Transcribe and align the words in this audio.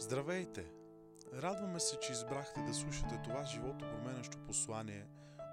Здравейте! 0.00 0.66
Радваме 1.34 1.80
се, 1.80 1.98
че 2.00 2.12
избрахте 2.12 2.60
да 2.60 2.74
слушате 2.74 3.20
това 3.24 3.44
живото 3.44 3.84
променящо 3.90 4.38
послание 4.38 5.06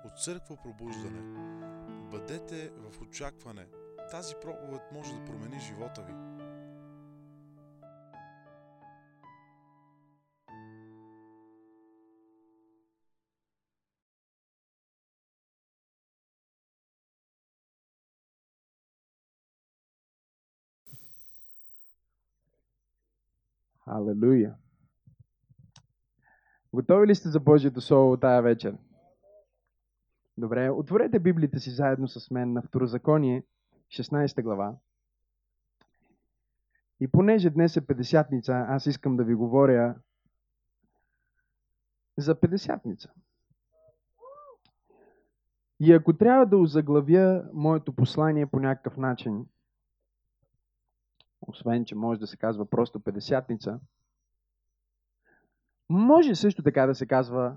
от 0.06 0.20
Църква 0.24 0.58
Пробуждане. 0.64 1.22
Бъдете 2.12 2.70
в 2.70 3.02
очакване. 3.02 3.66
Тази 4.12 4.36
проповед 4.42 4.82
може 4.92 5.14
да 5.14 5.26
промени 5.26 5.60
живота 5.60 6.02
ви. 6.02 6.35
Алелуя! 23.86 24.56
Готови 26.74 27.08
ли 27.08 27.16
сте 27.16 27.30
за 27.30 27.40
Божието 27.40 27.82
Слово 27.82 28.18
тая 28.18 28.42
вечер? 28.42 28.78
Добре, 30.38 30.70
отворете 30.70 31.20
Библията 31.20 31.60
си 31.60 31.70
заедно 31.70 32.08
с 32.08 32.32
мен 32.32 32.54
на 32.54 32.62
Второзаконие, 32.62 33.44
16 33.88 34.44
глава. 34.44 34.76
И 37.00 37.08
понеже 37.08 37.50
днес 37.50 37.78
е 37.78 37.88
Педесятница, 37.88 38.66
аз 38.70 38.86
искам 38.86 39.18
да 39.18 39.24
ви 39.24 39.36
говоря 39.36 39.96
за 42.18 42.40
Педесятница. 42.40 43.12
И 45.80 45.94
ако 45.94 46.18
трябва 46.18 46.46
да 46.46 46.58
озаглавя 46.58 47.50
моето 47.54 47.94
послание 47.94 48.46
по 48.46 48.60
някакъв 48.60 48.98
начин, 48.98 49.46
освен, 51.48 51.86
че 51.86 51.96
може 51.96 52.20
да 52.20 52.28
се 52.28 52.38
казва 52.38 52.70
просто 52.70 53.00
Педесятница, 53.00 53.80
може 55.90 56.36
също 56.36 56.64
така 56.64 56.86
да 56.86 56.96
се 56.96 57.08
казва 57.08 57.56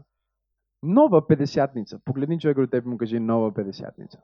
нова 0.82 1.26
Педесятница. 1.26 2.00
Погледни 2.04 2.38
човек 2.40 2.58
от 2.58 2.70
теб 2.70 2.84
и 2.84 2.88
му 2.88 2.98
кажи 2.98 3.20
нова 3.20 3.54
Педесятница. 3.54 4.18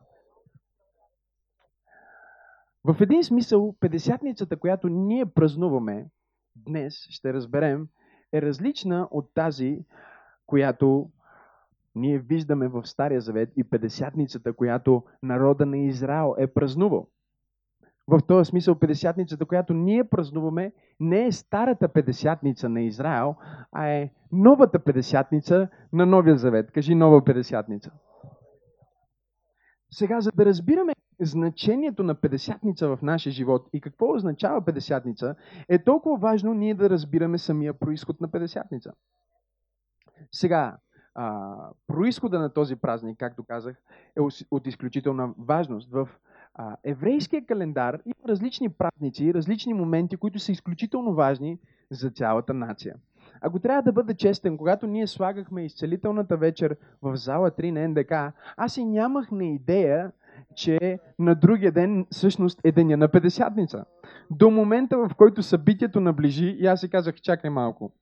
В 2.84 2.96
един 3.00 3.24
смисъл, 3.24 3.76
Педесятницата, 3.80 4.56
която 4.56 4.88
ние 4.88 5.26
празнуваме 5.26 6.10
днес, 6.56 6.94
ще 7.10 7.32
разберем, 7.32 7.88
е 8.32 8.42
различна 8.42 9.08
от 9.10 9.34
тази, 9.34 9.84
която 10.46 11.10
ние 11.94 12.18
виждаме 12.18 12.68
в 12.68 12.86
Стария 12.86 13.20
Завет 13.20 13.52
и 13.56 13.64
Педесятницата, 13.64 14.52
която 14.52 15.04
народа 15.22 15.66
на 15.66 15.78
Израел 15.78 16.34
е 16.38 16.46
празнувал. 16.46 17.08
В 18.08 18.20
този 18.28 18.48
смисъл, 18.48 18.78
Педесятницата, 18.78 19.46
която 19.46 19.74
ние 19.74 20.04
празнуваме, 20.04 20.72
не 21.00 21.26
е 21.26 21.32
старата 21.32 21.88
Педесятница 21.88 22.68
на 22.68 22.82
Израел, 22.82 23.34
а 23.72 23.88
е 23.88 24.10
новата 24.32 24.78
Педесятница 24.78 25.68
на 25.92 26.06
Новия 26.06 26.36
Завет. 26.36 26.72
Кажи 26.72 26.94
нова 26.94 27.24
Педесятница. 27.24 27.90
Сега, 29.90 30.20
за 30.20 30.30
да 30.34 30.44
разбираме 30.46 30.92
значението 31.20 32.02
на 32.02 32.14
Педесятница 32.14 32.88
в 32.88 33.02
нашия 33.02 33.32
живот 33.32 33.68
и 33.72 33.80
какво 33.80 34.14
означава 34.14 34.64
Педесятница, 34.64 35.34
е 35.68 35.84
толкова 35.84 36.16
важно 36.16 36.54
ние 36.54 36.74
да 36.74 36.90
разбираме 36.90 37.38
самия 37.38 37.74
происход 37.74 38.20
на 38.20 38.30
Педесятница. 38.30 38.92
Сега, 40.32 40.76
а, 41.14 41.56
происхода 41.86 42.38
на 42.38 42.52
този 42.52 42.76
празник, 42.76 43.18
както 43.18 43.44
казах, 43.44 43.76
е 44.16 44.20
от 44.50 44.66
изключителна 44.66 45.34
важност. 45.38 45.90
В 45.92 46.08
а, 46.54 46.76
еврейския 46.84 47.46
календар 47.46 47.98
има 48.06 48.28
различни 48.28 48.68
празници, 48.68 49.34
различни 49.34 49.74
моменти, 49.74 50.16
които 50.16 50.38
са 50.38 50.52
изключително 50.52 51.14
важни 51.14 51.58
за 51.90 52.10
цялата 52.10 52.54
нация. 52.54 52.94
Ако 53.40 53.58
трябва 53.58 53.82
да 53.82 53.92
бъда 53.92 54.14
честен, 54.14 54.58
когато 54.58 54.86
ние 54.86 55.06
слагахме 55.06 55.64
изцелителната 55.64 56.36
вечер 56.36 56.76
в 57.02 57.16
зала 57.16 57.50
3 57.50 57.70
на 57.70 57.88
НДК, 57.88 58.36
аз 58.56 58.76
и 58.76 58.84
нямах 58.84 59.30
на 59.30 59.44
идея, 59.44 60.12
че 60.54 60.98
на 61.18 61.34
другия 61.34 61.72
ден 61.72 62.06
всъщност 62.10 62.60
е 62.64 62.72
деня 62.72 62.96
на 62.96 63.08
Педесятница. 63.08 63.84
До 64.30 64.50
момента, 64.50 64.98
в 64.98 65.10
който 65.16 65.42
събитието 65.42 66.00
наближи, 66.00 66.56
и 66.58 66.66
аз 66.66 66.80
си 66.80 66.88
казах, 66.88 67.14
чакай 67.14 67.50
малко. 67.50 67.92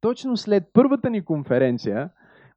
Точно 0.00 0.36
след 0.36 0.64
първата 0.72 1.10
ни 1.10 1.24
конференция, 1.24 2.10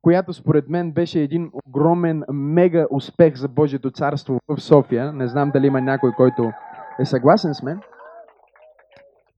която 0.06 0.34
според 0.34 0.70
мен 0.70 0.92
беше 0.92 1.20
един 1.20 1.52
огромен 1.68 2.24
мега 2.32 2.86
успех 2.92 3.36
за 3.36 3.48
Божието 3.48 3.92
царство 3.92 4.40
в 4.48 4.62
София. 4.62 5.14
Не 5.14 5.28
знам 5.28 5.52
дали 5.52 5.68
има 5.68 5.82
някой, 5.82 6.12
който 6.12 6.52
е 7.00 7.06
съгласен 7.06 7.54
с 7.54 7.64
мен. 7.64 7.80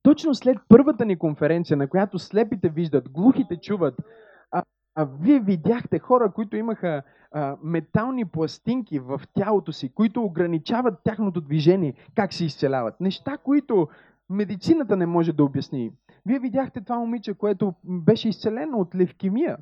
Точно 0.03 0.35
след 0.35 0.57
първата 0.69 1.05
ни 1.05 1.17
конференция, 1.17 1.77
на 1.77 1.87
която 1.87 2.19
слепите 2.19 2.69
виждат, 2.69 3.09
глухите 3.09 3.57
чуват, 3.57 3.95
а, 4.51 4.63
а 4.95 5.07
вие 5.21 5.39
видяхте 5.39 5.99
хора, 5.99 6.31
които 6.31 6.55
имаха 6.57 7.01
а, 7.31 7.55
метални 7.63 8.25
пластинки 8.25 8.99
в 8.99 9.21
тялото 9.33 9.71
си, 9.73 9.93
които 9.93 10.23
ограничават 10.23 10.99
тяхното 11.03 11.41
движение, 11.41 11.93
как 12.15 12.33
се 12.33 12.45
изцеляват. 12.45 13.01
Неща, 13.01 13.37
които 13.37 13.87
медицината 14.29 14.97
не 14.97 15.05
може 15.05 15.33
да 15.33 15.43
обясни. 15.43 15.91
Вие 16.25 16.39
видяхте 16.39 16.81
това 16.81 16.99
момиче, 16.99 17.33
което 17.33 17.73
беше 17.83 18.29
изцелено 18.29 18.77
от 18.77 18.95
левкемия 18.95 19.57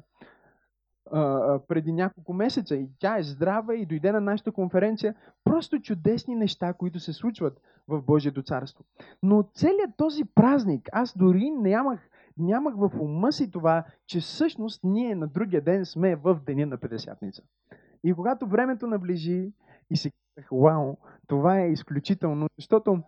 преди 1.68 1.92
няколко 1.92 2.34
месеца 2.34 2.76
и 2.76 2.90
тя 3.00 3.18
е 3.18 3.24
здрава 3.24 3.76
и 3.76 3.86
дойде 3.86 4.12
на 4.12 4.22
нашата 4.22 4.52
конференция. 4.52 5.16
Просто 5.44 5.82
чудесни 5.82 6.36
неща, 6.36 6.74
които 6.74 7.00
се 7.00 7.14
случват 7.14 7.62
в 7.88 8.02
Божието 8.02 8.44
царство. 8.44 8.84
Но 9.24 9.44
целият 9.54 9.92
този 9.98 10.26
празник, 10.26 10.90
аз 10.92 11.18
дори 11.18 11.52
нямах, 11.52 12.10
нямах 12.38 12.76
в 12.78 12.92
ума 13.00 13.32
си 13.32 13.52
това, 13.52 13.84
че 14.08 14.20
всъщност 14.20 14.84
ние 14.84 15.16
на 15.16 15.28
другия 15.28 15.62
ден 15.62 15.86
сме 15.86 16.16
в 16.16 16.40
деня 16.46 16.66
на 16.66 16.78
Петдесятница. 16.78 17.42
И 18.04 18.14
когато 18.14 18.48
времето 18.48 18.88
наближи 18.88 19.52
и 19.90 19.98
си 19.98 20.12
казах, 20.36 20.50
вау, 20.52 20.98
това 21.28 21.60
е 21.60 21.72
изключително, 21.72 22.48
защото 22.58 23.00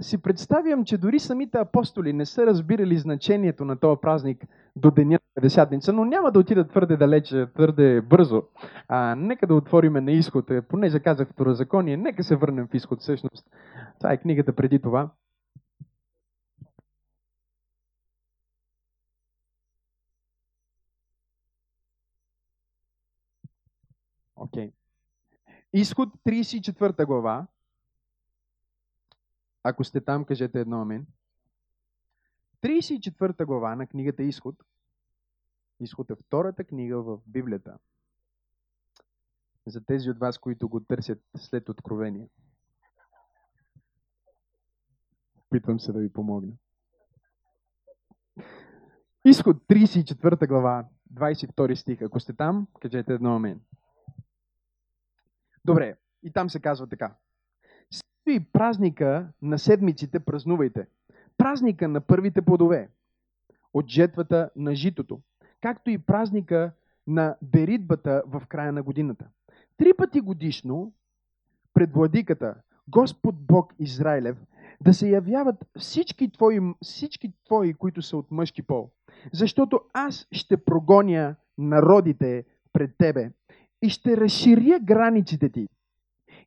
си 0.00 0.22
представям, 0.22 0.84
че 0.84 0.98
дори 0.98 1.18
самите 1.18 1.58
апостоли 1.58 2.12
не 2.12 2.26
са 2.26 2.46
разбирали 2.46 2.98
значението 2.98 3.64
на 3.64 3.76
този 3.76 4.00
празник 4.00 4.44
до 4.76 4.90
деня 4.90 5.12
на 5.12 5.18
Педесятница, 5.34 5.92
но 5.92 6.04
няма 6.04 6.32
да 6.32 6.38
отида 6.38 6.68
твърде 6.68 6.96
далече, 6.96 7.46
твърде 7.54 8.00
бързо. 8.00 8.42
А, 8.88 9.14
нека 9.14 9.46
да 9.46 9.54
отвориме 9.54 10.00
на 10.00 10.12
изход, 10.12 10.50
е, 10.50 10.62
понеже 10.62 11.00
казах 11.00 11.28
второзаконие, 11.28 11.96
нека 11.96 12.24
се 12.24 12.36
върнем 12.36 12.68
в 12.68 12.74
изход 12.74 13.00
всъщност. 13.00 13.46
Това 13.98 14.12
е 14.12 14.16
книгата 14.16 14.52
преди 14.52 14.78
това. 14.78 15.10
Окей. 24.36 24.68
Okay. 24.68 24.72
Изход 25.72 26.08
34 26.26 27.06
глава, 27.06 27.46
ако 29.68 29.84
сте 29.84 30.00
там, 30.00 30.24
кажете 30.24 30.60
едно 30.60 30.82
амин. 30.82 31.06
34 32.62 33.44
глава 33.44 33.76
на 33.76 33.86
книгата 33.86 34.22
Изход. 34.22 34.54
Изход 35.80 36.10
е 36.10 36.14
втората 36.14 36.64
книга 36.64 37.02
в 37.02 37.20
Библията. 37.26 37.78
За 39.66 39.84
тези 39.84 40.10
от 40.10 40.18
вас, 40.18 40.38
които 40.38 40.68
го 40.68 40.80
търсят 40.80 41.22
след 41.36 41.68
откровение. 41.68 42.28
Питам 45.50 45.80
се 45.80 45.92
да 45.92 45.98
ви 45.98 46.12
помогна. 46.12 46.52
Изход 49.24 49.56
34 49.56 50.48
глава, 50.48 50.88
22 51.12 51.74
стих. 51.74 52.02
Ако 52.02 52.20
сте 52.20 52.32
там, 52.32 52.66
кажете 52.80 53.14
едно 53.14 53.36
амин. 53.36 53.60
Добре, 55.64 55.96
и 56.22 56.32
там 56.32 56.50
се 56.50 56.60
казва 56.60 56.88
така 56.88 57.16
и 58.30 58.40
празника 58.52 59.28
на 59.42 59.58
седмиците 59.58 60.20
празнувайте. 60.20 60.86
Празника 61.38 61.88
на 61.88 62.00
първите 62.00 62.42
плодове 62.42 62.88
от 63.74 63.88
жетвата 63.88 64.50
на 64.56 64.74
житото, 64.74 65.20
както 65.60 65.90
и 65.90 65.98
празника 65.98 66.72
на 67.06 67.36
беритбата 67.42 68.22
в 68.26 68.42
края 68.48 68.72
на 68.72 68.82
годината. 68.82 69.26
Три 69.76 69.92
пъти 69.96 70.20
годишно 70.20 70.92
пред 71.74 71.92
владиката, 71.92 72.54
Господ 72.88 73.34
Бог 73.46 73.74
Израилев, 73.78 74.36
да 74.80 74.94
се 74.94 75.08
явяват 75.08 75.64
всички 75.78 76.32
твои, 76.32 76.60
всички 76.82 77.32
твои, 77.44 77.74
които 77.74 78.02
са 78.02 78.16
от 78.16 78.30
мъжки 78.30 78.62
пол. 78.62 78.90
Защото 79.32 79.80
аз 79.92 80.28
ще 80.32 80.56
прогоня 80.56 81.34
народите 81.58 82.44
пред 82.72 82.90
тебе 82.98 83.30
и 83.82 83.88
ще 83.88 84.16
разширя 84.16 84.78
границите 84.80 85.48
ти. 85.48 85.68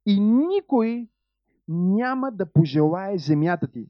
И 0.06 0.20
никой 0.20 1.08
няма 1.70 2.32
да 2.32 2.54
пожелае 2.54 3.18
земята 3.18 3.68
ти, 3.68 3.88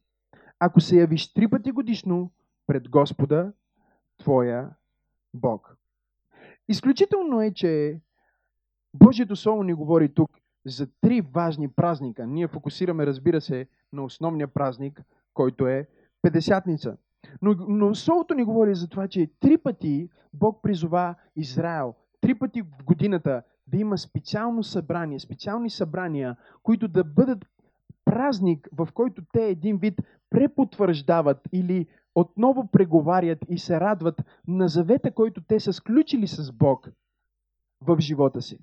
ако 0.60 0.82
се 0.82 0.98
явиш 0.98 1.34
три 1.34 1.48
пъти 1.48 1.72
годишно 1.72 2.32
пред 2.68 2.90
Господа, 2.90 3.54
твоя 4.18 4.70
Бог. 5.34 5.76
Изключително 6.68 7.42
е, 7.42 7.54
че 7.54 8.02
Божието 8.94 9.36
Слово 9.36 9.64
ни 9.64 9.74
говори 9.74 10.14
тук 10.14 10.30
за 10.66 10.88
три 11.02 11.22
важни 11.22 11.68
празника. 11.68 12.28
Ние 12.28 12.48
фокусираме, 12.48 13.06
разбира 13.06 13.42
се, 13.42 13.68
на 13.94 14.04
основния 14.04 14.48
празник, 14.48 15.02
който 15.34 15.68
е 15.68 15.88
Педесятница. 16.22 16.98
Но, 17.42 17.56
но 17.68 17.96
Солото 17.96 18.34
ни 18.34 18.44
говори 18.44 18.76
за 18.76 18.88
това, 18.88 19.08
че 19.08 19.30
три 19.40 19.58
пъти 19.58 20.10
Бог 20.34 20.62
призова 20.64 21.16
Израел, 21.36 21.96
три 22.22 22.36
пъти 22.36 22.62
в 22.62 22.84
годината 22.86 23.44
да 23.68 23.78
има 23.78 23.98
специално 23.98 24.64
събрание, 24.64 25.20
специални 25.20 25.70
събрания, 25.70 26.36
които 26.64 26.88
да 26.88 27.04
бъдат 27.04 27.46
празник, 28.10 28.70
в 28.78 28.88
който 28.94 29.22
те 29.34 29.46
един 29.46 29.78
вид 29.78 30.02
препотвърждават 30.30 31.38
или 31.52 31.88
отново 32.16 32.68
преговарят 32.72 33.40
и 33.50 33.58
се 33.60 33.80
радват 33.80 34.22
на 34.48 34.68
завета, 34.68 35.12
който 35.12 35.42
те 35.48 35.60
са 35.60 35.74
сключили 35.74 36.28
с 36.28 36.52
Бог 36.52 36.90
в 37.82 37.98
живота 38.00 38.42
си. 38.42 38.60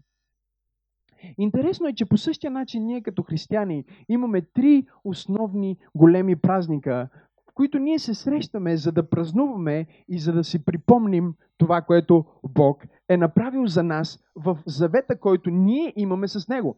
Интересно 1.38 1.88
е, 1.88 1.92
че 1.92 2.06
по 2.06 2.16
същия 2.16 2.50
начин 2.50 2.86
ние 2.86 3.02
като 3.02 3.22
християни 3.22 3.84
имаме 4.08 4.42
три 4.42 4.86
основни 5.04 5.76
големи 5.94 6.36
празника, 6.36 7.08
в 7.50 7.54
които 7.54 7.78
ние 7.78 7.98
се 7.98 8.14
срещаме, 8.14 8.76
за 8.76 8.92
да 8.92 9.10
празнуваме 9.10 9.86
и 10.08 10.18
за 10.18 10.32
да 10.32 10.44
си 10.44 10.64
припомним 10.64 11.34
това, 11.58 11.80
което 11.82 12.24
Бог 12.48 12.84
е 13.08 13.16
направил 13.16 13.66
за 13.66 13.82
нас 13.82 14.24
в 14.36 14.58
завета, 14.66 15.20
който 15.20 15.50
ние 15.50 15.92
имаме 15.96 16.28
с 16.28 16.48
Него. 16.48 16.76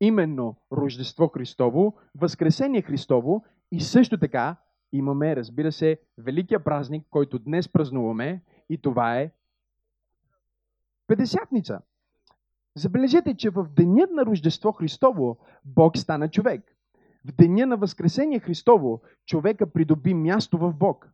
Именно 0.00 0.56
Рождество 0.72 1.28
Христово, 1.28 1.94
Възкресение 2.14 2.82
Христово 2.82 3.44
и 3.72 3.80
също 3.80 4.18
така 4.18 4.56
имаме, 4.92 5.36
разбира 5.36 5.72
се, 5.72 6.00
великия 6.18 6.64
празник, 6.64 7.06
който 7.10 7.38
днес 7.38 7.68
празнуваме 7.68 8.42
и 8.70 8.78
това 8.78 9.18
е 9.18 9.30
Педесятница. 11.06 11.80
Забележете, 12.76 13.36
че 13.36 13.50
в 13.50 13.68
деня 13.76 14.06
на 14.12 14.26
Рождество 14.26 14.72
Христово 14.72 15.38
Бог 15.64 15.96
стана 15.96 16.30
човек. 16.30 16.76
В 17.24 17.32
деня 17.32 17.66
на 17.66 17.76
Възкресение 17.76 18.40
Христово 18.40 19.02
човека 19.26 19.72
придоби 19.72 20.14
място 20.14 20.58
в 20.58 20.72
Бог. 20.72 21.08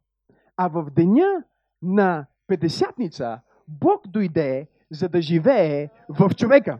А 0.56 0.68
в 0.68 0.90
деня 0.90 1.44
на 1.82 2.26
Педесятница 2.46 3.40
Бог 3.68 4.08
дойде, 4.08 4.68
за 4.90 5.08
да 5.08 5.22
живее 5.22 5.90
в 6.08 6.30
човека. 6.34 6.78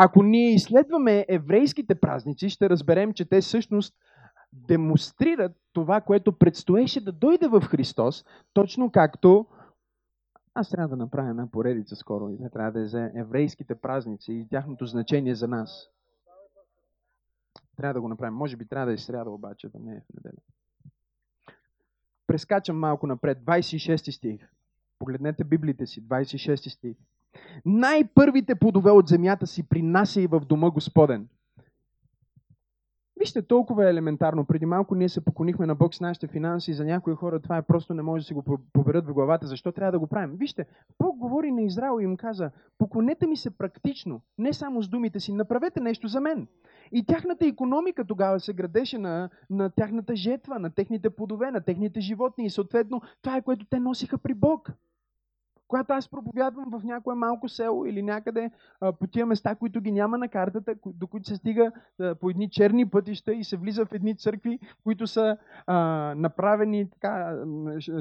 Ако 0.00 0.22
ние 0.22 0.54
изследваме 0.54 1.26
еврейските 1.28 1.94
празници, 1.94 2.48
ще 2.50 2.70
разберем, 2.70 3.12
че 3.12 3.24
те 3.24 3.40
всъщност 3.40 3.94
демонстрират 4.52 5.52
това, 5.72 6.00
което 6.00 6.38
предстоеше 6.38 7.04
да 7.04 7.12
дойде 7.12 7.48
в 7.48 7.60
Христос, 7.60 8.24
точно 8.52 8.90
както 8.90 9.46
аз 10.54 10.70
трябва 10.70 10.88
да 10.88 10.96
направя 10.96 11.30
една 11.30 11.50
поредица 11.50 11.96
скоро. 11.96 12.28
Не 12.28 12.50
трябва 12.50 12.72
да 12.72 12.80
е 12.80 12.86
за 12.86 13.10
еврейските 13.14 13.74
празници 13.74 14.32
и 14.32 14.48
тяхното 14.48 14.86
значение 14.86 15.34
за 15.34 15.48
нас. 15.48 15.90
Трябва 17.76 17.94
да 17.94 18.00
го 18.00 18.08
направим. 18.08 18.34
Може 18.34 18.56
би 18.56 18.68
трябва 18.68 18.86
да 18.86 18.92
е 18.92 18.98
сряда 18.98 19.30
обаче, 19.30 19.68
да 19.68 19.78
не 19.78 19.96
е 19.96 20.00
в 20.00 20.14
неделя. 20.14 20.42
Прескачам 22.26 22.78
малко 22.78 23.06
напред. 23.06 23.38
26 23.38 24.10
стих. 24.10 24.48
Погледнете 24.98 25.44
Библите 25.44 25.86
си. 25.86 26.08
26 26.08 26.68
стих. 26.68 26.96
Най-първите 27.64 28.54
плодове 28.54 28.90
от 28.90 29.08
земята 29.08 29.46
си 29.46 29.68
принася 29.68 30.20
и 30.20 30.26
в 30.26 30.40
дома 30.40 30.70
Господен. 30.70 31.28
Вижте, 33.18 33.42
толкова 33.42 33.86
е 33.86 33.90
елементарно. 33.90 34.44
Преди 34.44 34.66
малко 34.66 34.94
ние 34.94 35.08
се 35.08 35.24
поклонихме 35.24 35.66
на 35.66 35.74
Бог 35.74 35.94
с 35.94 36.00
нашите 36.00 36.26
финанси 36.26 36.70
и 36.70 36.74
за 36.74 36.84
някои 36.84 37.14
хора 37.14 37.40
това 37.40 37.56
е 37.56 37.62
просто 37.62 37.94
не 37.94 38.02
може 38.02 38.22
да 38.22 38.26
си 38.26 38.34
го 38.34 38.58
поберат 38.72 39.06
в 39.06 39.12
главата. 39.12 39.46
Защо 39.46 39.72
трябва 39.72 39.92
да 39.92 39.98
го 39.98 40.06
правим? 40.06 40.36
Вижте, 40.36 40.66
Бог 40.98 41.16
говори 41.16 41.52
на 41.52 41.62
Израел 41.62 42.00
и 42.00 42.04
им 42.04 42.16
каза, 42.16 42.50
поклонете 42.78 43.26
ми 43.26 43.36
се 43.36 43.58
практично, 43.58 44.20
не 44.38 44.52
само 44.52 44.82
с 44.82 44.88
думите 44.88 45.20
си, 45.20 45.32
направете 45.32 45.80
нещо 45.80 46.08
за 46.08 46.20
мен. 46.20 46.46
И 46.92 47.06
тяхната 47.06 47.46
економика 47.46 48.04
тогава 48.04 48.40
се 48.40 48.52
градеше 48.52 48.98
на, 48.98 49.30
на 49.50 49.70
тяхната 49.70 50.16
жетва, 50.16 50.58
на 50.58 50.70
техните 50.70 51.10
плодове, 51.10 51.50
на 51.50 51.60
техните 51.60 52.00
животни 52.00 52.44
и 52.46 52.50
съответно 52.50 53.00
това 53.22 53.36
е 53.36 53.42
което 53.42 53.66
те 53.70 53.78
носиха 53.78 54.18
при 54.18 54.34
Бог. 54.34 54.70
Когато 55.68 55.92
аз 55.92 56.08
проповядвам 56.08 56.66
в 56.70 56.84
някое 56.84 57.14
малко 57.14 57.48
село 57.48 57.86
или 57.86 58.02
някъде 58.02 58.50
а, 58.80 58.92
по 58.92 59.06
тия 59.06 59.26
места, 59.26 59.54
които 59.54 59.80
ги 59.80 59.92
няма 59.92 60.18
на 60.18 60.28
картата, 60.28 60.74
до 60.86 61.06
които 61.06 61.28
се 61.28 61.36
стига 61.36 61.72
а, 62.00 62.14
по 62.14 62.30
едни 62.30 62.50
черни 62.50 62.86
пътища 62.86 63.32
и 63.34 63.44
се 63.44 63.56
влиза 63.56 63.86
в 63.86 63.92
едни 63.92 64.16
църкви, 64.16 64.58
които 64.84 65.06
са 65.06 65.36
а, 65.66 65.76
направени 66.16 66.90
така, 66.90 67.36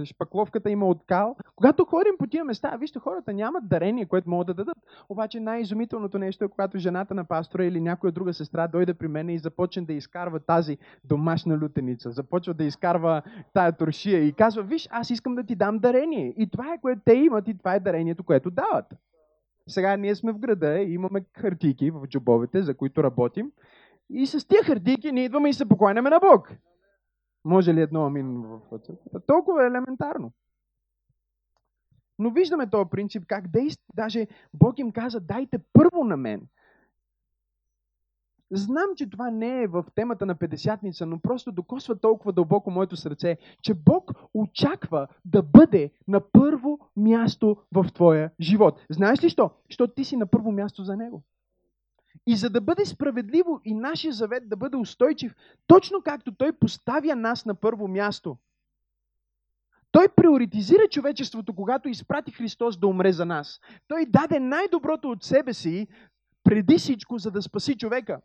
шпакловката 0.05 0.69
има 0.69 0.85
от 0.87 1.03
кал. 1.07 1.35
Когато 1.55 1.85
ходим 1.85 2.13
по 2.19 2.27
тия 2.27 2.45
места, 2.45 2.77
вижте, 2.77 2.99
хората 2.99 3.33
нямат 3.33 3.67
дарение, 3.67 4.05
което 4.05 4.29
могат 4.29 4.47
да 4.47 4.53
дадат. 4.53 4.77
Обаче 5.09 5.39
най-изумителното 5.39 6.19
нещо 6.19 6.45
е, 6.45 6.47
когато 6.47 6.77
жената 6.77 7.13
на 7.13 7.23
пастора 7.23 7.65
или 7.65 7.81
някоя 7.81 8.11
друга 8.11 8.33
сестра 8.33 8.67
дойде 8.67 8.93
при 8.93 9.07
мен 9.07 9.29
и 9.29 9.39
започне 9.39 9.81
да 9.81 9.93
изкарва 9.93 10.39
тази 10.39 10.77
домашна 11.05 11.57
лютеница, 11.57 12.11
започва 12.11 12.53
да 12.53 12.63
изкарва 12.63 13.21
тая 13.53 13.71
туршия 13.71 14.23
и 14.23 14.33
казва, 14.33 14.63
виж, 14.63 14.87
аз 14.91 15.09
искам 15.09 15.35
да 15.35 15.43
ти 15.43 15.55
дам 15.55 15.79
дарение. 15.79 16.33
И 16.37 16.49
това 16.49 16.73
е 16.73 16.81
което 16.81 17.01
те 17.05 17.13
имат 17.13 17.47
и 17.47 17.56
това 17.57 17.75
е 17.75 17.79
дарението, 17.79 18.23
което 18.23 18.51
дават. 18.51 18.85
Сега 19.67 19.97
ние 19.97 20.15
сме 20.15 20.31
в 20.31 20.39
града 20.39 20.79
и 20.79 20.93
имаме 20.93 21.25
хартийки 21.37 21.91
в 21.91 22.07
джобовете, 22.07 22.61
за 22.61 22.77
които 22.77 23.03
работим. 23.03 23.51
И 24.09 24.27
с 24.27 24.47
тия 24.47 24.63
хартийки 24.63 25.11
ние 25.11 25.25
идваме 25.25 25.49
и 25.49 25.53
се 25.53 25.69
покланяме 25.69 26.09
на 26.09 26.19
Бог. 26.19 26.51
Може 27.45 27.73
ли 27.73 27.81
едно 27.81 28.05
амин 28.05 28.41
в 28.41 28.79
църквата? 28.79 29.25
Толкова 29.27 29.63
е 29.63 29.67
елементарно. 29.67 30.31
Но 32.19 32.29
виждаме 32.31 32.69
този 32.69 32.89
принцип 32.89 33.23
как 33.27 33.47
действа. 33.47 33.83
Даже 33.93 34.27
Бог 34.53 34.79
им 34.79 34.91
каза, 34.91 35.19
дайте 35.19 35.59
първо 35.73 36.03
на 36.03 36.17
мен. 36.17 36.47
Знам, 38.51 38.85
че 38.95 39.09
това 39.09 39.31
не 39.31 39.63
е 39.63 39.67
в 39.67 39.85
темата 39.95 40.25
на 40.25 40.35
Педесятница, 40.35 41.05
но 41.05 41.19
просто 41.19 41.51
докосва 41.51 41.99
толкова 41.99 42.33
дълбоко 42.33 42.71
моето 42.71 42.95
сърце, 42.95 43.37
че 43.61 43.73
Бог 43.73 44.11
очаква 44.33 45.07
да 45.25 45.41
бъде 45.41 45.91
на 46.07 46.21
първо 46.31 46.79
място 46.97 47.57
в 47.71 47.85
твоя 47.93 48.31
живот. 48.41 48.81
Знаеш 48.89 49.23
ли 49.23 49.29
що? 49.29 49.51
Защото 49.69 49.93
ти 49.93 50.03
си 50.03 50.17
на 50.17 50.25
първо 50.25 50.51
място 50.51 50.83
за 50.83 50.97
Него. 50.97 51.23
И 52.27 52.35
за 52.35 52.49
да 52.49 52.61
бъде 52.61 52.85
справедливо 52.85 53.61
и 53.65 53.73
нашия 53.73 54.13
завет 54.13 54.49
да 54.49 54.55
бъде 54.55 54.77
устойчив, 54.77 55.35
точно 55.67 56.01
както 56.01 56.35
Той 56.35 56.51
поставя 56.51 57.15
нас 57.15 57.45
на 57.45 57.55
първо 57.55 57.87
място, 57.87 58.37
той 59.91 60.07
приоритизира 60.07 60.87
човечеството, 60.91 61.55
когато 61.55 61.89
изпрати 61.89 62.31
Христос 62.31 62.77
да 62.77 62.87
умре 62.87 63.11
за 63.11 63.25
нас. 63.25 63.59
Той 63.87 64.05
даде 64.05 64.39
най-доброто 64.39 65.09
от 65.09 65.23
себе 65.23 65.53
си 65.53 65.87
преди 66.43 66.77
всичко, 66.77 67.17
за 67.17 67.31
да 67.31 67.41
спаси 67.41 67.77
човека. 67.77 68.21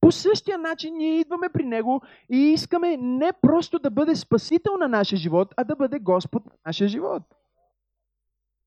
По 0.00 0.12
същия 0.12 0.58
начин 0.58 0.94
ние 0.94 1.20
идваме 1.20 1.48
при 1.48 1.64
Него 1.64 2.02
и 2.30 2.36
искаме 2.36 2.96
не 2.96 3.32
просто 3.42 3.78
да 3.78 3.90
бъде 3.90 4.16
спасител 4.16 4.76
на 4.76 4.88
нашия 4.88 5.18
живот, 5.18 5.54
а 5.56 5.64
да 5.64 5.76
бъде 5.76 5.98
Господ 5.98 6.46
на 6.46 6.52
нашия 6.66 6.88
живот. 6.88 7.22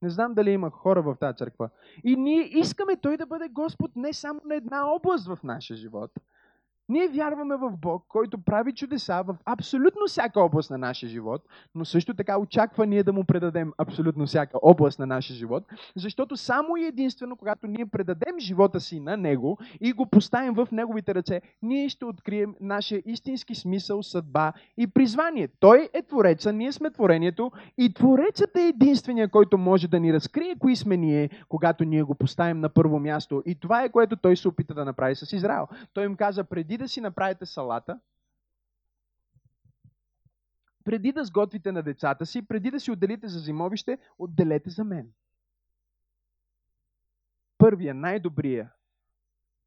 Не 0.01 0.09
знам 0.09 0.33
дали 0.33 0.51
има 0.51 0.69
хора 0.69 1.01
в 1.01 1.15
тази 1.19 1.37
църква. 1.37 1.69
И 2.03 2.15
ние 2.15 2.59
искаме 2.59 2.95
Той 2.95 3.17
да 3.17 3.25
бъде 3.25 3.49
Господ 3.49 3.91
не 3.95 4.13
само 4.13 4.41
на 4.45 4.55
една 4.55 4.87
област 4.87 5.27
в 5.27 5.39
нашия 5.43 5.77
живот, 5.77 6.11
ние 6.93 7.07
вярваме 7.07 7.55
в 7.55 7.71
Бог, 7.71 8.05
който 8.07 8.37
прави 8.37 8.73
чудеса 8.73 9.23
в 9.27 9.35
абсолютно 9.45 10.01
всяка 10.07 10.41
област 10.41 10.71
на 10.71 10.77
нашия 10.77 11.09
живот, 11.09 11.41
но 11.75 11.85
също 11.85 12.13
така 12.13 12.39
очаква 12.39 12.85
ние 12.85 13.03
да 13.03 13.13
му 13.13 13.23
предадем 13.23 13.73
абсолютно 13.77 14.25
всяка 14.25 14.57
област 14.61 14.99
на 14.99 15.05
нашия 15.05 15.35
живот, 15.35 15.63
защото 15.95 16.37
само 16.37 16.77
и 16.77 16.85
единствено, 16.85 17.35
когато 17.35 17.67
ние 17.67 17.85
предадем 17.85 18.39
живота 18.39 18.79
си 18.79 18.99
на 18.99 19.17
Него 19.17 19.57
и 19.81 19.93
го 19.93 20.05
поставим 20.05 20.53
в 20.53 20.67
Неговите 20.71 21.15
ръце, 21.15 21.41
ние 21.61 21.89
ще 21.89 22.05
открием 22.05 22.55
нашия 22.61 23.01
истински 23.05 23.55
смисъл, 23.55 24.03
съдба 24.03 24.53
и 24.77 24.87
призвание. 24.87 25.47
Той 25.59 25.89
е 25.93 26.01
Твореца, 26.01 26.53
ние 26.53 26.71
сме 26.71 26.91
Творението 26.91 27.51
и 27.77 27.93
Творецът 27.93 28.57
е 28.57 28.67
единствения, 28.67 29.29
който 29.29 29.57
може 29.57 29.87
да 29.87 29.99
ни 29.99 30.13
разкрие 30.13 30.55
кои 30.59 30.75
сме 30.75 30.97
ние, 30.97 31.29
когато 31.49 31.83
ние 31.83 32.03
го 32.03 32.15
поставим 32.15 32.59
на 32.59 32.69
първо 32.69 32.99
място. 32.99 33.43
И 33.45 33.55
това 33.55 33.83
е 33.83 33.89
което 33.89 34.15
Той 34.15 34.37
се 34.37 34.47
опита 34.47 34.73
да 34.73 34.85
направи 34.85 35.15
с 35.15 35.33
Израел. 35.33 35.67
Той 35.93 36.05
им 36.05 36.15
каза, 36.15 36.43
преди 36.43 36.82
да 36.83 36.89
си 36.89 37.01
направите 37.01 37.45
салата, 37.45 37.99
преди 40.83 41.11
да 41.11 41.25
сготвите 41.25 41.71
на 41.71 41.83
децата 41.83 42.25
си, 42.25 42.47
преди 42.47 42.71
да 42.71 42.79
си 42.79 42.91
отделите 42.91 43.27
за 43.27 43.39
зимовище, 43.39 43.97
отделете 44.17 44.69
за 44.69 44.83
мен. 44.83 45.11
Първия, 47.57 47.93
най-добрия 47.93 48.71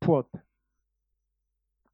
плод, 0.01 0.31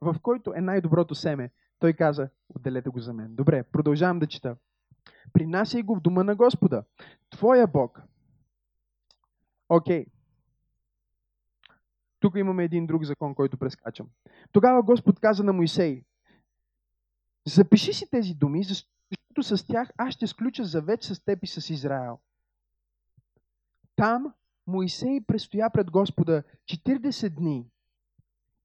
в 0.01 0.17
който 0.23 0.55
е 0.55 0.61
най-доброто 0.61 1.15
семе, 1.15 1.51
той 1.79 1.93
каза, 1.93 2.29
отделете 2.49 2.91
го 2.91 3.01
за 3.01 3.13
мен. 3.13 3.35
Добре, 3.35 3.63
продължавам 3.63 4.19
да 4.19 4.27
чета. 4.27 4.57
Принасяй 5.33 5.83
го 5.83 5.97
в 5.97 6.01
дома 6.01 6.25
на 6.25 6.35
Господа, 6.35 6.85
твоя 7.31 7.67
Бог. 7.67 8.03
Окей. 9.69 10.05
Okay. 10.05 10.22
Тук 12.23 12.37
имаме 12.37 12.65
един 12.65 12.87
друг 12.87 13.05
закон, 13.05 13.35
който 13.35 13.59
прескачам. 13.59 14.09
Тогава 14.53 14.83
Господ 14.83 15.21
каза 15.21 15.45
на 15.45 15.53
Моисей, 15.53 16.05
запиши 17.47 17.93
си 17.93 18.11
тези 18.11 18.35
думи, 18.35 18.65
защото 18.65 19.43
с 19.43 19.67
тях 19.67 19.91
аз 19.97 20.15
ще 20.15 20.27
сключа 20.27 20.65
завет 20.65 21.03
с 21.03 21.25
теб 21.25 21.39
и 21.43 21.47
с 21.47 21.71
Израел. 21.71 22.19
Там 23.97 24.35
Моисей 24.67 25.21
престоя 25.21 25.71
пред 25.71 25.91
Господа 25.91 26.43
40 26.65 27.29
дни 27.29 27.67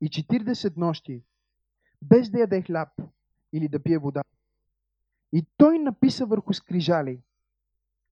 и 0.01 0.09
40 0.09 0.77
нощи, 0.77 1.23
без 2.01 2.29
да 2.29 2.39
яде 2.39 2.61
хляб 2.61 2.89
или 3.53 3.67
да 3.67 3.83
пие 3.83 3.97
вода. 3.97 4.23
И 5.33 5.45
той 5.57 5.79
написа 5.79 6.25
върху 6.25 6.53
скрижали 6.53 7.21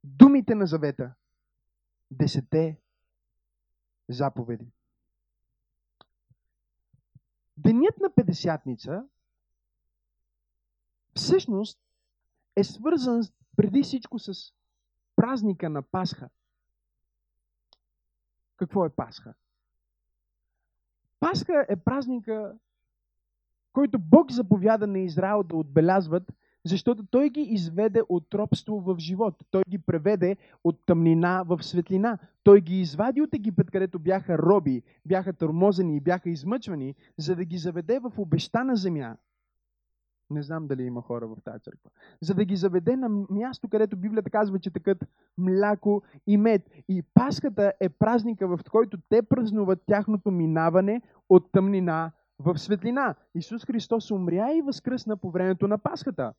думите 0.04 0.56
на 0.56 0.68
завета, 0.68 1.14
десете 2.12 2.78
заповеди. 4.10 4.72
Денят 7.58 8.00
на 8.02 8.10
Педесятница 8.10 9.04
всъщност 11.16 11.80
е 12.56 12.64
свързан 12.64 13.22
преди 13.58 13.84
всичко 13.84 14.20
с 14.20 14.54
празника 15.16 15.70
на 15.70 15.82
Пасха. 15.82 16.30
Какво 18.58 18.86
е 18.86 18.90
Пасха? 18.90 19.34
Пасха 21.20 21.66
е 21.70 21.76
празника, 21.76 22.58
който 23.74 24.00
Бог 24.00 24.32
заповяда 24.32 24.88
на 24.88 25.00
Израел 25.00 25.44
да 25.44 25.56
отбелязват, 25.56 26.32
защото 26.66 27.06
Той 27.12 27.30
ги 27.30 27.42
изведе 27.42 28.02
от 28.10 28.34
робство 28.34 28.80
в 28.80 28.96
живот. 29.00 29.36
Той 29.52 29.64
ги 29.70 29.78
преведе 29.78 30.38
от 30.64 30.86
тъмнина 30.86 31.44
в 31.48 31.64
светлина. 31.64 32.18
Той 32.44 32.62
ги 32.62 32.82
извади 32.82 33.22
от 33.22 33.34
Египет, 33.34 33.72
където 33.72 34.00
бяха 34.00 34.38
роби, 34.38 34.84
бяха 35.06 35.34
тормозени 35.34 35.98
и 35.98 36.00
бяха 36.00 36.30
измъчвани, 36.30 36.96
за 37.18 37.36
да 37.36 37.46
ги 37.46 37.58
заведе 37.58 38.00
в 38.00 38.12
обещана 38.18 38.76
земя, 38.76 39.16
не 40.30 40.44
знам 40.44 40.68
дали 40.68 40.84
има 40.84 41.02
хора 41.02 41.28
в 41.28 41.38
тази 41.44 41.60
църква. 41.60 41.90
За 42.22 42.34
да 42.34 42.46
ги 42.46 42.56
заведе 42.56 42.96
на 42.96 43.10
място, 43.30 43.70
където 43.70 43.98
Библията 43.98 44.30
казва, 44.30 44.60
че 44.60 44.72
такът 44.72 45.06
мляко 45.38 46.02
и 46.28 46.38
мед. 46.38 46.70
И 46.90 47.04
Пасхата 47.14 47.74
е 47.80 47.90
празника, 47.90 48.48
в 48.48 48.60
който 48.72 48.98
те 49.10 49.22
празнуват 49.22 49.84
тяхното 49.86 50.32
минаване 50.32 51.02
от 51.30 51.52
тъмнина 51.52 52.12
в 52.40 52.58
светлина. 52.58 53.16
Исус 53.36 53.66
Христос 53.66 54.12
умря 54.12 54.54
и 54.54 54.62
възкръсна 54.62 55.18
по 55.18 55.32
времето 55.32 55.68
на 55.68 55.78
Пасхата. 55.78 56.34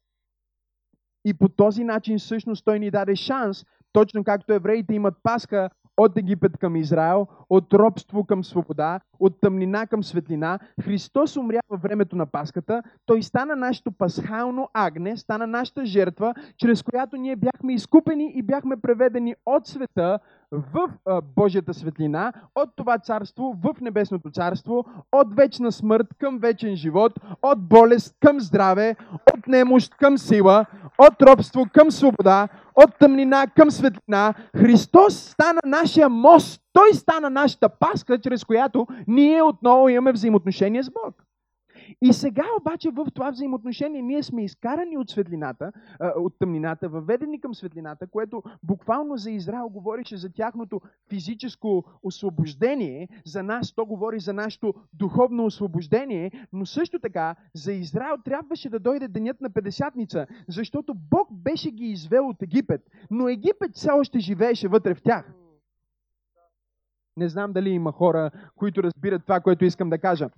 И 1.25 1.35
по 1.35 1.49
този 1.49 1.85
начин 1.85 2.19
всъщност 2.19 2.65
той 2.65 2.79
ни 2.79 2.91
даде 2.91 3.17
шанс, 3.17 3.65
точно 3.93 4.25
както 4.25 4.53
евреите 4.53 4.95
имат 4.95 5.15
Пасха 5.23 5.71
от 5.97 6.19
Египет 6.19 6.59
към 6.59 6.77
Израел, 6.77 7.27
от 7.51 7.75
робство 7.75 8.25
към 8.25 8.45
свобода, 8.45 9.01
от 9.21 9.41
тъмнина 9.41 9.87
към 9.87 10.05
светлина. 10.05 10.59
Христос 10.83 11.37
умря 11.37 11.61
във 11.69 11.83
времето 11.83 12.17
на 12.17 12.27
Паската. 12.27 12.83
Той 13.07 13.23
стана 13.23 13.57
нашето 13.57 13.93
пасхално 13.93 14.69
агне, 14.75 15.17
стана 15.17 15.47
нашата 15.47 15.87
жертва, 15.87 16.35
чрез 16.57 16.83
която 16.83 17.17
ние 17.17 17.37
бяхме 17.37 17.75
изкупени 17.75 18.33
и 18.35 18.43
бяхме 18.43 18.77
преведени 18.77 19.35
от 19.47 19.67
света 19.67 20.19
в 20.57 20.91
а, 21.07 21.21
Божията 21.37 21.75
светлина, 21.75 22.33
от 22.55 22.71
това 22.77 22.99
царство 22.99 23.57
в 23.65 23.81
небесното 23.81 24.31
царство, 24.31 24.85
от 25.13 25.35
вечна 25.37 25.73
смърт 25.73 26.07
към 26.19 26.39
вечен 26.39 26.77
живот, 26.77 27.13
от 27.43 27.69
болест 27.69 28.17
към 28.21 28.41
здраве, 28.41 28.97
от 29.35 29.47
немощ 29.47 29.95
към 29.97 30.19
сила, 30.19 30.67
от 30.99 31.23
робство 31.23 31.67
към 31.73 31.91
свобода, 31.91 32.49
от 32.75 32.99
тъмнина 32.99 33.47
към 33.47 33.71
светлина. 33.71 34.35
Христос 34.57 35.15
стана 35.19 35.61
нашия 35.67 36.09
мост. 36.09 36.63
Той 36.73 36.95
стана 36.95 37.31
нашата 37.31 37.69
паска, 37.69 38.21
чрез 38.21 38.45
която 38.45 38.87
ние 39.07 39.43
отново 39.43 39.89
имаме 39.89 40.13
взаимоотношение 40.13 40.83
с 40.83 40.91
Бог. 40.91 41.26
И 42.03 42.13
сега 42.13 42.45
обаче 42.61 42.91
в 42.91 43.07
това 43.15 43.31
взаимоотношение 43.31 44.03
ние 44.03 44.23
сме 44.23 44.45
изкарани 44.45 44.99
от 44.99 45.11
светлината, 45.11 45.73
от 46.17 46.39
тъмнината, 46.39 46.89
въведени 46.89 47.41
към 47.41 47.55
светлината, 47.55 48.07
което 48.07 48.43
буквално 48.63 49.17
за 49.17 49.31
Израел 49.31 49.69
говореше 49.69 50.17
за 50.17 50.33
тяхното 50.33 50.81
физическо 51.09 51.85
освобождение, 52.03 53.09
за 53.25 53.43
нас 53.43 53.73
то 53.75 53.87
говори 53.87 54.21
за 54.21 54.33
нашето 54.33 54.75
духовно 54.93 55.45
освобождение, 55.45 56.31
но 56.53 56.67
също 56.67 56.99
така 56.99 57.37
за 57.55 57.73
Израел 57.73 58.17
трябваше 58.25 58.71
да 58.71 58.79
дойде 58.79 59.09
денят 59.09 59.41
на 59.41 59.51
Педесятница, 59.51 60.27
защото 60.49 60.95
Бог 60.95 61.29
беше 61.33 61.71
ги 61.71 61.85
извел 61.85 62.29
от 62.29 62.43
Египет, 62.43 62.81
но 63.11 63.29
Египет 63.29 63.71
все 63.75 63.91
още 63.91 64.19
живееше 64.19 64.69
вътре 64.69 64.95
в 64.95 65.03
тях. 65.03 65.33
Не 67.19 67.29
знам 67.29 67.53
дали 67.53 67.71
има 67.71 67.93
хора, 67.93 68.31
които 68.57 68.83
разбират 68.83 69.23
това, 69.23 69.41
което 69.41 69.65
искам 69.65 69.91
да 69.91 69.99
кажа. 69.99 70.29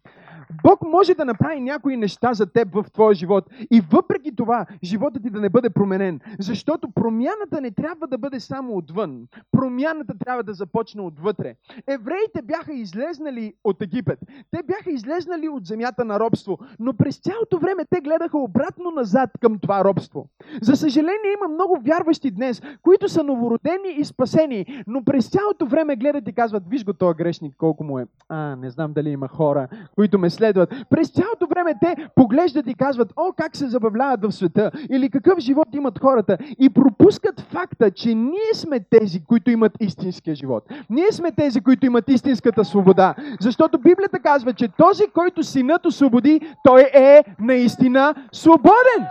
Бог 0.63 0.83
може 0.83 1.15
да 1.15 1.25
направи 1.25 1.61
някои 1.61 1.97
неща 1.97 2.35
за 2.35 2.47
теб 2.47 2.75
в 2.75 2.85
твоя 2.93 3.15
живот 3.15 3.45
и 3.71 3.81
въпреки 3.81 4.37
това 4.37 4.67
животът 4.83 5.23
ти 5.23 5.31
да 5.31 5.41
не 5.41 5.49
бъде 5.49 5.71
променен. 5.71 6.21
Защото 6.39 6.91
промяната 6.91 7.61
не 7.61 7.71
трябва 7.71 8.07
да 8.07 8.19
бъде 8.19 8.41
само 8.41 8.77
отвън. 8.77 9.27
Промяната 9.53 10.15
трябва 10.19 10.43
да 10.43 10.55
започне 10.55 11.03
отвътре. 11.03 11.55
Евреите 11.87 12.43
бяха 12.43 12.73
излезнали 12.73 13.55
от 13.65 13.83
Египет. 13.83 14.19
Те 14.51 14.63
бяха 14.63 14.91
излезнали 14.91 15.49
от 15.49 15.67
земята 15.67 16.05
на 16.05 16.21
робство, 16.21 16.59
но 16.79 16.95
през 16.95 17.19
цялото 17.19 17.59
време 17.59 17.85
те 17.91 18.01
гледаха 18.01 18.39
обратно 18.39 18.91
назад 18.91 19.31
към 19.41 19.59
това 19.59 19.85
робство. 19.85 20.29
За 20.63 20.77
съжаление 20.77 21.33
има 21.39 21.55
много 21.55 21.81
вярващи 21.81 22.31
днес, 22.31 22.63
които 22.83 23.09
са 23.09 23.23
новородени 23.23 23.89
и 23.97 24.05
спасени, 24.05 24.83
но 24.87 25.05
през 25.05 25.31
цялото 25.31 25.67
време 25.67 25.97
гледат 25.97 26.29
и 26.29 26.33
казват, 26.33 26.69
виж 26.69 26.85
го 26.85 26.93
този 26.93 27.17
грешник 27.17 27.55
колко 27.59 27.85
му 27.85 27.99
е. 27.99 28.07
А, 28.29 28.57
не 28.57 28.71
знам 28.71 28.93
дали 28.93 29.11
има 29.11 29.29
хора, 29.29 29.69
които 29.95 30.19
ме 30.19 30.31
следват. 30.39 30.75
През 30.91 31.11
цялото 31.11 31.47
време 31.47 31.75
те 31.81 32.09
поглеждат 32.15 32.67
и 32.67 32.75
казват, 32.75 33.13
о, 33.17 33.33
как 33.37 33.57
се 33.57 33.69
забавляват 33.69 34.25
в 34.25 34.33
света, 34.33 34.71
или 34.91 35.11
какъв 35.11 35.39
живот 35.39 35.69
имат 35.75 35.99
хората, 35.99 36.39
и 36.59 36.71
пропускат 36.71 37.41
факта, 37.41 37.91
че 37.91 38.15
ние 38.15 38.55
сме 38.55 38.81
тези, 38.81 39.25
които 39.25 39.51
имат 39.51 39.73
истинския 39.81 40.35
живот. 40.35 40.65
Ние 40.91 41.13
сме 41.13 41.33
тези, 41.33 41.61
които 41.61 41.87
имат 41.87 42.09
истинската 42.09 42.65
свобода. 42.65 43.15
Защото 43.41 43.79
Библията 43.79 44.19
казва, 44.19 44.53
че 44.53 44.69
този, 44.69 45.05
който 45.15 45.43
синът 45.43 45.87
освободи, 45.87 46.41
той 46.65 46.91
е 46.95 47.25
наистина 47.41 48.15
свободен. 48.33 49.07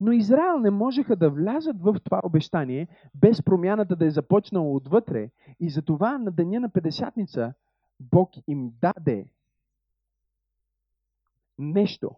Но 0.00 0.12
Израел 0.12 0.58
не 0.58 0.70
можеха 0.70 1.16
да 1.16 1.30
влязат 1.30 1.76
в 1.80 1.96
това 2.04 2.20
обещание, 2.24 2.88
без 3.14 3.42
промяната 3.42 3.96
да 3.96 4.06
е 4.06 4.10
започнала 4.10 4.72
отвътре. 4.72 5.30
И 5.60 5.70
затова 5.70 6.18
на 6.18 6.30
деня 6.30 6.60
на 6.60 6.68
Педесятница 6.68 7.52
Бог 8.10 8.30
им 8.48 8.72
даде 8.80 9.26
нещо. 11.58 12.10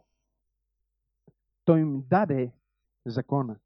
Той 1.65 1.81
им 1.81 2.05
даде 2.11 2.53
закона. 3.07 3.57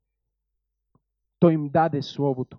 Той 1.39 1.53
им 1.53 1.69
даде 1.69 2.03
Словото. 2.03 2.59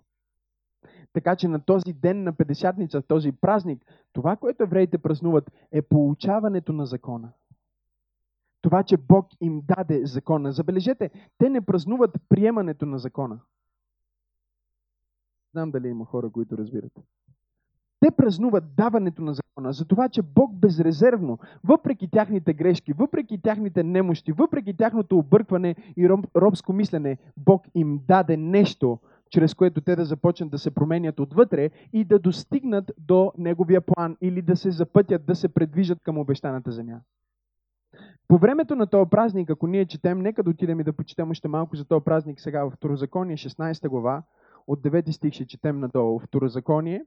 Така 1.12 1.36
че 1.36 1.48
на 1.48 1.64
този 1.64 1.92
ден 1.92 2.22
на 2.22 2.32
Педесятница, 2.32 3.02
този 3.02 3.32
празник, 3.32 3.84
това, 4.12 4.36
което 4.36 4.62
евреите 4.62 4.98
празнуват, 4.98 5.50
е 5.72 5.82
получаването 5.82 6.72
на 6.72 6.86
закона. 6.86 7.32
Това, 8.62 8.82
че 8.82 8.96
Бог 8.96 9.28
им 9.40 9.62
даде 9.64 10.06
закона. 10.06 10.52
Забележете, 10.52 11.10
те 11.38 11.50
не 11.50 11.60
празнуват 11.60 12.16
приемането 12.28 12.86
на 12.86 12.98
закона. 12.98 13.40
Знам 15.52 15.70
дали 15.70 15.88
има 15.88 16.04
хора, 16.04 16.30
които 16.30 16.58
разбират. 16.58 16.92
Те 18.00 18.10
празнуват 18.10 18.74
даването 18.74 19.22
на 19.22 19.34
закона, 19.34 19.49
за 19.58 19.84
това, 19.84 20.08
че 20.08 20.22
Бог 20.22 20.54
безрезервно, 20.54 21.38
въпреки 21.64 22.10
тяхните 22.10 22.52
грешки, 22.52 22.92
въпреки 22.92 23.42
тяхните 23.42 23.82
немощи, 23.82 24.32
въпреки 24.32 24.76
тяхното 24.76 25.18
объркване 25.18 25.76
и 25.96 26.08
робско 26.36 26.72
мислене, 26.72 27.18
Бог 27.36 27.66
им 27.74 28.00
даде 28.08 28.36
нещо, 28.36 28.98
чрез 29.30 29.54
което 29.54 29.80
те 29.80 29.96
да 29.96 30.04
започнат 30.04 30.50
да 30.50 30.58
се 30.58 30.70
променят 30.70 31.20
отвътре 31.20 31.70
и 31.92 32.04
да 32.04 32.18
достигнат 32.18 32.92
до 32.98 33.32
Неговия 33.38 33.80
план 33.80 34.16
или 34.20 34.42
да 34.42 34.56
се 34.56 34.70
запътят, 34.70 35.26
да 35.26 35.34
се 35.34 35.48
предвижат 35.48 35.98
към 36.02 36.18
обещаната 36.18 36.72
земя. 36.72 37.00
По 38.28 38.38
времето 38.38 38.76
на 38.76 38.86
този 38.86 39.10
празник, 39.10 39.50
ако 39.50 39.66
ние 39.66 39.86
четем, 39.86 40.18
нека 40.18 40.42
да 40.42 40.50
отидем 40.50 40.80
и 40.80 40.84
да 40.84 40.92
почетем 40.92 41.30
още 41.30 41.48
малко 41.48 41.76
за 41.76 41.84
този 41.84 42.04
празник 42.04 42.40
сега 42.40 42.64
в 42.64 42.70
Второзаконие, 42.70 43.36
16 43.36 43.88
глава, 43.88 44.22
от 44.66 44.82
9 44.82 45.10
стих 45.10 45.32
ще 45.32 45.46
четем 45.46 45.80
надолу. 45.80 46.18
Второзаконие, 46.18 47.04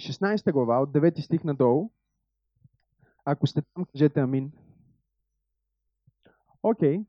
16 0.00 0.52
глава, 0.52 0.78
от 0.78 0.90
9 0.90 1.20
стих 1.20 1.44
надолу. 1.44 1.90
Ако 3.24 3.46
сте 3.46 3.62
там, 3.62 3.84
кажете 3.84 4.20
амин. 4.20 4.52
Окей. 6.62 6.98
Okay. 6.98 7.04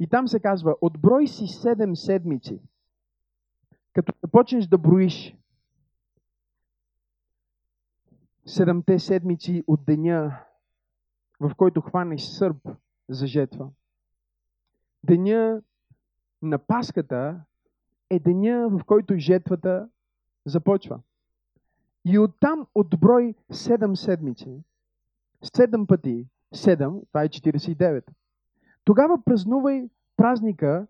И 0.00 0.08
там 0.08 0.28
се 0.28 0.40
казва, 0.40 0.76
отброй 0.80 1.26
си 1.26 1.44
7 1.44 1.94
седмици. 1.94 2.60
Като 3.92 4.12
започнеш 4.22 4.66
да 4.66 4.78
броиш 4.78 5.36
седемте 8.46 8.98
седмици 8.98 9.64
от 9.66 9.84
деня, 9.84 10.44
в 11.40 11.54
който 11.56 11.80
хванеш 11.80 12.22
сърб 12.22 12.68
за 13.08 13.26
жетва. 13.26 13.70
Деня 15.04 15.62
на 16.42 16.58
Паската 16.58 17.44
е 18.12 18.18
деня, 18.18 18.68
в 18.68 18.84
който 18.84 19.14
жетвата 19.18 19.88
започва. 20.46 21.00
И 22.04 22.18
оттам 22.18 22.66
отброй 22.74 23.34
7 23.52 23.94
седмици. 23.94 24.64
7 25.44 25.86
пъти 25.86 26.26
7, 26.54 27.06
това 27.08 27.22
е 27.22 27.28
49. 27.28 28.04
Тогава 28.84 29.24
празнувай 29.24 29.88
празника 30.16 30.86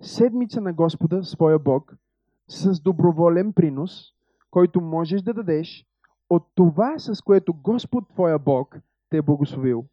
Седмица 0.00 0.60
на 0.60 0.72
Господа, 0.72 1.24
своя 1.24 1.58
Бог, 1.58 1.96
с 2.48 2.80
доброволен 2.80 3.52
принос, 3.52 4.12
който 4.50 4.80
можеш 4.80 5.22
да 5.22 5.34
дадеш 5.34 5.86
от 6.30 6.46
това, 6.54 6.98
с 6.98 7.22
което 7.22 7.54
Господ 7.54 8.08
Твоя 8.08 8.38
Бог 8.38 8.78
те 9.10 9.16
е 9.16 9.22
благословил. 9.22 9.84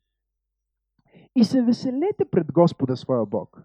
И 1.36 1.44
се 1.44 1.62
веселете 1.62 2.26
пред 2.32 2.52
Господа 2.52 2.98
своя 2.98 3.26
Бог. 3.26 3.62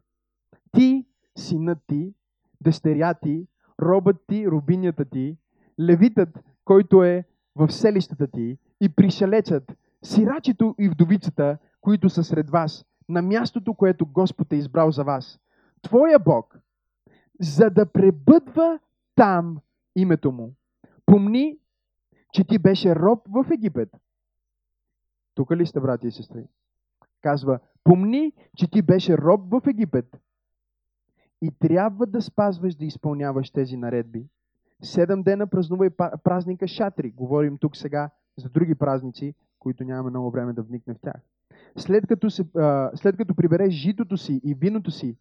Ти, 0.73 1.07
синът 1.39 1.79
ти, 1.87 2.15
дъщеря 2.61 3.15
ти, 3.15 3.47
робът 3.83 4.17
ти, 4.27 4.49
рубинята 4.49 5.05
ти, 5.05 5.37
левитът, 5.81 6.39
който 6.65 7.05
е 7.05 7.25
в 7.57 7.71
селищата 7.71 8.27
ти, 8.27 8.59
и 8.81 8.89
пришелецът, 8.89 9.73
сирачето 10.03 10.75
и 10.79 10.89
вдовицата, 10.89 11.59
които 11.81 12.09
са 12.09 12.25
сред 12.25 12.51
вас, 12.51 12.85
на 13.09 13.23
мястото, 13.23 13.75
което 13.75 14.07
Господ 14.07 14.53
е 14.53 14.57
избрал 14.57 14.91
за 14.91 15.05
вас. 15.05 15.41
Твоя 15.83 16.19
Бог, 16.19 16.59
за 17.41 17.71
да 17.71 17.87
пребъдва 17.87 18.79
там 19.15 19.59
името 19.97 20.33
му. 20.33 20.55
Помни, 21.07 21.59
че 22.33 22.45
ти 22.45 22.59
беше 22.59 22.97
роб 22.97 23.21
в 23.29 23.47
Египет. 23.53 23.97
Тук 25.35 25.51
ли 25.51 25.67
сте, 25.67 25.81
брати 25.81 26.07
и 26.07 26.11
сестри? 26.11 26.45
Казва, 27.21 27.59
помни, 27.85 28.33
че 28.57 28.71
ти 28.71 28.83
беше 28.83 29.19
роб 29.19 29.41
в 29.51 29.63
Египет 29.67 30.21
и 31.43 31.51
трябва 31.59 32.07
да 32.07 32.23
спазваш 32.23 32.75
да 32.75 32.85
изпълняваш 32.85 33.51
тези 33.51 33.77
наредби. 33.77 34.27
Седем 34.83 35.23
дена 35.23 35.47
празнува 35.47 35.91
празника 36.25 36.69
Шатри. 36.69 37.11
Говорим 37.11 37.59
тук 37.59 37.77
сега 37.77 38.11
за 38.37 38.49
други 38.49 38.75
празници, 38.75 39.35
които 39.59 39.85
нямаме 39.85 40.11
много 40.11 40.31
време 40.31 40.53
да 40.53 40.63
вникнем 40.63 40.97
в 40.97 41.01
тях. 41.01 41.23
След 41.77 42.07
като, 42.07 42.31
се, 42.31 42.45
а, 42.57 42.91
след 42.95 43.17
като 43.17 43.35
прибереш 43.35 43.75
житото 43.75 44.17
си 44.17 44.41
и 44.45 44.55
виното 44.55 44.91
си, 44.91 45.17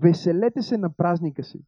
веселете 0.00 0.62
се 0.62 0.76
на 0.76 0.90
празника 0.90 1.44
си. 1.44 1.64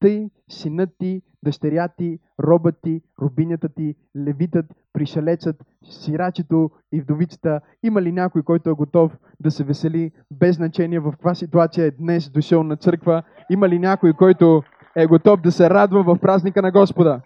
Тъй, 0.00 0.30
синът 0.48 0.90
ти, 0.98 1.22
дъщеря 1.42 1.88
ти, 1.88 2.18
робът 2.40 2.74
ти, 2.82 3.02
рубинята 3.22 3.68
ти, 3.68 3.94
левитът, 4.16 4.66
пришелецът, 4.92 5.64
сирачето 5.84 6.70
и 6.92 7.00
вдовицата. 7.00 7.60
Има 7.82 8.02
ли 8.02 8.12
някой, 8.12 8.42
който 8.42 8.70
е 8.70 8.74
готов 8.74 9.18
да 9.40 9.50
се 9.50 9.64
весели 9.64 10.12
без 10.30 10.56
значение 10.56 11.00
в 11.00 11.10
каква 11.12 11.34
ситуация 11.34 11.84
е 11.84 11.90
днес 11.90 12.30
дошъл 12.30 12.62
на 12.62 12.76
църква? 12.76 13.22
Има 13.50 13.68
ли 13.68 13.78
някой, 13.78 14.12
който 14.12 14.62
е 14.96 15.06
готов 15.06 15.40
да 15.40 15.52
се 15.52 15.70
радва 15.70 16.02
в 16.02 16.18
празника 16.20 16.62
на 16.62 16.72
Господа? 16.72 17.20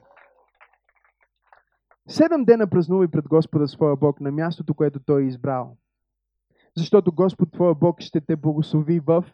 Седем 2.09 2.45
дена 2.45 2.67
празнувай 2.67 3.09
пред 3.09 3.29
Господа 3.29 3.69
своя 3.69 3.97
Бог 3.97 4.21
на 4.21 4.33
мястото, 4.33 4.75
което 4.75 5.01
Той 5.01 5.23
е 5.23 5.27
избрал. 5.27 5.77
Защото 6.77 7.13
Господ 7.13 7.53
Твоя 7.53 7.75
Бог 7.75 8.01
ще 8.01 8.21
те 8.21 8.37
благослови 8.37 9.01
в... 9.01 9.25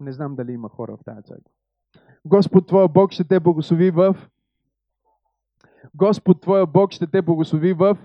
Не 0.00 0.12
знам 0.12 0.36
дали 0.36 0.52
има 0.52 0.68
хора 0.68 0.96
в 0.96 1.04
тази 1.04 1.22
църква. 1.22 1.50
Господ 2.24 2.66
Твоя 2.66 2.88
Бог 2.88 3.12
ще 3.12 3.24
те 3.24 3.40
благослови 3.40 3.90
в... 3.90 4.16
Господ 5.94 6.40
Твоя 6.40 6.66
Бог 6.66 6.92
ще 6.92 7.06
те 7.06 7.22
благослови 7.22 7.72
в... 7.72 7.98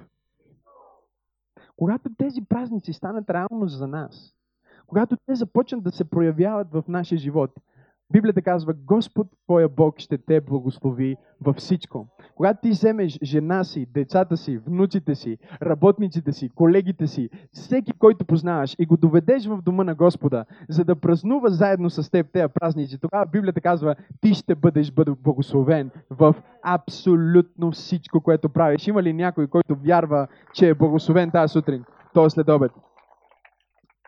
Когато 1.76 2.10
тези 2.18 2.46
празници 2.46 2.94
станат 2.94 3.30
реалност 3.30 3.78
за 3.78 3.88
нас, 3.88 4.34
когато 4.88 5.18
те 5.26 5.36
започнат 5.36 5.84
да 5.84 5.92
се 5.92 6.10
проявяват 6.10 6.72
в 6.72 6.84
нашия 6.88 7.18
живот, 7.18 7.52
Библията 8.12 8.42
казва, 8.42 8.74
Господ 8.74 9.28
Твоя 9.44 9.70
Бог 9.70 10.00
ще 10.00 10.18
те 10.18 10.42
благослови 10.42 11.16
във 11.42 11.56
всичко. 11.56 12.08
Когато 12.36 12.60
ти 12.62 12.70
вземеш 12.70 13.20
жена 13.24 13.64
си, 13.64 13.88
децата 13.94 14.38
си, 14.38 14.58
внуците 14.58 15.16
си, 15.16 15.38
работниците 15.62 16.34
си, 16.34 16.50
колегите 16.50 17.08
си, 17.08 17.30
всеки, 17.52 17.92
който 17.92 18.26
познаваш 18.26 18.76
и 18.80 18.86
го 18.86 18.98
доведеш 18.98 19.46
в 19.46 19.62
дома 19.62 19.84
на 19.84 19.96
Господа, 19.96 20.46
за 20.70 20.86
да 20.86 20.96
празнува 20.96 21.50
заедно 21.50 21.90
с 21.90 22.12
теб 22.12 22.28
тези 22.34 22.54
празници, 22.54 23.00
тогава 23.00 23.26
Библията 23.26 23.62
казва, 23.62 23.96
ти 24.22 24.34
ще 24.34 24.56
бъдеш 24.56 24.92
благословен 25.24 25.92
в 26.10 26.36
абсолютно 26.64 27.72
всичко, 27.72 28.22
което 28.22 28.50
правиш. 28.50 28.88
Има 28.88 29.04
ли 29.04 29.14
някой, 29.14 29.48
който 29.48 29.76
вярва, 29.76 30.28
че 30.54 30.70
е 30.70 30.74
благословен 30.74 31.32
тази 31.32 31.52
сутрин? 31.52 31.84
То 32.14 32.30
след 32.30 32.50
обед. 32.50 32.72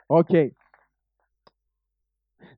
Окей. 0.09 0.49
Okay. 0.49 0.53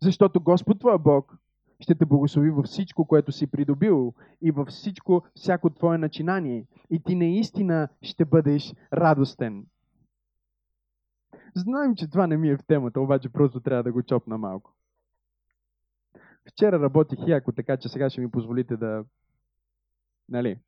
Защото 0.02 0.42
Господ 0.42 0.80
Твоя 0.80 0.98
Бог 0.98 1.38
ще 1.80 1.96
те 1.96 2.06
благослови 2.06 2.50
във 2.50 2.66
всичко, 2.66 3.06
което 3.06 3.32
си 3.32 3.48
придобил 3.48 4.14
и 4.42 4.52
във 4.52 4.68
всичко, 4.68 5.24
всяко 5.36 5.70
твое 5.70 5.98
начинание. 5.98 6.66
И 6.90 7.04
ти 7.04 7.16
наистина 7.16 7.90
ще 8.02 8.26
бъдеш 8.26 8.74
радостен. 8.94 9.66
Знаем, 11.56 11.96
че 11.96 12.10
това 12.10 12.28
не 12.28 12.38
ми 12.38 12.50
е 12.50 12.58
в 12.58 12.66
темата, 12.68 13.02
обаче 13.02 13.30
просто 13.30 13.60
трябва 13.60 13.84
да 13.84 13.92
го 13.92 14.04
чопна 14.04 14.38
малко. 14.38 14.74
Вчера 16.50 16.80
работих 16.80 17.20
яко, 17.28 17.52
така 17.52 17.78
че 17.78 17.90
сега 17.90 18.10
ще 18.10 18.22
ми 18.22 18.32
позволите 18.32 18.78
да, 18.78 19.06
нали, 20.30 20.60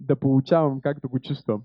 да 0.00 0.16
получавам 0.16 0.80
както 0.80 1.08
го 1.08 1.20
чувствам. 1.20 1.62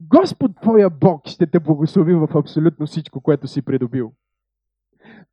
Господ 0.00 0.60
Твоя 0.62 0.90
Бог 0.90 1.26
ще 1.26 1.46
те 1.46 1.60
благослови 1.60 2.14
в 2.14 2.28
абсолютно 2.34 2.86
всичко, 2.86 3.20
което 3.20 3.48
си 3.48 3.62
придобил. 3.62 4.12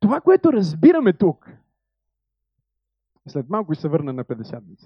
Това, 0.00 0.20
което 0.20 0.52
разбираме 0.52 1.12
тук, 1.12 1.50
след 3.28 3.48
малко 3.48 3.74
ще 3.74 3.80
се 3.80 3.88
върна 3.88 4.12
на 4.12 4.24
50 4.24 4.60
дни. 4.60 4.76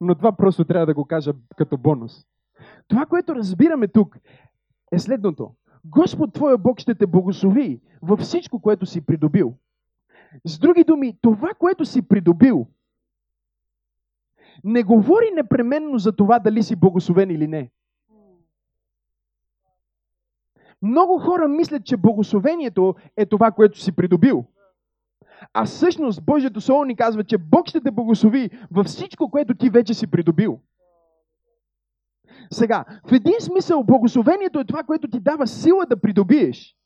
Но 0.00 0.14
това 0.14 0.32
просто 0.32 0.64
трябва 0.64 0.86
да 0.86 0.94
го 0.94 1.04
кажа 1.04 1.32
като 1.56 1.78
бонус. 1.78 2.26
Това, 2.88 3.06
което 3.06 3.34
разбираме 3.34 3.88
тук, 3.88 4.18
е 4.92 4.98
следното. 4.98 5.54
Господ 5.84 6.32
Твоя 6.32 6.58
Бог 6.58 6.80
ще 6.80 6.94
те 6.94 7.06
благослови 7.06 7.80
във 8.02 8.20
всичко, 8.20 8.60
което 8.60 8.86
си 8.86 9.00
придобил. 9.00 9.54
С 10.44 10.58
други 10.58 10.84
думи, 10.84 11.18
това, 11.20 11.54
което 11.58 11.84
си 11.84 12.02
придобил, 12.02 12.66
не 14.64 14.82
говори 14.82 15.30
непременно 15.34 15.98
за 15.98 16.16
това 16.16 16.38
дали 16.38 16.62
си 16.62 16.76
благословен 16.76 17.30
или 17.30 17.46
не. 17.46 17.70
Много 20.82 21.18
хора 21.18 21.48
мислят, 21.48 21.84
че 21.84 21.96
благословението 21.96 22.94
е 23.16 23.26
това, 23.26 23.50
което 23.50 23.80
си 23.80 23.92
придобил. 23.92 24.44
А 25.54 25.64
всъщност 25.64 26.24
Божието 26.24 26.60
Слово 26.60 26.84
ни 26.84 26.96
казва, 26.96 27.24
че 27.24 27.38
Бог 27.38 27.68
ще 27.68 27.80
те 27.80 27.90
благослови 27.90 28.50
във 28.70 28.86
всичко, 28.86 29.30
което 29.30 29.54
ти 29.54 29.70
вече 29.70 29.94
си 29.94 30.06
придобил. 30.06 30.60
Сега, 32.52 32.84
в 33.06 33.12
един 33.12 33.40
смисъл 33.40 33.84
благословението 33.84 34.60
е 34.60 34.64
това, 34.64 34.82
което 34.82 35.08
ти 35.08 35.20
дава 35.20 35.46
сила 35.46 35.86
да 35.86 36.00
придобиеш. 36.00 36.76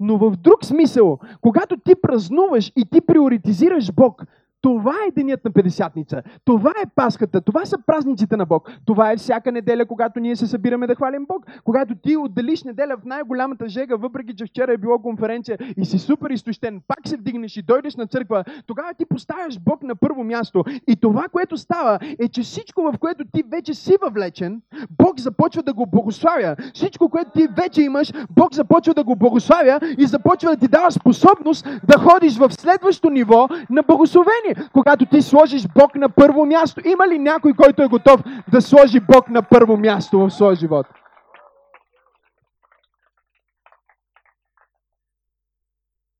Но 0.00 0.18
в 0.18 0.36
друг 0.36 0.64
смисъл, 0.64 1.18
когато 1.40 1.76
ти 1.76 1.94
празнуваш 2.02 2.72
и 2.76 2.84
ти 2.90 3.00
приоритизираш 3.00 3.92
Бог, 3.92 4.24
това 4.60 4.94
е 5.08 5.10
денят 5.10 5.44
на 5.44 5.50
Педесятница. 5.50 6.22
Това 6.44 6.70
е 6.70 6.90
Пасхата. 6.94 7.40
Това 7.40 7.64
са 7.64 7.78
празниците 7.86 8.36
на 8.36 8.46
Бог. 8.46 8.70
Това 8.86 9.12
е 9.12 9.16
всяка 9.16 9.52
неделя, 9.52 9.86
когато 9.86 10.20
ние 10.20 10.36
се 10.36 10.46
събираме 10.46 10.86
да 10.86 10.94
хвалим 10.94 11.26
Бог. 11.28 11.46
Когато 11.64 11.94
ти 11.94 12.16
отделиш 12.16 12.64
неделя 12.64 12.96
в 13.02 13.04
най-голямата 13.04 13.68
жега, 13.68 13.96
въпреки 13.96 14.36
че 14.36 14.46
вчера 14.46 14.72
е 14.72 14.76
било 14.76 14.98
конференция 14.98 15.58
и 15.76 15.84
си 15.84 15.98
супер 15.98 16.30
изтощен, 16.30 16.80
пак 16.88 16.98
се 17.08 17.16
вдигнеш 17.16 17.56
и 17.56 17.62
дойдеш 17.62 17.96
на 17.96 18.06
църква, 18.06 18.44
тогава 18.66 18.94
ти 18.94 19.04
поставяш 19.06 19.60
Бог 19.60 19.82
на 19.82 19.96
първо 19.96 20.24
място. 20.24 20.64
И 20.86 20.96
това, 20.96 21.24
което 21.32 21.56
става, 21.56 21.98
е, 22.18 22.28
че 22.28 22.42
всичко, 22.42 22.82
в 22.82 22.98
което 22.98 23.24
ти 23.32 23.42
вече 23.50 23.74
си 23.74 23.94
въвлечен, 24.02 24.62
Бог 24.90 25.20
започва 25.20 25.62
да 25.62 25.74
го 25.74 25.86
благославя. 25.86 26.56
Всичко, 26.74 27.08
което 27.08 27.30
ти 27.30 27.48
вече 27.56 27.82
имаш, 27.82 28.12
Бог 28.30 28.54
започва 28.54 28.94
да 28.94 29.04
го 29.04 29.16
благославя 29.16 29.80
и 29.98 30.06
започва 30.06 30.50
да 30.50 30.56
ти 30.56 30.68
дава 30.68 30.90
способност 30.90 31.66
да 31.84 31.98
ходиш 31.98 32.38
в 32.38 32.52
следващото 32.52 33.10
ниво 33.10 33.48
на 33.70 33.82
благословение 33.82 34.47
състояние, 34.48 34.70
когато 34.72 35.06
ти 35.06 35.22
сложиш 35.22 35.68
Бог 35.68 35.94
на 35.94 36.08
първо 36.08 36.46
място. 36.46 36.88
Има 36.88 37.08
ли 37.08 37.18
някой, 37.18 37.54
който 37.54 37.82
е 37.82 37.88
готов 37.88 38.22
да 38.52 38.62
сложи 38.62 39.00
Бог 39.00 39.28
на 39.28 39.42
първо 39.42 39.76
място 39.76 40.18
в 40.18 40.30
своя 40.30 40.56
живот? 40.56 40.86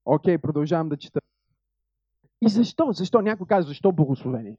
Окей, 0.04 0.36
okay, 0.36 0.40
продължавам 0.40 0.88
да 0.88 0.96
чета. 0.96 1.20
И 2.42 2.48
защо? 2.48 2.92
Защо? 2.92 3.20
Някой 3.20 3.46
казва, 3.46 3.68
защо 3.68 3.92
благословение? 3.92 4.56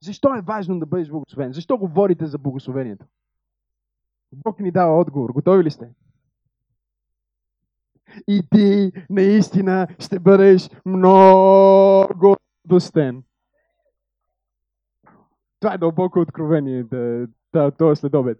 Защо 0.00 0.34
е 0.34 0.40
важно 0.40 0.78
да 0.78 0.86
бъдеш 0.86 1.08
благословен? 1.08 1.52
Защо 1.52 1.78
говорите 1.78 2.26
за 2.26 2.38
благословението? 2.38 3.06
Бог 4.32 4.60
ни 4.60 4.70
дава 4.70 5.00
отговор. 5.00 5.32
Готови 5.32 5.64
ли 5.64 5.70
сте? 5.70 5.90
И 8.28 8.42
ти 8.50 8.92
наистина 9.10 9.86
ще 9.98 10.18
бъдеш 10.18 10.70
много 10.86 12.36
радостен. 12.66 13.22
Това 15.60 15.74
е 15.74 15.78
дълбоко 15.78 16.20
откровение, 16.20 16.82
да, 16.82 17.26
да, 17.52 17.70
това 17.70 17.92
е 17.92 17.96
следобед. 17.96 18.38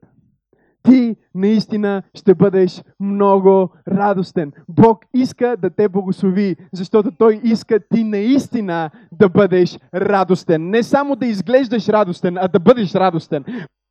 Ти 0.82 1.16
наистина 1.34 2.02
ще 2.14 2.34
бъдеш 2.34 2.82
много 3.00 3.70
радостен. 3.88 4.52
Бог 4.68 5.04
иска 5.14 5.56
да 5.56 5.70
те 5.70 5.88
благослови, 5.88 6.56
защото 6.72 7.12
Той 7.18 7.40
иска 7.44 7.80
ти 7.94 8.04
наистина 8.04 8.90
да 9.12 9.28
бъдеш 9.28 9.78
радостен. 9.94 10.70
Не 10.70 10.82
само 10.82 11.16
да 11.16 11.26
изглеждаш 11.26 11.88
радостен, 11.88 12.36
а 12.36 12.48
да 12.48 12.60
бъдеш 12.60 12.94
радостен 12.94 13.44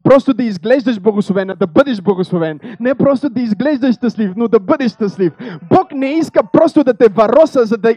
просто 0.07 0.33
да 0.33 0.43
изглеждаш 0.43 0.99
благословен, 0.99 1.49
а 1.49 1.55
да 1.55 1.67
бъдеш 1.67 2.01
благословен. 2.01 2.59
Не 2.79 2.95
просто 2.95 3.29
да 3.29 3.41
изглеждаш 3.41 3.95
щастлив, 3.95 4.31
но 4.35 4.47
да 4.47 4.59
бъдеш 4.59 4.91
щастлив. 4.91 5.33
Бог 5.69 5.91
не 5.91 6.05
иска 6.05 6.43
просто 6.53 6.83
да 6.83 6.93
те 6.93 7.09
вароса, 7.09 7.65
за 7.65 7.77
да 7.77 7.95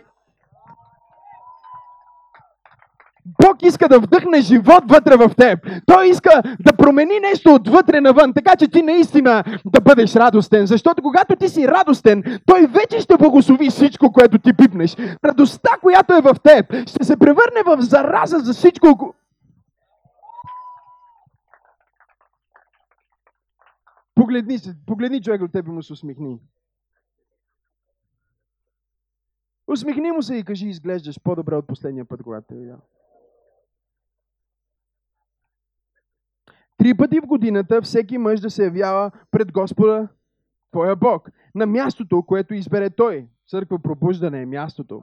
Бог 3.43 3.63
иска 3.63 3.89
да 3.89 3.99
вдъхне 3.99 4.41
живот 4.41 4.85
вътре 4.89 5.17
в 5.17 5.31
теб. 5.37 5.59
Той 5.87 6.09
иска 6.09 6.43
да 6.61 6.73
промени 6.73 7.21
нещо 7.21 7.55
отвътре 7.55 8.01
навън, 8.01 8.33
така 8.35 8.57
че 8.57 8.69
ти 8.69 8.83
наистина 8.83 9.45
да 9.65 9.81
бъдеш 9.81 10.17
радостен. 10.17 10.67
Защото 10.67 11.03
когато 11.03 11.37
ти 11.37 11.49
си 11.49 11.69
радостен, 11.69 12.23
Той 12.47 12.67
вече 12.67 13.01
ще 13.01 13.17
благослови 13.17 13.71
всичко, 13.71 14.13
което 14.13 14.39
ти 14.39 14.53
пипнеш. 14.53 14.97
Радостта, 15.25 15.71
която 15.83 16.15
е 16.15 16.21
в 16.21 16.37
теб, 16.43 16.89
ще 16.89 17.05
се 17.05 17.17
превърне 17.17 17.63
в 17.67 17.77
зараза 17.81 18.39
за 18.39 18.53
всичко. 18.53 19.15
Погледни, 24.21 24.59
погледни 24.87 25.23
човек 25.23 25.43
от 25.43 25.53
теб 25.53 25.67
и 25.67 25.71
му 25.71 25.83
се 25.83 25.93
усмихни. 25.93 26.41
Усмихни 29.67 30.13
му 30.13 30.23
се 30.23 30.35
и 30.35 30.45
кажи, 30.45 30.69
изглеждаш 30.69 31.21
по-добре 31.21 31.55
от 31.57 31.67
последния 31.67 32.05
път, 32.05 32.23
когато 32.23 32.47
те 32.47 32.55
видял. 32.55 32.81
Три 36.77 36.97
пъти 36.97 37.21
в 37.21 37.27
годината 37.27 37.83
всеки 37.83 38.19
мъж 38.19 38.41
да 38.41 38.51
се 38.51 38.65
явява 38.65 39.11
пред 39.31 39.53
Господа, 39.53 40.09
твоя 40.71 40.97
Бог, 40.97 41.31
на 41.55 41.67
мястото, 41.67 42.23
което 42.23 42.55
избере 42.55 42.91
Той. 42.91 43.29
Църква 43.49 43.79
пробуждане 43.79 44.43
е 44.43 44.47
мястото. 44.47 45.03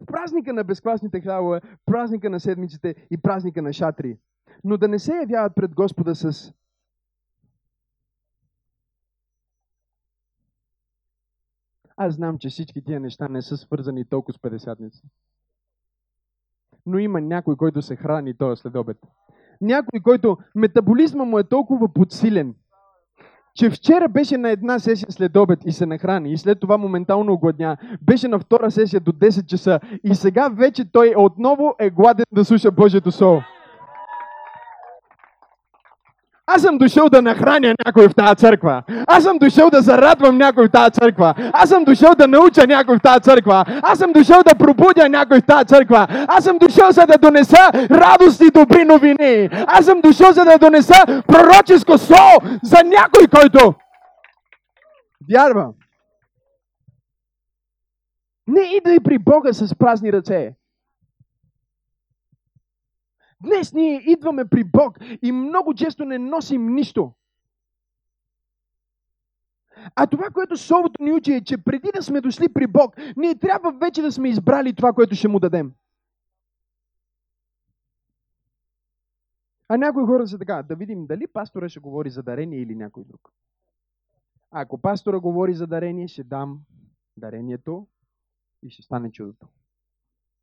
В 0.00 0.06
празника 0.06 0.52
на 0.52 0.64
безкласните 0.64 1.20
хлябове, 1.20 1.60
празника 1.86 2.30
на 2.30 2.40
седмиците 2.40 2.94
и 3.10 3.16
празника 3.16 3.62
на 3.62 3.72
шатри. 3.72 4.18
Но 4.64 4.76
да 4.76 4.88
не 4.88 4.98
се 4.98 5.14
явяват 5.14 5.54
пред 5.54 5.74
Господа 5.74 6.14
с 6.14 6.52
Аз 11.96 12.14
знам, 12.14 12.38
че 12.38 12.48
всички 12.48 12.84
тия 12.84 13.00
неща 13.00 13.28
не 13.28 13.42
са 13.42 13.56
свързани 13.56 14.04
толкова 14.04 14.32
с 14.32 14.38
50 14.38 14.92
Но 16.86 16.98
има 16.98 17.20
някой, 17.20 17.56
който 17.56 17.82
се 17.82 17.96
храни 17.96 18.36
този 18.36 18.60
следобед. 18.60 18.96
Някой, 19.60 20.00
който 20.00 20.38
метаболизма 20.54 21.24
му 21.24 21.38
е 21.38 21.44
толкова 21.44 21.92
подсилен, 21.92 22.54
че 23.54 23.70
вчера 23.70 24.08
беше 24.08 24.36
на 24.36 24.50
една 24.50 24.78
сесия 24.78 25.12
след 25.12 25.36
обед 25.36 25.58
и 25.66 25.72
се 25.72 25.86
нахрани 25.86 26.32
и 26.32 26.38
след 26.38 26.60
това 26.60 26.78
моментално 26.78 27.32
огладня. 27.32 27.76
Беше 28.02 28.28
на 28.28 28.38
втора 28.38 28.70
сесия 28.70 29.00
до 29.00 29.12
10 29.12 29.46
часа 29.46 29.80
и 30.04 30.14
сега 30.14 30.48
вече 30.48 30.84
той 30.92 31.14
отново 31.16 31.74
е 31.78 31.90
гладен 31.90 32.24
да 32.32 32.44
слуша 32.44 32.70
Божието 32.70 33.12
Слово. 33.12 33.42
Аз 36.46 36.62
съм 36.62 36.78
дошъл 36.78 37.08
да 37.08 37.22
нахраня 37.22 37.74
някой 37.86 38.08
в 38.08 38.14
тази 38.14 38.36
църква. 38.36 38.82
Аз 39.06 39.24
съм 39.24 39.38
дошъл 39.38 39.70
да 39.70 39.82
зарадвам 39.82 40.38
някой 40.38 40.68
в 40.68 40.70
тази 40.70 40.90
църква. 40.90 41.34
Аз 41.52 41.68
съм 41.68 41.84
дошъл 41.84 42.14
да 42.18 42.28
науча 42.28 42.66
някой 42.66 42.98
в 42.98 43.02
тази 43.02 43.20
църква. 43.20 43.64
Аз 43.82 43.98
съм 43.98 44.12
дошъл 44.12 44.42
да 44.46 44.54
пробудя 44.54 45.08
някой 45.08 45.40
в 45.40 45.46
тази 45.46 45.64
църква. 45.64 46.06
Аз 46.28 46.44
съм 46.44 46.58
дошъл 46.58 46.90
за 46.90 47.06
да 47.06 47.18
донеса 47.18 47.70
радост 47.90 48.40
и 48.40 48.50
добри 48.50 48.84
новини. 48.84 49.48
Аз 49.66 49.84
съм 49.84 50.00
дошъл 50.00 50.32
за 50.32 50.44
да 50.44 50.58
донеса 50.58 51.22
пророческо 51.26 51.98
слово 51.98 52.38
за 52.62 52.78
някой, 52.84 53.26
който 53.28 53.74
вярва. 55.32 55.68
Не 58.46 58.60
идвай 58.60 59.00
при 59.00 59.18
Бога 59.18 59.52
с 59.52 59.74
празни 59.74 60.12
ръце. 60.12 60.54
Днес 63.42 63.72
ние 63.72 64.02
идваме 64.06 64.44
при 64.44 64.64
Бог 64.64 64.98
и 65.22 65.32
много 65.32 65.74
често 65.74 66.04
не 66.04 66.18
носим 66.18 66.66
нищо. 66.66 67.12
А 69.96 70.06
това, 70.06 70.30
което 70.30 70.56
Словото 70.56 71.02
ни 71.02 71.12
учи 71.12 71.32
е, 71.32 71.44
че 71.44 71.58
преди 71.58 71.90
да 71.94 72.02
сме 72.02 72.20
дошли 72.20 72.52
при 72.52 72.66
Бог, 72.66 72.96
ние 73.16 73.38
трябва 73.38 73.72
вече 73.72 74.02
да 74.02 74.12
сме 74.12 74.28
избрали 74.28 74.74
това, 74.74 74.92
което 74.92 75.14
ще 75.14 75.28
му 75.28 75.40
дадем. 75.40 75.72
А 79.68 79.76
някои 79.76 80.04
хора 80.04 80.28
са 80.28 80.38
така, 80.38 80.62
да 80.62 80.76
видим 80.76 81.06
дали 81.06 81.26
пастора 81.26 81.68
ще 81.68 81.80
говори 81.80 82.10
за 82.10 82.22
дарение 82.22 82.60
или 82.60 82.74
някой 82.74 83.04
друг. 83.04 83.32
Ако 84.50 84.78
пастора 84.78 85.20
говори 85.20 85.54
за 85.54 85.66
дарение, 85.66 86.08
ще 86.08 86.24
дам 86.24 86.60
дарението 87.16 87.86
и 88.62 88.70
ще 88.70 88.82
стане 88.82 89.12
чудото. 89.12 89.46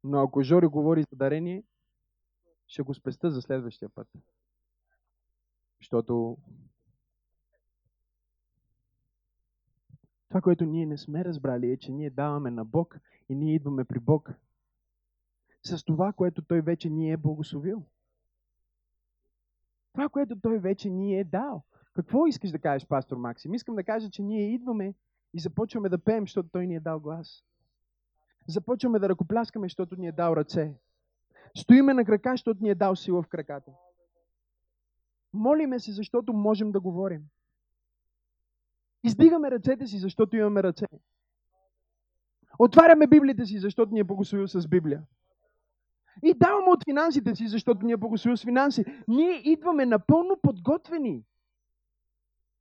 Но 0.04 0.22
ако 0.22 0.44
Жори 0.44 0.68
говори 0.68 1.06
за 1.12 1.16
дарение, 1.16 1.64
ще 2.70 2.82
го 2.82 2.94
спеста 2.94 3.32
за 3.32 3.42
следващия 3.42 3.90
път. 3.90 4.08
Защото 5.80 6.38
това, 10.30 10.42
което 10.42 10.66
ние 10.66 10.86
не 10.86 10.98
сме 10.98 11.26
разбрали 11.26 11.72
е, 11.72 11.78
че 11.78 11.92
ние 11.92 12.10
даваме 12.10 12.52
на 12.52 12.66
Бог 12.66 13.00
и 13.30 13.36
ние 13.36 13.56
идваме 13.56 13.86
при 13.86 14.00
Бог 14.00 14.32
с 15.64 15.84
това, 15.84 16.14
което 16.14 16.42
Той 16.42 16.62
вече 16.62 16.90
ни 16.90 17.12
е 17.12 17.18
благословил. 17.18 17.84
Това, 19.94 20.10
което 20.10 20.40
Той 20.40 20.60
вече 20.60 20.90
ни 20.90 21.20
е 21.20 21.24
дал. 21.24 21.64
Какво 21.94 22.28
искаш 22.28 22.52
да 22.52 22.60
кажеш, 22.60 22.88
пастор 22.88 23.18
Максим? 23.18 23.54
Искам 23.54 23.76
да 23.76 23.84
кажа, 23.84 24.10
че 24.10 24.22
ние 24.22 24.54
идваме 24.54 24.94
и 25.34 25.40
започваме 25.40 25.90
да 25.90 25.98
пеем, 25.98 26.24
защото 26.24 26.50
Той 26.50 26.68
ни 26.68 26.76
е 26.76 26.80
дал 26.80 27.00
глас. 27.00 27.44
Започваме 28.48 29.00
да 29.00 29.10
ръкопляскаме, 29.10 29.66
защото 29.66 29.96
ни 29.96 30.08
е 30.08 30.12
дал 30.12 30.34
ръце. 30.36 30.80
Стоиме 31.58 31.94
на 31.94 32.06
крака, 32.06 32.32
защото 32.32 32.64
ни 32.64 32.70
е 32.70 32.76
дал 32.76 32.96
сила 32.96 33.22
в 33.22 33.28
краката. 33.28 33.72
Молиме 35.34 35.80
се, 35.80 35.92
защото 35.92 36.34
можем 36.34 36.72
да 36.72 36.80
говорим. 36.80 37.22
Издигаме 39.04 39.52
ръцете 39.52 39.88
си, 39.88 39.98
защото 39.98 40.36
имаме 40.36 40.64
ръце. 40.64 40.86
Отваряме 42.60 43.08
Библията 43.08 43.46
си, 43.46 43.60
защото 43.60 43.94
ни 43.94 44.00
е 44.00 44.04
благословил 44.04 44.48
с 44.48 44.68
Библия. 44.68 45.04
И 46.24 46.34
даваме 46.34 46.70
от 46.70 46.84
финансите 46.84 47.36
си, 47.36 47.48
защото 47.48 47.86
ни 47.86 47.92
е 47.92 47.98
благословил 47.98 48.38
с 48.38 48.44
финанси. 48.44 48.86
Ние 49.08 49.42
идваме 49.44 49.86
напълно 49.86 50.38
подготвени. 50.42 51.24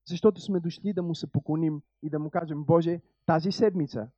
Защото 0.09 0.41
сме 0.41 0.61
дошли 0.61 0.93
да 0.93 1.03
му 1.03 1.15
се 1.15 1.33
поклоним 1.33 1.83
и 2.03 2.11
да 2.11 2.19
му 2.19 2.31
кажем, 2.31 2.65
Боже, 2.65 3.01
тази 3.27 3.53
седмица, 3.53 4.09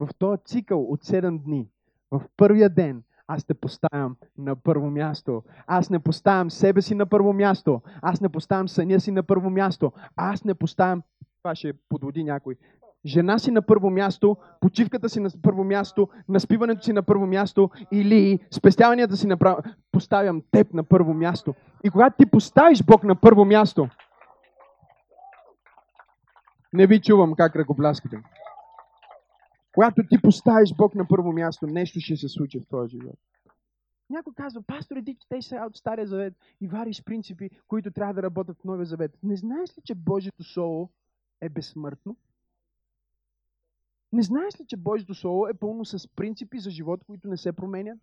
в 0.00 0.08
този 0.18 0.42
цикъл 0.44 0.82
от 0.82 1.04
7 1.04 1.42
дни, 1.42 1.68
в 2.10 2.22
първия 2.36 2.70
ден, 2.70 3.02
аз 3.32 3.44
те 3.44 3.54
поставям 3.54 4.16
на 4.38 4.56
първо 4.56 4.90
място. 4.90 5.42
Аз 5.66 5.90
не 5.90 5.98
поставям 5.98 6.50
себе 6.50 6.82
си 6.82 6.94
на 6.94 7.06
първо 7.06 7.32
място. 7.32 7.82
Аз 8.02 8.20
не 8.20 8.28
поставям 8.28 8.68
съня 8.68 9.00
си 9.00 9.10
на 9.10 9.22
първо 9.22 9.50
място. 9.50 9.92
Аз 10.16 10.44
не 10.44 10.54
поставям, 10.54 11.02
това 11.42 11.54
ще 11.54 11.72
подводи 11.88 12.24
някой, 12.24 12.56
жена 13.06 13.38
си 13.38 13.50
на 13.50 13.62
първо 13.62 13.90
място, 13.90 14.36
почивката 14.60 15.08
си 15.08 15.20
на 15.20 15.30
първо 15.42 15.64
място, 15.64 16.08
наспиването 16.28 16.84
си 16.84 16.92
на 16.92 17.02
първо 17.02 17.26
място 17.26 17.70
или 17.92 18.38
спестяванията 18.50 19.16
си 19.16 19.26
на 19.26 19.36
право... 19.36 19.62
Поставям 19.92 20.42
теб 20.50 20.74
на 20.74 20.84
първо 20.84 21.14
място. 21.14 21.54
И 21.84 21.90
когато 21.90 22.16
ти 22.18 22.26
поставиш 22.26 22.82
Бог 22.84 23.04
на 23.04 23.14
първо 23.14 23.44
място, 23.44 23.88
не 26.72 26.86
ви 26.86 27.00
чувам 27.00 27.34
как 27.34 27.56
ръкопляскате. 27.56 28.16
Когато 29.72 30.02
ти 30.10 30.22
поставиш 30.22 30.74
Бог 30.76 30.94
на 30.94 31.08
първо 31.08 31.32
място, 31.32 31.66
нещо 31.66 32.00
ще 32.00 32.16
се 32.16 32.28
случи 32.28 32.60
в 32.60 32.66
този 32.66 32.90
живот. 32.90 33.18
Някой 34.10 34.34
казва, 34.34 34.62
пастор, 34.62 34.96
ти 35.04 35.16
четеш 35.20 35.44
сега 35.44 35.66
от 35.66 35.76
Стария 35.76 36.06
завет 36.06 36.34
и 36.60 36.68
вариш 36.68 37.04
принципи, 37.04 37.50
които 37.68 37.90
трябва 37.90 38.14
да 38.14 38.22
работят 38.22 38.58
в 38.58 38.64
Новия 38.64 38.86
завет. 38.86 39.18
Не 39.22 39.36
знаеш 39.36 39.78
ли, 39.78 39.82
че 39.84 39.94
Божието 39.94 40.44
Слово 40.44 40.90
е 41.40 41.48
безсмъртно? 41.48 42.16
Не 44.12 44.22
знаеш 44.22 44.60
ли, 44.60 44.66
че 44.66 44.76
Божието 44.76 45.14
Слово 45.14 45.46
е 45.46 45.54
пълно 45.54 45.84
с 45.84 46.08
принципи 46.08 46.60
за 46.60 46.70
живот, 46.70 47.04
които 47.04 47.28
не 47.28 47.36
се 47.36 47.52
променят? 47.52 47.98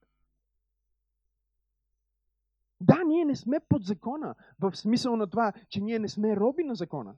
Да, 2.82 3.04
ние 3.08 3.26
не 3.26 3.36
сме 3.36 3.60
под 3.60 3.84
закона, 3.84 4.36
в 4.60 4.76
смисъл 4.76 5.16
на 5.16 5.28
това, 5.28 5.54
че 5.70 5.82
ние 5.82 6.00
не 6.00 6.10
сме 6.10 6.36
роби 6.36 6.64
на 6.64 6.76
закона. 6.76 7.16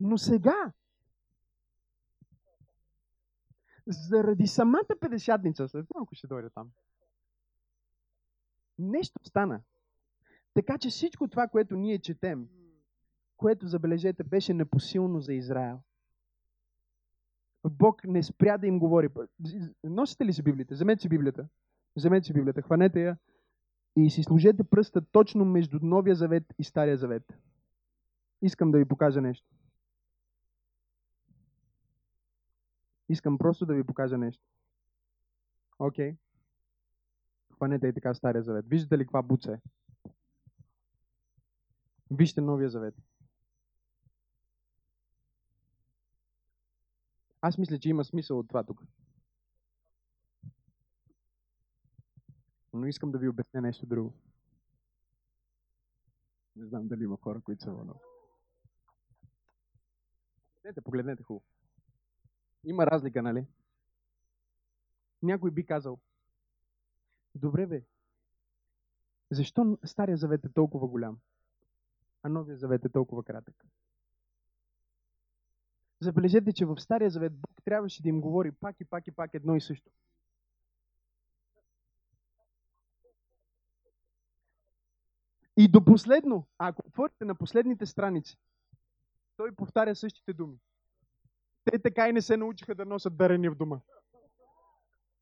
Но 0.00 0.18
сега 0.18 0.72
заради 3.88 4.46
самата 4.46 4.96
педесятница, 5.00 5.68
след 5.68 5.86
малко 5.94 6.14
ще 6.14 6.26
дойде 6.26 6.50
там, 6.50 6.70
нещо 8.78 9.20
стана. 9.24 9.60
Така 10.54 10.78
че 10.78 10.88
всичко 10.88 11.28
това, 11.28 11.48
което 11.48 11.76
ние 11.76 11.98
четем, 11.98 12.48
което, 13.36 13.68
забележете, 13.68 14.24
беше 14.24 14.54
непосилно 14.54 15.20
за 15.20 15.34
Израел. 15.34 15.80
Бог 17.64 18.04
не 18.04 18.22
спря 18.22 18.58
да 18.58 18.66
им 18.66 18.78
говори. 18.78 19.08
Носите 19.84 20.24
ли 20.24 20.32
си 20.32 20.42
Библията? 20.42 20.74
Вземете 20.74 21.02
си 21.02 21.08
Библията. 21.08 21.48
Вземете 21.96 22.26
си 22.26 22.32
Библията, 22.32 22.62
хванете 22.62 23.02
я 23.02 23.16
и 23.96 24.10
си 24.10 24.22
служете 24.22 24.64
пръста 24.64 25.00
точно 25.12 25.44
между 25.44 25.78
Новия 25.82 26.14
завет 26.14 26.54
и 26.58 26.64
Стария 26.64 26.96
завет. 26.96 27.22
Искам 28.42 28.70
да 28.70 28.78
ви 28.78 28.84
покажа 28.84 29.20
нещо. 29.20 29.46
Искам 33.08 33.38
просто 33.38 33.66
да 33.66 33.74
ви 33.74 33.84
покажа 33.84 34.18
нещо. 34.18 34.42
Окей. 35.78 36.12
Okay. 36.12 36.16
Хванете 37.54 37.88
и 37.88 37.92
така 37.92 38.14
Стария 38.14 38.42
завет. 38.42 38.68
Виждате 38.68 38.98
ли 38.98 39.04
каква 39.04 39.22
буца 39.22 39.52
е? 39.52 39.60
Вижте 42.10 42.40
Новия 42.40 42.70
завет. 42.70 42.94
Аз 47.40 47.58
мисля, 47.58 47.78
че 47.78 47.88
има 47.88 48.04
смисъл 48.04 48.38
от 48.38 48.48
това 48.48 48.64
тук. 48.64 48.82
Но 52.72 52.86
искам 52.86 53.12
да 53.12 53.18
ви 53.18 53.28
обясня 53.28 53.60
нещо 53.60 53.86
друго. 53.86 54.14
Не 56.56 56.66
знам 56.66 56.88
дали 56.88 57.04
има 57.04 57.16
хора, 57.16 57.40
които 57.40 57.64
са 57.64 57.70
вълнувани. 57.70 58.00
Погледнете, 60.54 60.80
погледнете 60.80 61.22
хубаво. 61.22 61.44
Има 62.64 62.86
разлика, 62.86 63.22
нали? 63.22 63.46
Някой 65.22 65.50
би 65.50 65.66
казал, 65.66 65.98
добре 67.34 67.66
бе, 67.66 67.82
защо 69.30 69.78
Стария 69.84 70.16
завет 70.16 70.44
е 70.44 70.52
толкова 70.52 70.88
голям, 70.88 71.18
а 72.22 72.28
Новия 72.28 72.56
завет 72.56 72.84
е 72.84 72.88
толкова 72.88 73.24
кратък? 73.24 73.64
Забележете, 76.00 76.52
че 76.52 76.66
в 76.66 76.80
Стария 76.80 77.10
завет 77.10 77.32
Бог 77.32 77.62
трябваше 77.64 78.02
да 78.02 78.08
им 78.08 78.20
говори 78.20 78.52
пак 78.52 78.80
и 78.80 78.84
пак 78.84 79.06
и 79.06 79.12
пак 79.12 79.34
едно 79.34 79.56
и 79.56 79.60
също. 79.60 79.90
И 85.56 85.68
до 85.68 85.84
последно, 85.84 86.46
ако 86.58 86.82
отворите 86.86 87.24
на 87.24 87.34
последните 87.34 87.86
страници, 87.86 88.38
той 89.36 89.54
повтаря 89.54 89.96
същите 89.96 90.32
думи. 90.32 90.58
Те 91.70 91.78
така 91.78 92.08
и 92.08 92.12
не 92.12 92.22
се 92.22 92.36
научиха 92.36 92.74
да 92.74 92.84
носят 92.84 93.16
дарения 93.16 93.50
в 93.50 93.54
дома. 93.54 93.80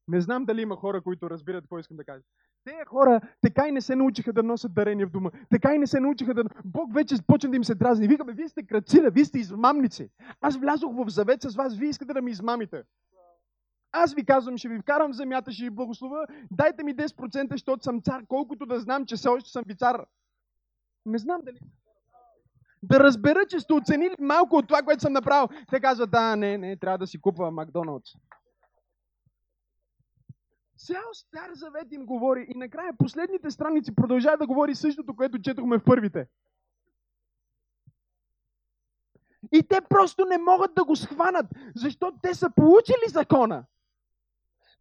Не 0.08 0.20
знам 0.20 0.44
дали 0.44 0.62
има 0.62 0.76
хора, 0.76 1.02
които 1.02 1.30
разбират 1.30 1.64
какво 1.64 1.78
искам 1.78 1.96
да 1.96 2.04
кажа. 2.04 2.22
Те 2.64 2.84
хора 2.86 3.20
така 3.42 3.68
и 3.68 3.72
не 3.72 3.80
се 3.80 3.96
научиха 3.96 4.32
да 4.32 4.42
носят 4.42 4.74
дарения 4.74 5.06
в 5.06 5.10
дома. 5.10 5.30
Така 5.50 5.74
и 5.74 5.78
не 5.78 5.86
се 5.86 6.00
научиха 6.00 6.34
да... 6.34 6.44
Бог 6.64 6.94
вече 6.94 7.14
почна 7.26 7.50
да 7.50 7.56
им 7.56 7.64
се 7.64 7.74
дразни. 7.74 8.08
Викаме, 8.08 8.32
вие 8.32 8.48
сте 8.48 8.66
кръцина, 8.66 9.10
вие 9.10 9.24
сте 9.24 9.38
измамници. 9.38 10.10
Аз 10.40 10.56
влязох 10.56 10.92
в 10.94 11.08
завет 11.08 11.42
с 11.42 11.54
вас, 11.54 11.76
вие 11.76 11.88
искате 11.88 12.14
да 12.14 12.22
ми 12.22 12.30
измамите. 12.30 12.82
Аз 13.92 14.14
ви 14.14 14.24
казвам, 14.24 14.58
ще 14.58 14.68
ви 14.68 14.78
вкарам 14.78 15.12
в 15.12 15.16
земята, 15.16 15.52
ще 15.52 15.64
ви 15.64 15.70
благослова. 15.70 16.26
Дайте 16.50 16.84
ми 16.84 16.96
10%, 16.96 17.52
защото 17.52 17.84
съм 17.84 18.02
цар, 18.02 18.22
колкото 18.28 18.66
да 18.66 18.80
знам, 18.80 19.06
че 19.06 19.16
все 19.16 19.28
още 19.28 19.50
съм 19.50 19.64
ви 19.66 19.76
цар. 19.76 20.04
Не 21.06 21.18
знам 21.18 21.40
дали 21.44 21.58
да 22.88 23.00
разбера, 23.00 23.46
че 23.48 23.60
сте 23.60 23.72
оценили 23.72 24.14
малко 24.18 24.56
от 24.56 24.68
това, 24.68 24.82
което 24.82 25.02
съм 25.02 25.12
направил. 25.12 25.48
Те 25.70 25.80
казват, 25.80 26.10
да, 26.10 26.36
не, 26.36 26.58
не, 26.58 26.76
трябва 26.76 26.98
да 26.98 27.06
си 27.06 27.20
купва 27.20 27.50
Макдоналдс. 27.50 28.10
Цял 30.78 31.12
Стар 31.12 31.50
Завет 31.52 31.92
им 31.92 32.06
говори 32.06 32.46
и 32.54 32.58
накрая 32.58 32.92
последните 32.98 33.50
страници 33.50 33.94
продължава 33.94 34.36
да 34.36 34.46
говори 34.46 34.74
същото, 34.74 35.16
което 35.16 35.42
четохме 35.42 35.78
в 35.78 35.84
първите. 35.84 36.26
И 39.52 39.62
те 39.62 39.80
просто 39.80 40.24
не 40.24 40.38
могат 40.38 40.74
да 40.74 40.84
го 40.84 40.96
схванат, 40.96 41.46
защото 41.74 42.18
те 42.22 42.34
са 42.34 42.50
получили 42.56 43.08
закона. 43.08 43.64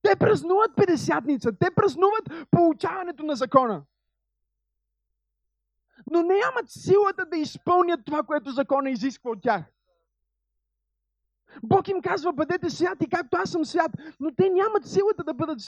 Те 0.02 0.16
празнуват 0.16 0.76
Педесятница, 0.76 1.52
те 1.60 1.72
празнуват 1.72 2.50
получаването 2.52 3.24
на 3.24 3.36
закона. 3.36 3.84
Но 6.12 6.22
нямат 6.22 6.70
силата 6.70 7.26
да 7.26 7.38
изпълнят 7.38 8.00
това, 8.06 8.24
което 8.24 8.52
закона 8.52 8.90
изисква 8.90 9.32
от 9.32 9.42
тях. 9.42 9.64
Бог 11.64 11.88
им 11.88 12.02
казва, 12.02 12.34
бъдете 12.34 12.70
святи, 12.70 13.10
както 13.10 13.38
аз 13.38 13.52
съм 13.52 13.66
свят, 13.66 13.92
но 14.20 14.36
те 14.36 14.50
нямат 14.50 14.86
силата 14.86 15.24
да 15.24 15.34
бъдат 15.34 15.60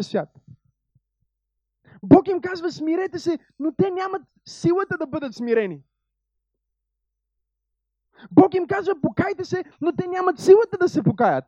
свят. 0.00 0.28
Бог 2.02 2.28
им 2.28 2.40
казва, 2.40 2.72
смирете 2.72 3.18
се, 3.18 3.38
но 3.58 3.72
те 3.72 3.90
нямат 3.90 4.22
силата 4.46 4.98
да 4.98 5.06
бъдат 5.06 5.34
смирени. 5.34 5.82
Бог 8.30 8.54
им 8.54 8.66
казва, 8.66 8.94
покайте 9.02 9.44
се, 9.44 9.64
но 9.80 9.92
те 9.92 10.06
нямат 10.06 10.38
силата 10.38 10.78
да 10.78 10.88
се 10.88 11.02
покаят. 11.02 11.44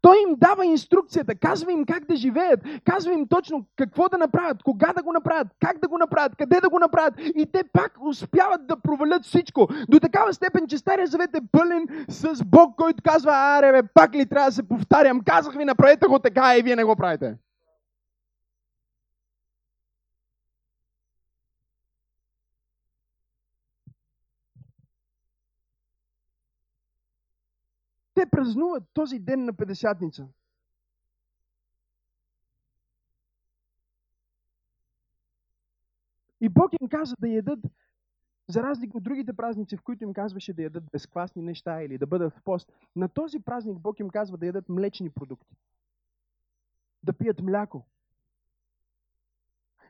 Той 0.00 0.16
им 0.28 0.34
дава 0.36 0.66
инструкцията, 0.66 1.34
казва 1.34 1.72
им 1.72 1.84
как 1.84 2.04
да 2.04 2.16
живеят, 2.16 2.60
казва 2.84 3.12
им 3.12 3.28
точно 3.28 3.64
какво 3.76 4.08
да 4.08 4.18
направят, 4.18 4.62
кога 4.62 4.92
да 4.92 5.02
го 5.02 5.12
направят, 5.12 5.48
как 5.60 5.78
да 5.78 5.88
го 5.88 5.98
направят, 5.98 6.36
къде 6.36 6.60
да 6.60 6.68
го 6.68 6.78
направят. 6.78 7.14
И 7.18 7.46
те 7.52 7.64
пак 7.72 7.92
успяват 8.06 8.66
да 8.66 8.76
провалят 8.76 9.24
всичко. 9.24 9.68
До 9.88 10.00
такава 10.00 10.34
степен, 10.34 10.66
че 10.66 10.78
Стария 10.78 11.06
Завет 11.06 11.36
е 11.36 11.40
пълен 11.52 11.86
с 12.08 12.44
Бог, 12.44 12.76
който 12.76 13.02
казва, 13.02 13.32
аре 13.34 13.72
бе, 13.72 13.88
пак 13.94 14.14
ли 14.14 14.26
трябва 14.26 14.48
да 14.48 14.54
се 14.54 14.68
повтарям, 14.68 15.20
казах 15.20 15.54
ви, 15.54 15.64
направете 15.64 16.06
го 16.06 16.18
така 16.18 16.58
и 16.58 16.62
вие 16.62 16.76
не 16.76 16.84
го 16.84 16.96
правите. 16.96 17.34
Те 28.22 28.30
празнуват 28.30 28.84
този 28.94 29.18
ден 29.18 29.44
на 29.44 29.52
Педесятница. 29.52 30.28
И 36.40 36.48
Бог 36.48 36.72
им 36.80 36.88
каза 36.88 37.16
да 37.18 37.28
ядат, 37.28 37.58
за 38.48 38.62
разлика 38.62 38.96
от 38.96 39.02
другите 39.02 39.32
празници, 39.32 39.76
в 39.76 39.82
които 39.82 40.04
им 40.04 40.12
казваше 40.12 40.52
да 40.52 40.62
ядат 40.62 40.84
безквасни 40.92 41.42
неща 41.42 41.82
или 41.82 41.98
да 41.98 42.06
бъдат 42.06 42.32
в 42.32 42.42
пост, 42.42 42.72
на 42.96 43.08
този 43.08 43.40
празник 43.40 43.78
Бог 43.78 44.00
им 44.00 44.10
казва 44.10 44.38
да 44.38 44.46
ядат 44.46 44.68
млечни 44.68 45.10
продукти. 45.10 45.56
Да 47.02 47.12
пият 47.12 47.40
мляко. 47.40 47.86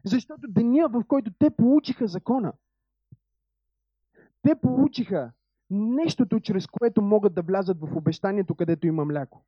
Защото 0.05 0.49
деня, 0.49 0.89
в 0.89 1.05
който 1.09 1.33
те 1.39 1.51
получиха 1.51 2.07
закона, 2.07 2.53
те 4.43 4.55
получиха 4.61 5.33
нещото, 5.73 6.41
чрез 6.41 6.67
което 6.67 7.03
могат 7.03 7.35
да 7.35 7.43
влязат 7.43 7.81
в 7.81 7.97
обещанието, 7.97 8.55
където 8.55 8.87
има 8.87 9.05
мляко. 9.05 9.45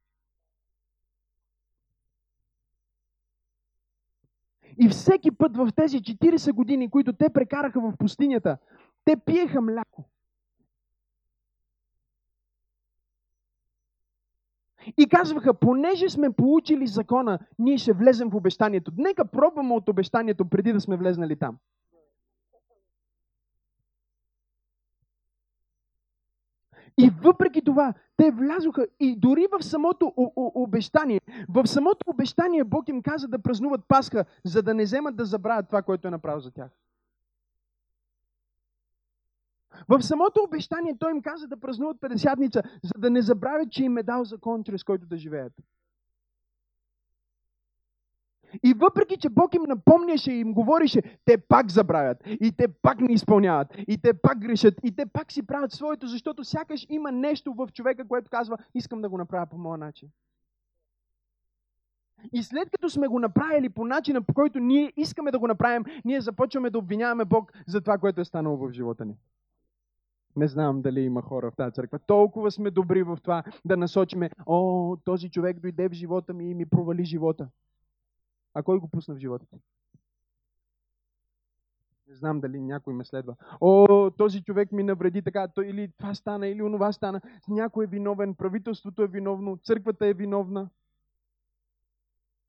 И 4.78 4.88
всеки 4.88 5.30
път 5.30 5.56
в 5.56 5.68
тези 5.76 5.98
40 5.98 6.52
години, 6.52 6.90
които 6.90 7.12
те 7.12 7.30
прекараха 7.30 7.80
в 7.80 7.94
пустинята, 7.98 8.58
те 9.04 9.16
пиеха 9.16 9.60
мляко. 9.60 10.04
И 14.98 15.08
казваха, 15.08 15.54
понеже 15.54 16.08
сме 16.08 16.32
получили 16.32 16.87
закона, 16.87 17.38
ние 17.58 17.78
ще 17.78 17.92
влезем 17.92 18.30
в 18.30 18.34
обещанието. 18.34 18.92
Нека 18.96 19.24
пробваме 19.24 19.74
от 19.74 19.88
обещанието 19.88 20.44
преди 20.44 20.72
да 20.72 20.80
сме 20.80 20.96
влезнали 20.96 21.37
там. 21.37 21.58
И 26.98 27.11
въпреки 27.22 27.62
това, 27.64 27.94
те 28.16 28.30
влязоха 28.30 28.87
и 29.00 29.16
дори 29.16 29.46
в 29.52 29.64
самото 29.64 30.12
обещание, 30.37 31.20
в 31.48 31.66
самото 31.66 32.11
обещание 32.11 32.64
Бог 32.64 32.88
им 32.88 33.02
каза 33.02 33.28
да 33.28 33.38
празнуват 33.38 33.80
Пасха, 33.88 34.24
за 34.44 34.62
да 34.62 34.74
не 34.74 34.85
вземат 34.85 35.16
да 35.16 35.24
забравят 35.24 35.66
това, 35.66 35.83
което 35.83 36.09
е 36.09 36.11
направил 36.11 36.40
за 36.40 36.50
тях. 36.50 36.70
В 39.88 40.02
самото 40.02 40.42
обещание 40.46 40.96
Той 40.98 41.11
им 41.11 41.22
каза 41.22 41.48
да 41.48 41.61
празнуват 41.61 42.00
Педесятница, 42.00 42.62
за 42.83 42.92
да 42.98 43.11
не 43.11 43.22
забравят, 43.22 43.72
че 43.72 43.85
им 43.85 43.98
е 43.98 44.02
дал 44.02 44.24
закон, 44.24 44.64
чрез 44.64 44.85
който 44.85 45.07
да 45.07 45.16
живеят. 45.16 45.52
И 48.62 48.74
въпреки, 48.74 49.16
че 49.16 49.28
Бог 49.28 49.54
им 49.54 49.62
напомняше 49.62 50.32
и 50.32 50.40
им 50.40 50.52
говорише, 50.52 51.02
те 51.24 51.38
пак 51.38 51.70
забравят. 51.70 52.22
И 52.26 52.52
те 52.52 52.68
пак 52.68 53.00
не 53.00 53.12
изпълняват. 53.12 53.68
И 53.88 53.98
те 53.98 54.14
пак 54.14 54.38
грешат. 54.38 54.74
И 54.84 54.96
те 54.96 55.06
пак 55.06 55.32
си 55.32 55.46
правят 55.46 55.72
своето, 55.72 56.06
защото 56.06 56.44
сякаш 56.44 56.86
има 56.88 57.12
нещо 57.12 57.54
в 57.54 57.68
човека, 57.72 58.08
което 58.08 58.30
казва, 58.30 58.58
искам 58.74 59.02
да 59.02 59.08
го 59.08 59.18
направя 59.18 59.46
по 59.46 59.58
моя 59.58 59.78
начин. 59.78 60.08
И 62.32 62.42
след 62.42 62.70
като 62.70 62.90
сме 62.90 63.08
го 63.08 63.18
направили 63.18 63.68
по 63.68 63.84
начина, 63.84 64.22
по 64.22 64.34
който 64.34 64.58
ние 64.58 64.92
искаме 64.96 65.30
да 65.30 65.38
го 65.38 65.46
направим, 65.46 65.84
ние 66.04 66.20
започваме 66.20 66.70
да 66.70 66.78
обвиняваме 66.78 67.24
Бог 67.24 67.52
за 67.66 67.80
това, 67.80 67.98
което 67.98 68.20
е 68.20 68.24
станало 68.24 68.56
в 68.56 68.72
живота 68.72 69.04
ни. 69.04 69.16
Не 70.36 70.48
знам 70.48 70.82
дали 70.82 71.00
има 71.00 71.22
хора 71.22 71.50
в 71.50 71.56
тази 71.56 71.72
църква. 71.72 71.98
Толкова 71.98 72.50
сме 72.50 72.70
добри 72.70 73.02
в 73.02 73.18
това 73.22 73.42
да 73.64 73.76
насочиме, 73.76 74.30
о, 74.46 74.96
този 75.04 75.30
човек 75.30 75.60
дойде 75.60 75.88
в 75.88 75.92
живота 75.92 76.34
ми 76.34 76.50
и 76.50 76.54
ми 76.54 76.66
провали 76.66 77.04
живота. 77.04 77.48
А 78.54 78.62
кой 78.62 78.78
го 78.78 78.88
пусна 78.88 79.14
в 79.14 79.18
живота 79.18 79.46
ти? 79.46 79.56
Не 82.08 82.14
знам 82.14 82.40
дали 82.40 82.60
някой 82.60 82.94
ме 82.94 83.04
следва. 83.04 83.36
О, 83.60 84.10
този 84.18 84.42
човек 84.42 84.72
ми 84.72 84.82
навреди 84.82 85.22
така, 85.22 85.48
то, 85.48 85.62
или 85.62 85.92
това 85.98 86.14
стана, 86.14 86.46
или 86.48 86.62
онова 86.62 86.92
стана. 86.92 87.20
Някой 87.48 87.84
е 87.84 87.88
виновен, 87.88 88.34
правителството 88.34 89.02
е 89.02 89.06
виновно, 89.06 89.56
църквата 89.56 90.06
е 90.06 90.14
виновна. 90.14 90.70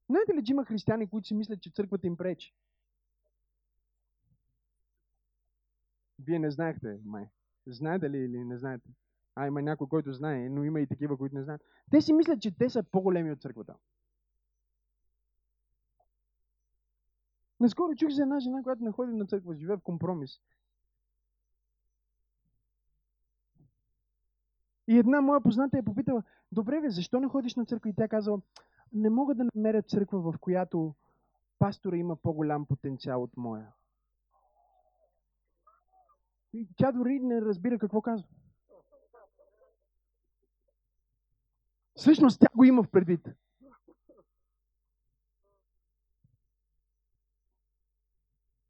Знаете 0.09 0.33
ли, 0.33 0.43
че 0.43 0.51
има 0.51 0.65
християни, 0.65 1.09
които 1.09 1.27
си 1.27 1.35
мислят, 1.35 1.61
че 1.61 1.69
църквата 1.69 2.07
им 2.07 2.17
пречи? 2.17 2.53
Вие 6.19 6.39
не 6.39 6.51
знаехте, 6.51 6.99
май. 7.05 7.29
Знаете 7.67 8.09
ли 8.09 8.17
или 8.17 8.43
не 8.43 8.57
знаете? 8.57 8.89
А, 9.35 9.47
има 9.47 9.61
някой, 9.61 9.87
който 9.87 10.13
знае, 10.13 10.49
но 10.49 10.63
има 10.63 10.79
и 10.79 10.87
такива, 10.87 11.17
които 11.17 11.35
не 11.35 11.43
знаят. 11.43 11.61
Те 11.91 12.01
си 12.01 12.13
мислят, 12.13 12.41
че 12.41 12.57
те 12.57 12.69
са 12.69 12.83
по-големи 12.83 13.31
от 13.31 13.41
църквата. 13.41 13.75
Наскоро 17.65 17.95
чух 17.95 18.09
за 18.09 18.21
една 18.21 18.39
жена, 18.39 18.63
която 18.63 18.83
не 18.83 18.91
ходи 18.91 19.13
на 19.13 19.25
църква, 19.25 19.55
живее 19.55 19.77
в 19.77 19.81
компромис. 19.81 20.41
И 24.87 24.97
една 24.97 25.21
моя 25.21 25.41
позната 25.41 25.77
е 25.77 25.83
попитала, 25.83 26.23
добре 26.51 26.79
ви, 26.79 26.89
защо 26.89 27.19
не 27.19 27.27
ходиш 27.27 27.55
на 27.55 27.65
църква? 27.65 27.89
И 27.89 27.93
тя 27.93 28.07
казала, 28.07 28.41
не 28.93 29.09
мога 29.09 29.35
да 29.35 29.45
намеря 29.55 29.81
църква, 29.81 30.31
в 30.31 30.39
която 30.39 30.95
пастора 31.59 31.97
има 31.97 32.15
по-голям 32.15 32.65
потенциал 32.65 33.23
от 33.23 33.37
моя. 33.37 33.73
И 36.53 36.67
тя 36.77 36.91
дори 36.91 37.19
не 37.19 37.41
разбира 37.41 37.79
какво 37.79 38.01
казва. 38.01 38.27
Всъщност 41.95 42.39
тя 42.39 42.47
го 42.55 42.63
има 42.63 42.83
в 42.83 42.89
предвид. 42.89 43.29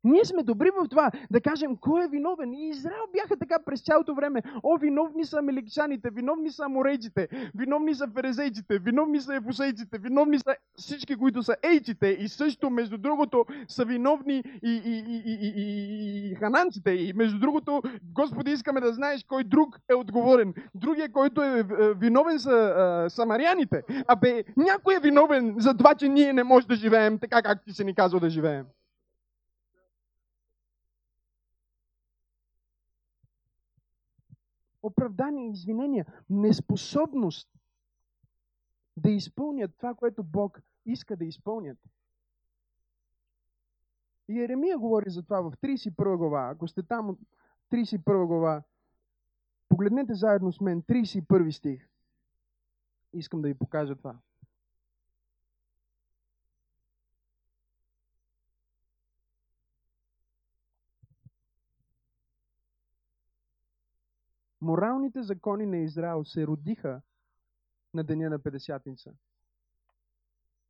Ние 0.05 0.25
сме 0.25 0.43
добри 0.43 0.69
в 0.69 0.87
това 0.89 1.11
да 1.31 1.41
кажем 1.41 1.77
кой 1.77 2.03
е 2.03 2.07
виновен. 2.07 2.53
И 2.53 2.69
Израел 2.69 3.03
бяха 3.13 3.37
така 3.37 3.59
през 3.65 3.81
цялото 3.81 4.15
време. 4.15 4.41
О, 4.63 4.77
виновни 4.77 5.25
са 5.25 5.37
амеликчаните, 5.37 6.09
виновни 6.09 6.51
са 6.51 6.63
аморейците, 6.63 7.27
виновни 7.55 7.95
са 7.95 8.07
ферезейците, 8.07 8.79
виновни 8.79 9.21
са 9.21 9.35
ефусейците, 9.35 9.97
виновни 9.97 10.39
са 10.39 10.55
всички, 10.77 11.15
които 11.15 11.43
са 11.43 11.55
ейците. 11.63 12.07
И 12.07 12.27
също, 12.27 12.69
между 12.69 12.97
другото, 12.97 13.45
са 13.67 13.85
виновни 13.85 14.43
и, 14.63 14.81
и, 14.85 15.03
и, 15.07 15.21
и, 15.25 15.37
и, 15.41 15.51
и, 15.57 16.31
и 16.31 16.35
хананците. 16.35 16.91
И 16.91 17.13
между 17.13 17.39
другото, 17.39 17.81
Господи, 18.13 18.51
искаме 18.51 18.81
да 18.81 18.93
знаеш 18.93 19.23
кой 19.23 19.43
друг 19.43 19.79
е 19.89 19.93
отговорен. 19.93 20.53
Другия, 20.75 21.11
който 21.11 21.41
е, 21.41 21.59
е 21.59 21.93
виновен 21.93 22.39
са 22.39 22.73
а, 22.77 23.09
самаряните. 23.09 23.83
Абе, 24.07 24.43
някой 24.57 24.95
е 24.95 24.99
виновен 24.99 25.55
за 25.57 25.77
това, 25.77 25.95
че 25.95 26.09
ние 26.09 26.33
не 26.33 26.43
можем 26.43 26.67
да 26.67 26.75
живеем 26.75 27.19
така, 27.19 27.41
както 27.41 27.65
ти 27.65 27.73
се 27.73 27.83
ни 27.83 27.95
казва 27.95 28.19
да 28.19 28.29
живеем. 28.29 28.65
Оправдание, 34.85 35.49
извинения, 35.49 36.05
неспособност 36.29 37.49
да 38.97 39.09
изпълнят 39.09 39.71
това, 39.77 39.93
което 39.93 40.23
Бог 40.23 40.61
иска 40.85 41.17
да 41.17 41.25
изпълнят. 41.25 41.77
И 44.27 44.41
Еремия 44.41 44.77
говори 44.77 45.09
за 45.09 45.23
това 45.23 45.41
в 45.41 45.51
31 45.51 46.17
глава. 46.17 46.49
Ако 46.49 46.67
сте 46.67 46.83
там 46.83 47.09
от 47.09 47.19
31 47.71 48.25
глава, 48.25 48.63
погледнете 49.69 50.13
заедно 50.13 50.51
с 50.51 50.61
мен 50.61 50.81
31 50.81 51.51
стих. 51.51 51.89
Искам 53.13 53.41
да 53.41 53.47
ви 53.47 53.53
покажа 53.53 53.95
това. 53.95 54.15
Моралните 64.65 65.23
закони 65.23 65.65
на 65.65 65.77
Израел 65.77 66.23
се 66.23 66.47
родиха 66.47 67.01
на 67.93 68.03
деня 68.03 68.29
на 68.29 68.39
Педесятница. 68.39 69.11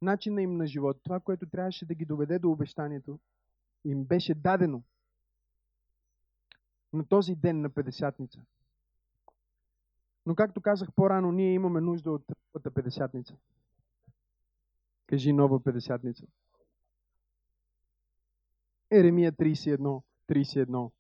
Начина 0.02 0.42
им 0.42 0.58
на 0.58 0.68
живот, 0.68 1.00
това, 1.04 1.20
което 1.20 1.50
трябваше 1.50 1.86
да 1.86 1.94
ги 1.96 2.06
доведе 2.06 2.40
до 2.40 2.52
обещанието, 2.52 3.20
им 3.86 4.04
беше 4.04 4.36
дадено 4.36 4.84
на 6.94 7.06
този 7.06 7.36
ден 7.36 7.62
на 7.62 7.70
Педесятница. 7.70 8.42
Но 10.26 10.36
както 10.36 10.62
казах 10.62 10.90
по-рано, 10.96 11.32
ние 11.32 11.54
имаме 11.54 11.82
нужда 11.82 12.12
от 12.12 12.24
новата 12.30 12.72
Педесятница. 12.72 13.36
Кажи 15.08 15.34
нова 15.34 15.64
Педесятница. 15.64 16.26
Еремия 18.92 19.32
31, 19.32 20.02
31. 20.30 20.92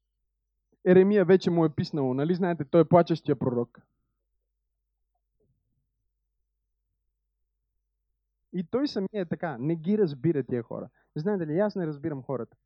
Еремия 0.86 1.26
вече 1.26 1.52
му 1.52 1.65
е 1.65 1.76
писнало, 1.76 2.13
нали 2.13 2.36
знаете, 2.36 2.65
той 2.65 2.82
е 2.82 2.86
плачещия 2.86 3.39
пророк. 3.39 3.82
И 8.54 8.63
той 8.63 8.88
самия 8.88 9.21
е 9.21 9.26
така, 9.26 9.58
не 9.58 9.76
ги 9.76 9.98
разбира 9.98 10.43
тия 10.43 10.63
хора. 10.63 10.89
Знаете 11.15 11.48
ли, 11.48 11.60
аз 11.60 11.76
не 11.76 11.88
разбирам 11.88 12.24
хората. 12.24 12.58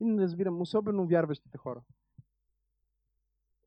И 0.00 0.04
не 0.04 0.22
разбирам, 0.22 0.60
особено 0.60 1.06
вярващите 1.06 1.58
хора. 1.58 1.82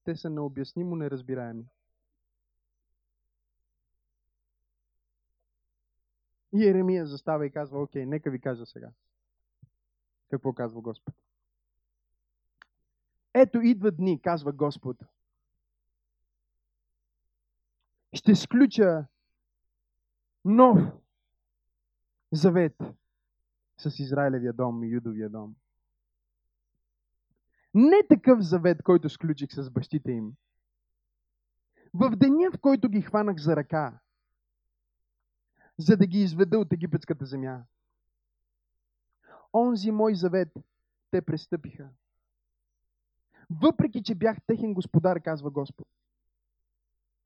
Те 0.04 0.16
са 0.16 0.30
необяснимо 0.30 0.96
неразбираеми. 0.96 1.66
И 6.54 6.68
Еремия 6.68 7.06
застава 7.06 7.46
и 7.46 7.52
казва, 7.52 7.82
окей, 7.82 8.06
нека 8.06 8.32
ви 8.32 8.42
кажа 8.42 8.66
сега. 8.66 8.92
Какво 10.30 10.54
казва 10.54 10.82
Господ? 10.82 11.16
Ето 13.34 13.62
идва 13.62 13.92
дни, 13.92 14.22
казва 14.22 14.52
Господ. 14.52 14.98
Ще 18.14 18.36
сключа 18.36 19.06
нов 20.46 20.78
завет 22.32 22.78
с 23.78 24.00
Израилевия 24.00 24.54
дом 24.54 24.84
и 24.84 24.88
Юдовия 24.88 25.30
дом. 25.30 25.56
Не 27.74 28.08
такъв 28.10 28.42
завет, 28.42 28.84
който 28.84 29.10
сключих 29.10 29.54
с 29.54 29.70
бащите 29.70 30.12
им. 30.12 30.34
В 31.94 32.16
деня, 32.16 32.52
в 32.54 32.60
който 32.60 32.90
ги 32.90 33.02
хванах 33.02 33.38
за 33.38 33.56
ръка, 33.56 34.00
за 35.78 35.98
да 35.98 36.08
ги 36.08 36.22
изведа 36.22 36.60
от 36.60 36.74
египетската 36.74 37.26
земя. 37.26 37.64
Онзи 39.54 39.92
мой 39.92 40.16
завет 40.16 40.54
те 41.12 41.22
престъпиха. 41.22 41.90
Въпреки, 43.60 44.04
че 44.04 44.16
бях 44.16 44.38
техен 44.48 44.74
господар, 44.74 45.22
казва 45.22 45.52
Господ. 45.52 45.88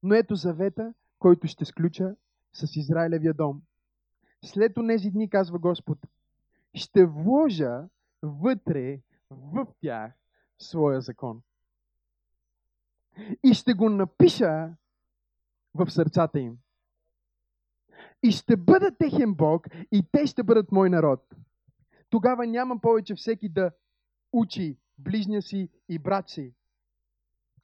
Но 0.03 0.15
ето 0.15 0.35
завета, 0.35 0.93
който 1.19 1.47
ще 1.47 1.65
сключа 1.65 2.15
с 2.53 2.75
Израилевия 2.75 3.33
дом. 3.33 3.61
След 4.45 4.73
тези 4.87 5.11
дни, 5.11 5.29
казва 5.29 5.59
Господ, 5.59 5.97
ще 6.73 7.05
вложа 7.05 7.83
вътре 8.21 8.99
в 9.29 9.67
тях 9.81 10.13
своя 10.59 11.01
закон. 11.01 11.41
И 13.43 13.53
ще 13.53 13.73
го 13.73 13.89
напиша 13.89 14.75
в 15.73 15.91
сърцата 15.91 16.39
им. 16.39 16.57
И 18.23 18.31
ще 18.31 18.57
бъда 18.57 18.97
техен 18.97 19.33
Бог 19.33 19.67
и 19.91 20.03
те 20.11 20.27
ще 20.27 20.43
бъдат 20.43 20.71
мой 20.71 20.89
народ. 20.89 21.35
Тогава 22.09 22.47
няма 22.47 22.81
повече 22.81 23.15
всеки 23.15 23.49
да 23.49 23.71
учи 24.33 24.77
ближния 24.97 25.41
си 25.41 25.69
и 25.89 25.99
брат 25.99 26.29
си. 26.29 26.53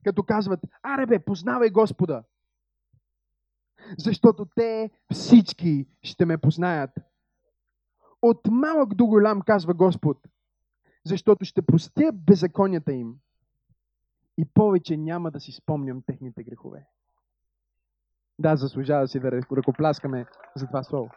Като 0.04 0.24
казват, 0.24 0.60
аре 0.84 1.06
бе, 1.06 1.20
познавай 1.20 1.70
Господа. 1.70 2.24
Защото 3.98 4.46
те 4.56 4.90
всички 5.14 5.88
ще 6.04 6.26
ме 6.26 6.38
познаят. 6.38 6.92
От 8.22 8.48
малък 8.52 8.96
до 8.96 9.08
голям, 9.08 9.42
казва 9.42 9.74
Господ, 9.74 10.18
защото 11.06 11.46
ще 11.46 11.62
простя 11.62 12.12
беззаконията 12.14 12.94
им 12.94 13.16
и 14.38 14.46
повече 14.46 14.98
няма 14.98 15.32
да 15.32 15.40
си 15.40 15.52
спомням 15.52 16.02
техните 16.02 16.44
грехове. 16.44 16.86
Да, 18.40 18.56
заслужава 18.56 19.08
си 19.08 19.20
да 19.20 19.32
ръкопляскаме 19.32 20.26
за 20.56 20.68
това 20.68 20.84
слово. 20.84 21.10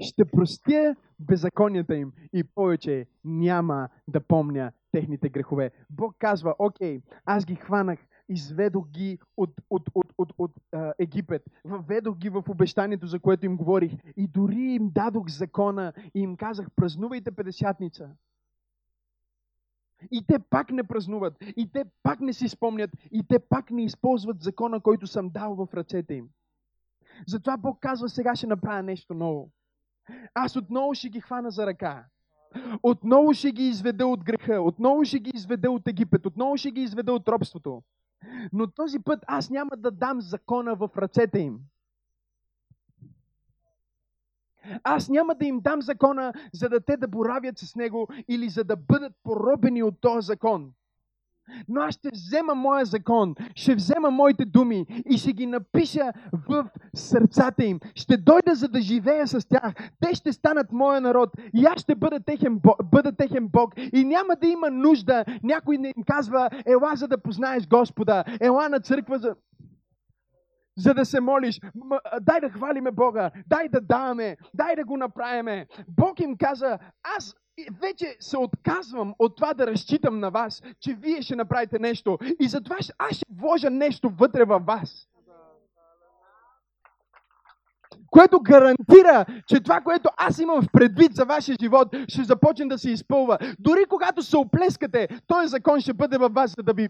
Ще 0.00 0.24
простя 0.24 0.96
беззаконията 1.20 1.96
им 1.96 2.12
и 2.32 2.44
повече 2.44 3.06
няма 3.24 3.88
да 4.08 4.20
помня 4.20 4.72
техните 4.92 5.28
грехове. 5.28 5.70
Бог 5.90 6.16
казва, 6.18 6.54
окей, 6.58 7.02
аз 7.24 7.44
ги 7.44 7.54
хванах, 7.54 7.98
изведох 8.28 8.88
ги 8.88 9.18
от, 9.36 9.50
от, 9.70 9.90
от, 9.94 10.06
от, 10.18 10.32
от 10.38 10.52
а, 10.72 10.92
Египет, 10.98 11.42
въведох 11.64 12.16
ги 12.16 12.28
в 12.28 12.44
обещанието, 12.48 13.06
за 13.06 13.20
което 13.20 13.46
им 13.46 13.56
говорих 13.56 13.92
и 14.16 14.26
дори 14.26 14.60
им 14.60 14.90
дадох 14.94 15.28
закона 15.28 15.92
и 16.14 16.20
им 16.20 16.36
казах, 16.36 16.66
празнувайте 16.76 17.30
Педесятница. 17.30 18.10
И 20.10 20.26
те 20.26 20.38
пак 20.38 20.70
не 20.70 20.82
празнуват, 20.82 21.34
и 21.56 21.70
те 21.72 21.84
пак 22.02 22.20
не 22.20 22.32
си 22.32 22.48
спомнят, 22.48 22.90
и 23.12 23.22
те 23.28 23.38
пак 23.38 23.70
не 23.70 23.84
използват 23.84 24.42
закона, 24.42 24.80
който 24.80 25.06
съм 25.06 25.30
дал 25.30 25.54
в 25.54 25.74
ръцете 25.74 26.14
им. 26.14 26.28
Затова 27.26 27.56
Бог 27.56 27.80
казва, 27.80 28.08
сега 28.08 28.34
ще 28.34 28.46
направя 28.46 28.82
нещо 28.82 29.14
ново. 29.14 29.50
Аз 30.34 30.56
отново 30.56 30.94
ще 30.94 31.08
ги 31.08 31.20
хвана 31.20 31.50
за 31.50 31.66
ръка. 31.66 32.04
Отново 32.82 33.34
ще 33.34 33.52
ги 33.52 33.68
изведа 33.68 34.06
от 34.06 34.24
греха. 34.24 34.62
Отново 34.62 35.04
ще 35.04 35.18
ги 35.18 35.30
изведа 35.34 35.70
от 35.70 35.88
Египет. 35.88 36.26
Отново 36.26 36.56
ще 36.56 36.70
ги 36.70 36.80
изведа 36.80 37.12
от 37.12 37.28
робството. 37.28 37.82
Но 38.52 38.66
този 38.66 38.98
път 38.98 39.24
аз 39.26 39.50
няма 39.50 39.76
да 39.76 39.90
дам 39.90 40.20
закона 40.20 40.74
в 40.74 40.90
ръцете 40.96 41.38
им. 41.38 41.58
Аз 44.82 45.08
няма 45.08 45.34
да 45.34 45.46
им 45.46 45.60
дам 45.60 45.82
закона, 45.82 46.32
за 46.52 46.68
да 46.68 46.80
те 46.80 46.96
да 46.96 47.08
боравят 47.08 47.58
с 47.58 47.76
него 47.76 48.08
или 48.28 48.48
за 48.48 48.64
да 48.64 48.76
бъдат 48.76 49.12
поробени 49.22 49.82
от 49.82 50.00
този 50.00 50.26
закон. 50.26 50.72
Но 51.68 51.80
аз 51.80 51.94
ще 51.94 52.10
взема 52.12 52.54
моя 52.54 52.84
закон, 52.84 53.34
ще 53.54 53.74
взема 53.74 54.10
моите 54.10 54.44
думи 54.44 54.86
и 55.10 55.18
ще 55.18 55.32
ги 55.32 55.46
напиша 55.46 56.12
в 56.48 56.68
сърцата 56.94 57.64
им. 57.64 57.80
Ще 57.94 58.16
дойда 58.16 58.54
за 58.54 58.68
да 58.68 58.80
живея 58.80 59.26
с 59.28 59.48
тях. 59.48 59.74
Те 60.00 60.14
ще 60.14 60.32
станат 60.32 60.72
моя 60.72 61.00
народ 61.00 61.30
и 61.54 61.64
аз 61.64 61.80
ще 61.80 61.94
бъда 61.94 62.20
техен, 62.20 62.60
бъда 62.84 63.12
техен 63.12 63.48
Бог. 63.48 63.74
И 63.92 64.04
няма 64.04 64.36
да 64.36 64.46
има 64.46 64.70
нужда. 64.70 65.24
Някой 65.42 65.78
не 65.78 65.88
им 65.96 66.04
казва, 66.06 66.48
ела 66.66 66.92
за 66.96 67.08
да 67.08 67.18
познаеш 67.18 67.68
Господа, 67.68 68.24
ела 68.40 68.68
на 68.68 68.80
църква 68.80 69.18
за... 69.18 69.34
за 70.76 70.94
да 70.94 71.04
се 71.04 71.20
молиш. 71.20 71.60
Дай 72.20 72.40
да 72.40 72.50
хвалиме 72.50 72.90
Бога, 72.90 73.30
дай 73.46 73.68
да 73.68 73.80
даваме, 73.80 74.36
дай 74.54 74.76
да 74.76 74.84
го 74.84 74.96
направиме. 74.96 75.66
Бог 75.88 76.20
им 76.20 76.36
каза, 76.36 76.78
аз 77.16 77.34
и 77.58 77.66
вече 77.80 78.16
се 78.20 78.38
отказвам 78.38 79.14
от 79.18 79.36
това 79.36 79.54
да 79.54 79.66
разчитам 79.66 80.20
на 80.20 80.30
вас, 80.30 80.62
че 80.80 80.94
вие 80.94 81.22
ще 81.22 81.36
направите 81.36 81.78
нещо. 81.78 82.18
И 82.40 82.48
затова 82.48 82.76
аз 82.98 83.16
ще 83.16 83.26
вложа 83.38 83.70
нещо 83.70 84.10
вътре 84.18 84.44
във 84.44 84.64
вас. 84.64 85.08
Което 88.10 88.40
гарантира, 88.40 89.26
че 89.46 89.60
това, 89.60 89.80
което 89.80 90.10
аз 90.16 90.38
имам 90.38 90.62
в 90.62 90.66
предвид 90.72 91.14
за 91.14 91.24
вашия 91.24 91.56
живот, 91.60 91.88
ще 92.08 92.24
започне 92.24 92.66
да 92.66 92.78
се 92.78 92.90
изпълва. 92.90 93.38
Дори 93.58 93.84
когато 93.88 94.22
се 94.22 94.36
оплескате, 94.36 95.08
този 95.26 95.48
закон 95.48 95.80
ще 95.80 95.92
бъде 95.92 96.18
във 96.18 96.32
вас, 96.32 96.54
за 96.56 96.62
да 96.62 96.72
ви 96.72 96.88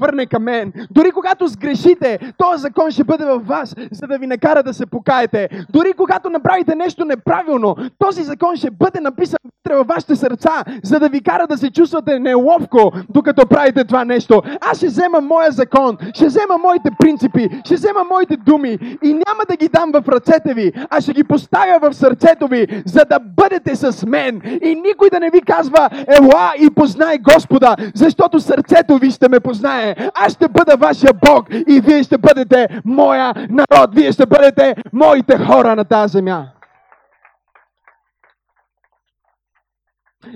върне 0.00 0.26
към 0.26 0.42
мен. 0.42 0.72
Дори 0.90 1.10
когато 1.10 1.46
сгрешите, 1.46 2.32
този 2.38 2.62
закон 2.62 2.90
ще 2.90 3.04
бъде 3.04 3.24
във 3.24 3.46
вас, 3.46 3.74
за 3.90 4.06
да 4.06 4.18
ви 4.18 4.26
накара 4.26 4.62
да 4.62 4.74
се 4.74 4.86
покаете. 4.86 5.48
Дори 5.70 5.92
когато 5.92 6.30
направите 6.30 6.74
нещо 6.74 7.04
неправилно, 7.04 7.76
този 7.98 8.22
закон 8.22 8.56
ще 8.56 8.70
бъде 8.70 9.00
написан 9.00 9.38
вътре 9.66 9.78
във 9.78 9.86
вашите 9.86 10.16
сърца, 10.16 10.64
за 10.82 11.00
да 11.00 11.08
ви 11.08 11.22
кара 11.22 11.46
да 11.46 11.58
се 11.58 11.70
чувствате 11.70 12.18
неловко, 12.18 12.92
докато 13.08 13.46
правите 13.46 13.84
това 13.84 14.04
нещо. 14.04 14.42
Аз 14.60 14.76
ще 14.76 14.86
взема 14.86 15.20
моя 15.20 15.50
закон, 15.50 15.96
ще 16.14 16.26
взема 16.26 16.58
моите 16.62 16.90
принципи, 16.98 17.48
ще 17.64 17.74
взема 17.74 18.04
моите 18.10 18.36
думи 18.36 18.78
и 19.02 19.08
няма 19.12 19.42
да 19.48 19.56
ги 19.56 19.68
дам 19.68 19.92
в 19.92 20.08
ръцете 20.08 20.54
ви, 20.54 20.72
а 20.90 21.00
ще 21.00 21.12
ги 21.12 21.24
поставя 21.24 21.78
в 21.82 21.94
сърцето 21.94 22.48
ви, 22.48 22.82
за 22.86 23.04
да 23.10 23.18
бъдете 23.18 23.76
с 23.76 24.06
мен. 24.06 24.40
И 24.62 24.74
никой 24.74 25.10
да 25.10 25.20
не 25.20 25.30
ви 25.30 25.40
казва, 25.40 25.88
ела 26.20 26.52
и 26.60 26.70
познай 26.70 27.18
Господа, 27.18 27.76
защото 27.94 28.40
сърцето 28.40 28.98
ви 28.98 29.10
ще 29.10 29.28
ме 29.28 29.40
познае. 29.40 29.85
Аз 30.14 30.32
ще 30.32 30.48
бъда 30.48 30.76
вашия 30.76 31.12
Бог 31.26 31.48
и 31.50 31.80
вие 31.80 32.02
ще 32.02 32.18
бъдете 32.18 32.80
моя 32.84 33.32
народ, 33.50 33.94
вие 33.94 34.12
ще 34.12 34.26
бъдете 34.26 34.74
моите 34.92 35.38
хора 35.38 35.76
на 35.76 35.84
тази 35.84 36.12
земя. 36.12 36.46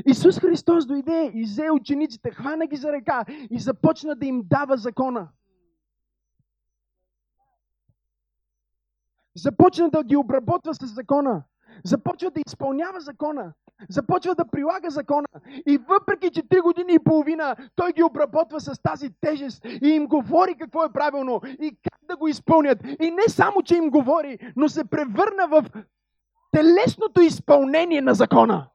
Исус 0.07 0.38
Христос 0.38 0.86
дойде 0.86 1.30
и 1.34 1.44
взе 1.44 1.70
учениците, 1.70 2.30
хвана 2.30 2.66
ги 2.66 2.76
за 2.76 2.92
ръка 2.92 3.24
и 3.51 3.59
започна 3.59 4.16
да 4.16 4.26
им 4.26 4.42
дава 4.44 4.76
закона. 4.76 5.28
Започна 9.36 9.90
да 9.90 10.05
ги 10.05 10.16
обработва 10.16 10.74
с 10.74 10.86
закона. 10.86 11.42
Започва 11.84 12.30
да 12.30 12.40
изпълнява 12.46 13.00
закона. 13.00 13.52
Започва 13.88 14.34
да 14.34 14.44
прилага 14.44 14.90
закона. 14.90 15.26
И 15.66 15.78
въпреки, 15.78 16.30
че 16.30 16.48
три 16.48 16.60
години 16.60 16.94
и 16.94 17.04
половина 17.04 17.56
той 17.74 17.92
ги 17.92 18.02
обработва 18.02 18.60
с 18.60 18.82
тази 18.82 19.10
тежест 19.20 19.64
и 19.64 19.88
им 19.88 20.06
говори 20.06 20.54
какво 20.54 20.84
е 20.84 20.92
правилно 20.92 21.40
и 21.44 21.76
как 21.82 22.00
да 22.08 22.16
го 22.16 22.28
изпълнят. 22.28 22.78
И 23.00 23.10
не 23.10 23.28
само, 23.28 23.62
че 23.62 23.76
им 23.76 23.90
говори, 23.90 24.38
но 24.56 24.68
се 24.68 24.84
превърна 24.84 25.48
в 25.48 25.64
телесното 26.52 27.20
изпълнение 27.20 28.00
на 28.00 28.14
закона. 28.14 28.66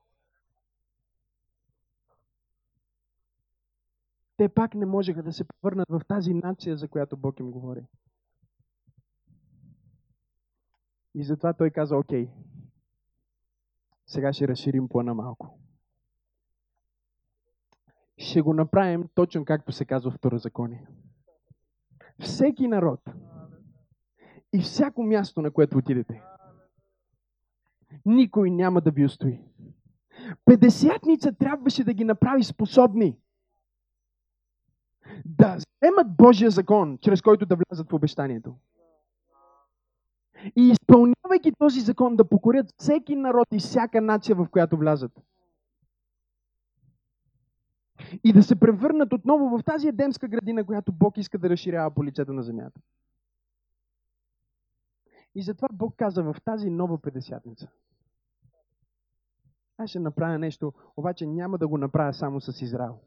те 4.38 4.50
пак 4.50 4.76
не 4.76 4.86
можеха 4.86 5.24
да 5.24 5.34
се 5.34 5.44
превърнат 5.44 5.90
в 5.90 6.02
тази 6.08 6.34
нация, 6.34 6.78
за 6.78 6.88
която 6.88 7.18
Бог 7.18 7.40
им 7.40 7.52
говори. 7.52 7.86
И 11.16 11.24
затова 11.24 11.54
той 11.54 11.70
каза, 11.70 11.98
окей, 11.98 12.30
сега 14.08 14.34
ще 14.34 14.48
разширим 14.48 14.88
плана 14.88 15.14
малко. 15.14 15.60
Ще 18.18 18.42
го 18.42 18.54
направим 18.54 19.10
точно 19.16 19.46
както 19.46 19.72
се 19.72 19.86
казва 19.86 20.12
в 20.12 20.16
Второзаконие. 20.16 20.88
Всеки 22.20 22.68
народ 22.68 23.00
и 24.54 24.62
всяко 24.62 25.04
място, 25.04 25.42
на 25.42 25.52
което 25.52 25.78
отидете, 25.78 26.22
никой 28.06 28.52
няма 28.52 28.82
да 28.82 28.92
ви 28.92 29.06
устои. 29.06 29.40
Педесятница 30.46 31.34
трябваше 31.34 31.84
да 31.84 31.94
ги 31.94 32.04
направи 32.04 32.44
способни 32.44 33.18
да 35.26 35.56
вземат 35.56 36.16
Божия 36.18 36.52
закон, 36.52 36.98
чрез 37.02 37.22
който 37.22 37.46
да 37.46 37.56
влязат 37.56 37.90
в 37.90 37.94
обещанието. 37.94 38.56
И 40.56 40.70
изпълнявайки 40.70 41.52
този 41.60 41.80
закон 41.80 42.16
да 42.16 42.30
покорят 42.30 42.74
всеки 42.78 43.16
народ 43.16 43.48
и 43.52 43.60
всяка 43.60 44.02
нация, 44.02 44.36
в 44.36 44.48
която 44.52 44.78
влязат. 44.78 45.22
И 48.24 48.34
да 48.34 48.44
се 48.44 48.60
превърнат 48.60 49.14
отново 49.14 49.58
в 49.58 49.64
тази 49.64 49.88
едемска 49.88 50.28
градина, 50.28 50.66
която 50.66 50.92
Бог 50.92 51.18
иска 51.18 51.38
да 51.38 51.50
разширява 51.50 51.92
по 51.92 52.04
лицето 52.04 52.34
на 52.34 52.44
земята. 52.44 52.82
И 55.36 55.42
затова 55.42 55.68
Бог 55.72 55.96
каза 55.98 56.24
в 56.24 56.36
тази 56.46 56.70
нова 56.70 57.02
педесятница. 57.02 57.68
Аз 59.78 59.90
ще 59.90 60.00
направя 60.00 60.40
нещо, 60.40 60.74
обаче 60.98 61.26
няма 61.26 61.58
да 61.58 61.68
го 61.68 61.78
направя 61.78 62.14
само 62.14 62.42
с 62.42 62.62
Израел 62.62 63.00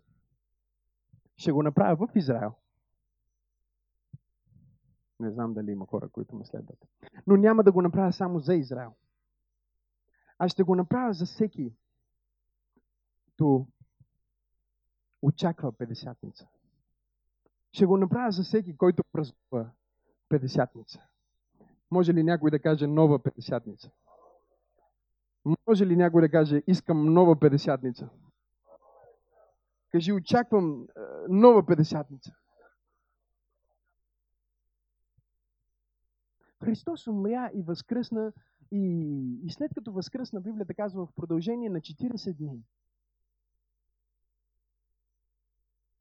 ще 1.39 1.53
го 1.53 1.62
направя 1.62 1.97
в 1.97 2.16
Израел. 2.16 2.53
Не 5.21 5.31
знам 5.31 5.55
дали 5.55 5.71
има 5.71 5.87
хора, 5.87 6.09
които 6.09 6.37
ме 6.37 6.45
следват. 6.45 6.87
Но 7.27 7.37
няма 7.37 7.64
да 7.64 7.73
го 7.73 7.83
направя 7.83 8.12
само 8.12 8.39
за 8.39 8.55
Израел. 8.55 8.95
А 10.39 10.49
ще 10.49 10.62
го 10.62 10.75
направя 10.75 11.12
за 11.12 11.27
всеки, 11.27 11.73
който 13.27 13.66
очаква 15.23 15.73
Педесятница. 15.73 16.49
Ще 17.73 17.87
го 17.87 17.97
направя 17.97 18.31
за 18.31 18.43
всеки, 18.43 18.77
който 18.77 19.03
празнува 19.12 19.71
Педесятница. 20.29 21.03
Може 21.91 22.14
ли 22.14 22.23
някой 22.23 22.51
да 22.51 22.59
каже 22.59 22.87
нова 22.87 23.23
Педесятница? 23.23 23.91
Може 25.66 25.87
ли 25.87 25.97
някой 25.97 26.23
да 26.23 26.29
каже 26.29 26.62
искам 26.66 27.14
нова 27.14 27.41
Педесятница? 27.41 28.09
Кажи, 29.91 30.12
очаквам 30.12 30.87
нова 31.29 31.66
Педесятница. 31.66 32.35
Христос 36.65 37.07
умря 37.07 37.51
и 37.55 37.63
възкръсна 37.63 38.33
и, 38.73 38.81
и 39.45 39.51
след 39.51 39.75
като 39.75 39.93
възкръсна, 39.93 40.41
Библията 40.41 40.75
казва 40.75 41.07
в 41.07 41.13
продължение 41.13 41.71
на 41.71 41.81
40 41.81 42.33
дни, 42.35 42.63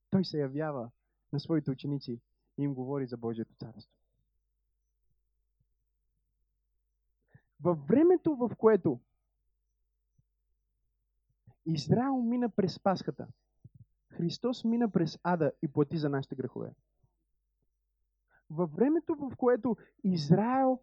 той 0.09 0.25
се 0.25 0.39
явява 0.39 0.89
на 1.33 1.39
своите 1.39 1.71
ученици 1.71 2.21
и 2.57 2.63
им 2.63 2.73
говори 2.73 3.07
за 3.07 3.17
Божието 3.17 3.55
царство. 3.55 3.93
Във 7.61 7.87
времето, 7.87 8.35
в 8.35 8.51
което 8.57 8.99
Израел 11.65 12.21
мина 12.21 12.49
през 12.49 12.79
Пасхата, 12.79 13.27
Христос 14.09 14.63
мина 14.63 14.91
през 14.91 15.19
ада 15.23 15.51
и 15.61 15.67
плати 15.67 15.97
за 15.97 16.09
нашите 16.09 16.35
грехове. 16.35 16.73
Във 18.49 18.71
времето, 18.71 19.15
в 19.15 19.35
което 19.37 19.77
Израел 20.03 20.79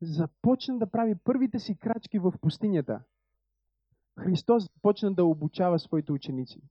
започна 0.00 0.78
да 0.78 0.90
прави 0.90 1.14
първите 1.14 1.58
си 1.58 1.76
крачки 1.76 2.18
в 2.18 2.34
пустинята, 2.40 3.02
Христос 4.18 4.62
започна 4.74 5.14
да 5.14 5.24
обучава 5.24 5.78
своите 5.78 6.12
ученици. 6.12 6.62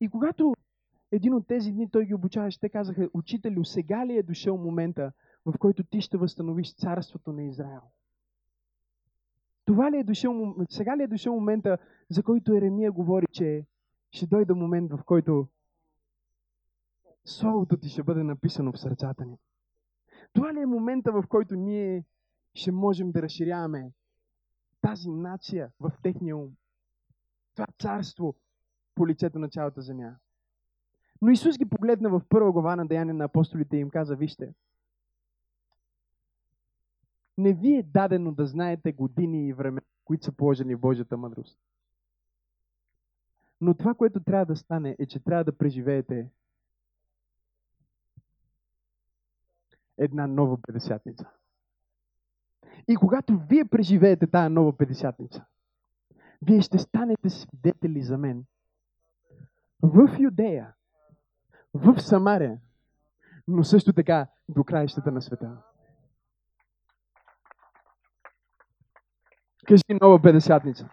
И 0.00 0.08
когато 0.08 0.54
един 1.12 1.34
от 1.34 1.46
тези 1.46 1.72
дни 1.72 1.90
той 1.90 2.04
ги 2.04 2.14
обучаваше, 2.14 2.60
те 2.60 2.68
казаха, 2.68 3.10
учителю, 3.14 3.64
сега 3.64 4.06
ли 4.06 4.16
е 4.16 4.22
дошъл 4.22 4.56
момента, 4.56 5.12
в 5.46 5.54
който 5.58 5.84
ти 5.84 6.00
ще 6.00 6.16
възстановиш 6.16 6.74
царството 6.74 7.32
на 7.32 7.42
Израел? 7.42 7.82
Това 9.64 9.90
ли 9.90 9.96
е 9.96 10.04
дошъл, 10.04 10.54
сега 10.70 10.96
ли 10.96 11.02
е 11.02 11.06
дошъл 11.06 11.34
момента, 11.34 11.78
за 12.08 12.22
който 12.22 12.54
Еремия 12.54 12.92
говори, 12.92 13.26
че 13.32 13.66
ще 14.10 14.26
дойде 14.26 14.54
момент, 14.54 14.90
в 14.90 15.04
който 15.04 15.48
Словото 17.24 17.76
ти 17.76 17.88
ще 17.88 18.02
бъде 18.02 18.22
написано 18.22 18.72
в 18.72 18.78
сърцата 18.78 19.24
ни. 19.24 19.38
Това 20.32 20.54
ли 20.54 20.60
е 20.60 20.66
момента, 20.66 21.12
в 21.12 21.24
който 21.28 21.54
ние 21.54 22.04
ще 22.54 22.72
можем 22.72 23.12
да 23.12 23.22
разширяваме 23.22 23.92
тази 24.80 25.10
нация 25.10 25.70
в 25.80 25.92
техния 26.02 26.36
ум? 26.36 26.50
Това 27.54 27.66
царство 27.78 28.34
по 28.94 29.06
лицето 29.06 29.38
на 29.38 29.48
цялата 29.48 29.82
земя. 29.82 30.16
Но 31.22 31.30
Исус 31.30 31.58
ги 31.58 31.64
погледна 31.64 32.08
в 32.10 32.22
първа 32.28 32.52
глава 32.52 32.76
на 32.76 32.86
Деяния 32.86 33.14
на 33.14 33.24
апостолите 33.24 33.76
и 33.76 33.80
им 33.80 33.90
каза, 33.90 34.16
вижте, 34.16 34.54
не 37.38 37.52
ви 37.52 37.74
е 37.74 37.82
дадено 37.82 38.32
да 38.32 38.46
знаете 38.46 38.92
години 38.92 39.48
и 39.48 39.52
време, 39.52 39.80
които 40.04 40.24
са 40.24 40.32
положени 40.32 40.74
в 40.74 40.80
Божията 40.80 41.16
мъдрост. 41.16 41.58
Но 43.60 43.74
това, 43.74 43.94
което 43.94 44.20
трябва 44.20 44.46
да 44.46 44.56
стане, 44.56 44.96
е, 44.98 45.06
че 45.06 45.20
трябва 45.20 45.44
да 45.44 45.58
преживеете 45.58 46.30
една 49.98 50.26
нова 50.26 50.58
педесятница. 50.62 51.30
И 52.88 52.96
когато 52.96 53.38
вие 53.48 53.64
преживеете 53.64 54.26
тая 54.26 54.50
нова 54.50 54.76
педесятница, 54.76 55.44
вие 56.42 56.60
ще 56.60 56.78
станете 56.78 57.30
свидетели 57.30 58.02
за 58.02 58.18
мен 58.18 58.44
в 59.82 60.16
Юдея, 60.18 60.74
в 61.74 62.00
Самария, 62.00 62.60
но 63.48 63.64
също 63.64 63.92
така 63.92 64.26
до 64.48 64.64
краищата 64.64 65.12
на 65.12 65.22
света. 65.22 65.62
Кажи 69.66 69.98
нова 70.00 70.22
педесятница. 70.22 70.88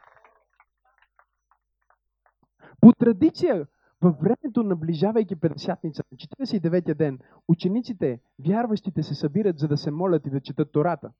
По 2.81 2.93
традиция, 2.93 3.67
във 4.01 4.19
времето, 4.19 4.63
наближавайки 4.63 5.35
Петдесятница, 5.35 6.03
на 6.11 6.17
49-я 6.17 6.95
ден, 6.95 7.19
учениците, 7.47 8.19
вярващите 8.39 9.03
се 9.03 9.15
събират, 9.15 9.59
за 9.59 9.67
да 9.67 9.77
се 9.77 9.91
молят 9.91 10.25
и 10.25 10.29
да 10.29 10.41
четат 10.41 10.71
Тората. 10.71 11.11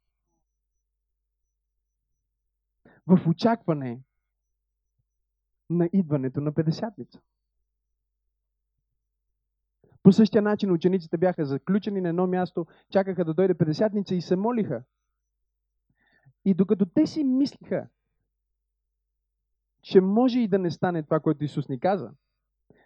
В 3.08 3.28
очакване 3.28 4.02
на 5.70 5.90
идването 5.94 6.42
на 6.42 6.54
Петдесятница. 6.54 7.20
По 10.04 10.12
същия 10.12 10.42
начин 10.42 10.72
учениците 10.72 11.18
бяха 11.18 11.46
заключени 11.46 12.02
на 12.02 12.10
едно 12.10 12.28
място, 12.28 12.68
чакаха 12.90 13.26
да 13.26 13.34
дойде 13.34 13.58
Петдесятница 13.58 14.16
и 14.16 14.22
се 14.22 14.36
молиха. 14.36 14.84
И 16.46 16.54
докато 16.54 16.86
те 16.86 17.08
си 17.08 17.24
мислиха, 17.24 17.88
че 19.82 20.02
може 20.02 20.40
и 20.40 20.48
да 20.48 20.60
не 20.60 20.72
стане 20.72 21.04
това, 21.04 21.20
което 21.20 21.44
Исус 21.44 21.70
ни 21.70 21.80
каза, 21.80 22.12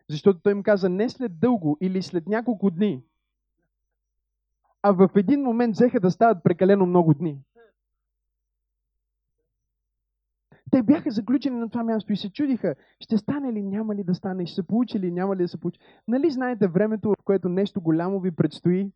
защото 0.10 0.40
той 0.40 0.52
им 0.52 0.64
каза 0.64 0.90
не 0.90 1.10
след 1.10 1.40
дълго 1.40 1.78
или 1.82 2.02
след 2.02 2.28
няколко 2.28 2.72
дни, 2.72 3.04
а 4.82 4.92
в 4.92 5.10
един 5.16 5.42
момент 5.42 5.76
взеха 5.76 6.00
да 6.00 6.12
стават 6.12 6.44
прекалено 6.44 6.86
много 6.86 7.14
дни. 7.14 7.40
Те 10.72 10.84
бяха 10.84 11.12
заключени 11.12 11.60
на 11.60 11.70
това 11.70 11.84
място 11.84 12.14
и 12.14 12.18
се 12.18 12.32
чудиха, 12.32 12.76
ще 13.00 13.18
стане 13.18 13.54
ли, 13.54 13.64
няма 13.64 13.96
ли 13.96 14.04
да 14.04 14.16
стане, 14.16 14.46
ще 14.46 14.56
се 14.56 14.68
получи 14.68 15.00
ли, 15.00 15.12
няма 15.12 15.36
ли 15.36 15.42
да 15.42 15.48
се 15.48 15.60
получи. 15.60 15.80
Нали 16.08 16.32
знаете 16.32 16.68
времето, 16.68 17.10
в 17.10 17.24
което 17.24 17.50
нещо 17.50 17.82
голямо 17.82 18.20
ви 18.20 18.32
предстои 18.32 18.92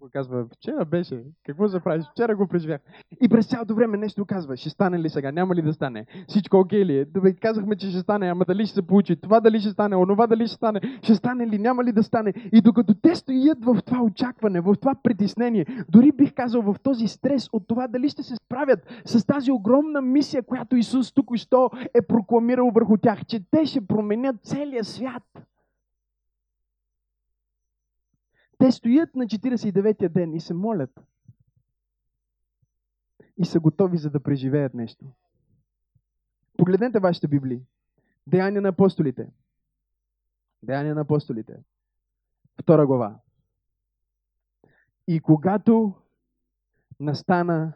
някой 0.00 0.10
казва, 0.10 0.46
вчера 0.56 0.84
беше, 0.84 1.22
какво 1.46 1.66
за 1.66 1.80
правиш? 1.80 2.04
Вчера 2.10 2.36
го 2.36 2.46
преживях. 2.46 2.80
И 3.20 3.28
през 3.28 3.48
цялото 3.48 3.74
време 3.74 3.96
нещо 3.96 4.24
казва, 4.24 4.56
ще 4.56 4.70
стане 4.70 4.98
ли 4.98 5.08
сега, 5.08 5.32
няма 5.32 5.54
ли 5.54 5.62
да 5.62 5.72
стане? 5.72 6.06
Всичко 6.28 6.56
окей 6.56 6.84
ли 6.84 6.98
е? 6.98 7.04
Добре, 7.04 7.32
казахме, 7.32 7.76
че 7.76 7.90
ще 7.90 8.00
стане, 8.00 8.30
ама 8.30 8.44
дали 8.44 8.66
ще 8.66 8.74
се 8.74 8.86
получи? 8.86 9.16
Това 9.16 9.40
дали 9.40 9.60
ще 9.60 9.70
стане, 9.70 9.96
онова 9.96 10.26
дали 10.26 10.46
ще 10.46 10.56
стане? 10.56 10.80
Ще 11.02 11.14
стане 11.14 11.46
ли, 11.46 11.58
няма 11.58 11.84
ли 11.84 11.92
да 11.92 12.02
стане? 12.02 12.32
И 12.52 12.60
докато 12.60 12.94
те 12.94 13.14
стоят 13.14 13.64
в 13.64 13.78
това 13.86 14.02
очакване, 14.02 14.60
в 14.60 14.74
това 14.80 14.94
притеснение, 15.02 15.66
дори 15.88 16.12
бих 16.12 16.34
казал 16.34 16.62
в 16.62 16.76
този 16.82 17.08
стрес 17.08 17.48
от 17.52 17.68
това 17.68 17.88
дали 17.88 18.08
ще 18.08 18.22
се 18.22 18.36
справят 18.36 19.02
с 19.04 19.26
тази 19.26 19.52
огромна 19.52 20.00
мисия, 20.00 20.42
която 20.42 20.76
Исус 20.76 21.12
тук 21.12 21.36
що 21.36 21.70
е 21.94 22.02
прокламирал 22.02 22.70
върху 22.70 22.96
тях, 22.96 23.24
че 23.26 23.40
те 23.50 23.66
ще 23.66 23.86
променят 23.86 24.36
целия 24.42 24.84
свят. 24.84 25.49
Те 28.60 28.72
стоят 28.72 29.14
на 29.16 29.24
49-я 29.24 30.08
ден 30.08 30.34
и 30.34 30.40
се 30.40 30.54
молят. 30.54 31.00
И 33.36 33.44
са 33.44 33.60
готови 33.60 33.98
за 33.98 34.10
да 34.10 34.22
преживеят 34.22 34.74
нещо. 34.74 35.04
Погледнете 36.58 37.00
вашите 37.00 37.28
Библии. 37.28 37.62
Деяния 38.26 38.62
на 38.62 38.68
апостолите. 38.68 39.28
Деяния 40.62 40.94
на 40.94 41.00
апостолите. 41.00 41.56
Втора 42.60 42.86
глава. 42.86 43.18
И 45.08 45.20
когато 45.20 45.94
настана 47.00 47.72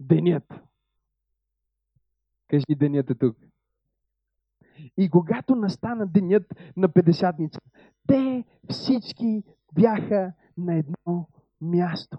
денят. 0.00 0.54
Кажи 2.48 2.64
денят 2.76 3.10
е 3.10 3.14
тук. 3.14 3.36
И 4.96 5.10
когато 5.10 5.54
настана 5.54 6.06
денят 6.06 6.54
на 6.76 6.88
Педесятница, 6.88 7.60
те 8.06 8.44
всички 8.70 9.44
бяха 9.74 10.32
на 10.58 10.74
едно 10.74 11.28
място. 11.60 12.18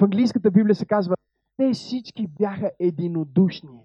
В 0.00 0.02
английската 0.02 0.50
Библия 0.50 0.74
се 0.74 0.86
казва, 0.86 1.16
те 1.56 1.72
всички 1.72 2.26
бяха 2.26 2.70
единодушни. 2.78 3.80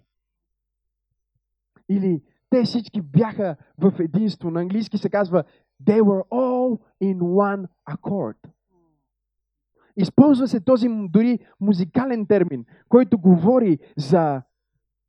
Или 1.89 2.21
те 2.49 2.63
всички 2.63 3.01
бяха 3.01 3.55
в 3.77 3.93
единство. 3.99 4.51
На 4.51 4.61
английски 4.61 4.97
се 4.97 5.09
казва, 5.09 5.43
they 5.83 6.01
were 6.01 6.27
all 6.27 6.79
in 7.03 7.17
one 7.19 7.67
accord. 7.89 8.37
Използва 9.97 10.47
се 10.47 10.59
този 10.59 10.87
дори 11.09 11.39
музикален 11.59 12.27
термин, 12.27 12.65
който 12.89 13.17
говори 13.17 13.79
за 13.97 14.41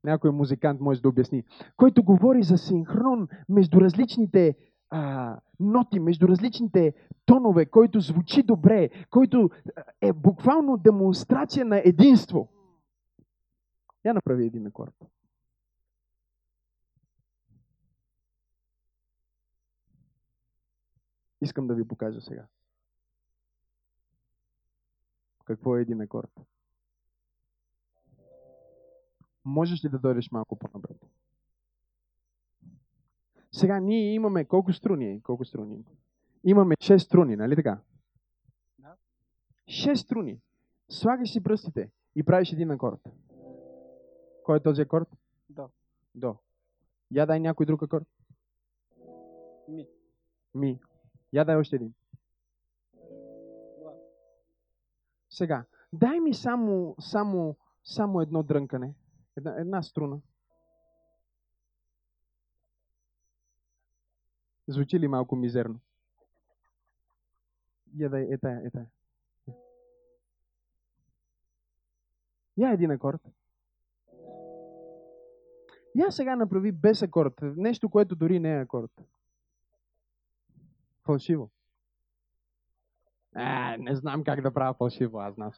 някой 0.04 0.30
музикант 0.30 0.80
може 0.80 1.02
да 1.02 1.08
обясни, 1.08 1.44
който 1.76 2.02
говори 2.02 2.42
за 2.42 2.58
синхрон 2.58 3.28
между 3.48 3.80
различните 3.80 4.56
а, 4.90 5.40
ноти, 5.60 6.00
между 6.00 6.28
различните 6.28 6.94
тонове, 7.24 7.66
който 7.66 8.00
звучи 8.00 8.42
добре, 8.42 8.90
който 9.10 9.50
е 10.00 10.12
буквално 10.12 10.76
демонстрация 10.76 11.64
на 11.64 11.82
единство. 11.84 12.48
Я 14.04 14.14
направи 14.14 14.46
един 14.46 14.66
акорд. 14.66 14.94
Искам 21.40 21.66
да 21.66 21.74
ви 21.74 21.88
покажа 21.88 22.20
сега. 22.20 22.46
Какво 25.44 25.76
е 25.76 25.80
един 25.80 26.00
акорд? 26.00 26.40
Можеш 29.44 29.84
ли 29.84 29.88
да 29.88 29.98
дойдеш 29.98 30.30
малко 30.30 30.58
по-напред? 30.58 30.96
Сега 33.54 33.80
ние 33.80 34.14
имаме 34.14 34.44
колко 34.44 34.72
струни? 34.72 35.22
Колко 35.22 35.44
струни? 35.44 35.84
Имаме 36.44 36.74
6 36.74 36.96
струни, 36.96 37.36
нали 37.36 37.56
така? 37.56 37.80
Да. 38.78 38.96
6 39.68 39.94
струни. 39.94 40.40
Слагаш 40.88 41.32
си 41.32 41.42
пръстите 41.42 41.90
и 42.16 42.22
правиш 42.22 42.52
един 42.52 42.70
акорд. 42.70 43.00
Кой 44.44 44.56
е 44.56 44.62
този 44.62 44.82
акорд? 44.82 45.08
До. 45.48 45.68
До. 46.14 46.36
Я 47.10 47.26
дай 47.26 47.40
някой 47.40 47.66
друг 47.66 47.82
акорд. 47.82 48.06
Ми. 49.68 49.86
Ми. 50.54 50.80
Я 51.32 51.44
дай 51.44 51.56
още 51.56 51.76
един. 51.76 51.94
Ла. 53.84 53.92
Сега, 55.30 55.64
дай 55.92 56.20
ми 56.20 56.34
само, 56.34 56.96
само, 57.00 57.56
само 57.84 58.20
едно 58.20 58.42
дрънкане. 58.42 58.94
Една, 59.36 59.60
една 59.60 59.82
струна. 59.82 60.20
Звучи 64.68 65.00
ли 65.00 65.08
малко 65.08 65.36
мизерно? 65.36 65.80
Я 67.96 68.08
да 68.08 68.20
е 68.20 68.38
тая, 68.38 68.66
е 68.66 68.70
тая. 68.70 68.86
Я 72.56 72.72
един 72.72 72.90
акорд. 72.90 73.20
Я 75.94 76.10
сега 76.10 76.36
направи 76.36 76.72
без 76.72 77.02
акорд. 77.02 77.34
Нещо, 77.42 77.88
което 77.88 78.16
дори 78.16 78.40
не 78.40 78.56
е 78.56 78.60
акорд. 78.60 78.90
Фалшиво. 81.04 81.50
А, 83.34 83.76
не 83.76 83.96
знам 83.96 84.24
как 84.24 84.40
да 84.40 84.54
правя 84.54 84.74
фалшиво, 84.74 85.18
аз 85.18 85.34
знам. 85.34 85.52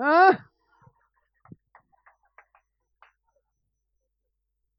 А! 0.00 0.38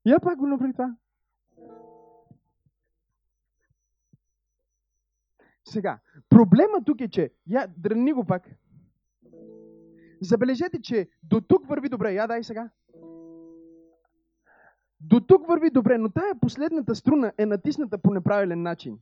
Я 0.05 0.19
пак 0.19 0.37
го 0.37 0.47
направи 0.47 0.73
това. 0.73 0.95
Сега, 5.65 5.99
проблема 6.29 6.83
тук 6.85 7.01
е, 7.01 7.09
че 7.09 7.31
я 7.47 7.67
дръни 7.77 8.13
го 8.13 8.25
пак. 8.25 8.49
Забележете, 10.21 10.81
че 10.81 11.09
до 11.23 11.41
тук 11.41 11.67
върви 11.67 11.89
добре. 11.89 12.13
Я 12.13 12.27
дай 12.27 12.43
сега. 12.43 12.69
До 14.99 15.19
тук 15.19 15.47
върви 15.47 15.69
добре, 15.69 15.97
но 15.97 16.09
тая 16.09 16.39
последната 16.41 16.95
струна 16.95 17.31
е 17.37 17.45
натисната 17.45 17.97
по 17.97 18.13
неправилен 18.13 18.61
начин. 18.61 18.99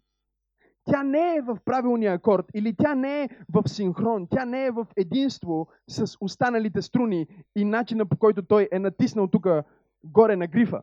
Тя 0.84 1.04
не 1.04 1.36
е 1.36 1.42
в 1.42 1.58
правилния 1.66 2.14
акорд 2.14 2.46
или 2.54 2.76
тя 2.76 2.96
не 2.96 3.24
е 3.24 3.30
в 3.54 3.70
синхрон, 3.70 4.28
тя 4.32 4.46
не 4.46 4.66
е 4.66 4.72
в 4.72 4.88
единство 4.98 5.68
с 5.88 6.18
останалите 6.22 6.82
струни 6.82 7.28
и 7.56 7.66
начина 7.66 8.06
по 8.06 8.18
който 8.18 8.46
той 8.46 8.70
е 8.72 8.80
натиснал 8.80 9.28
тук 9.28 9.48
горе 10.04 10.36
на 10.36 10.48
грифа. 10.48 10.82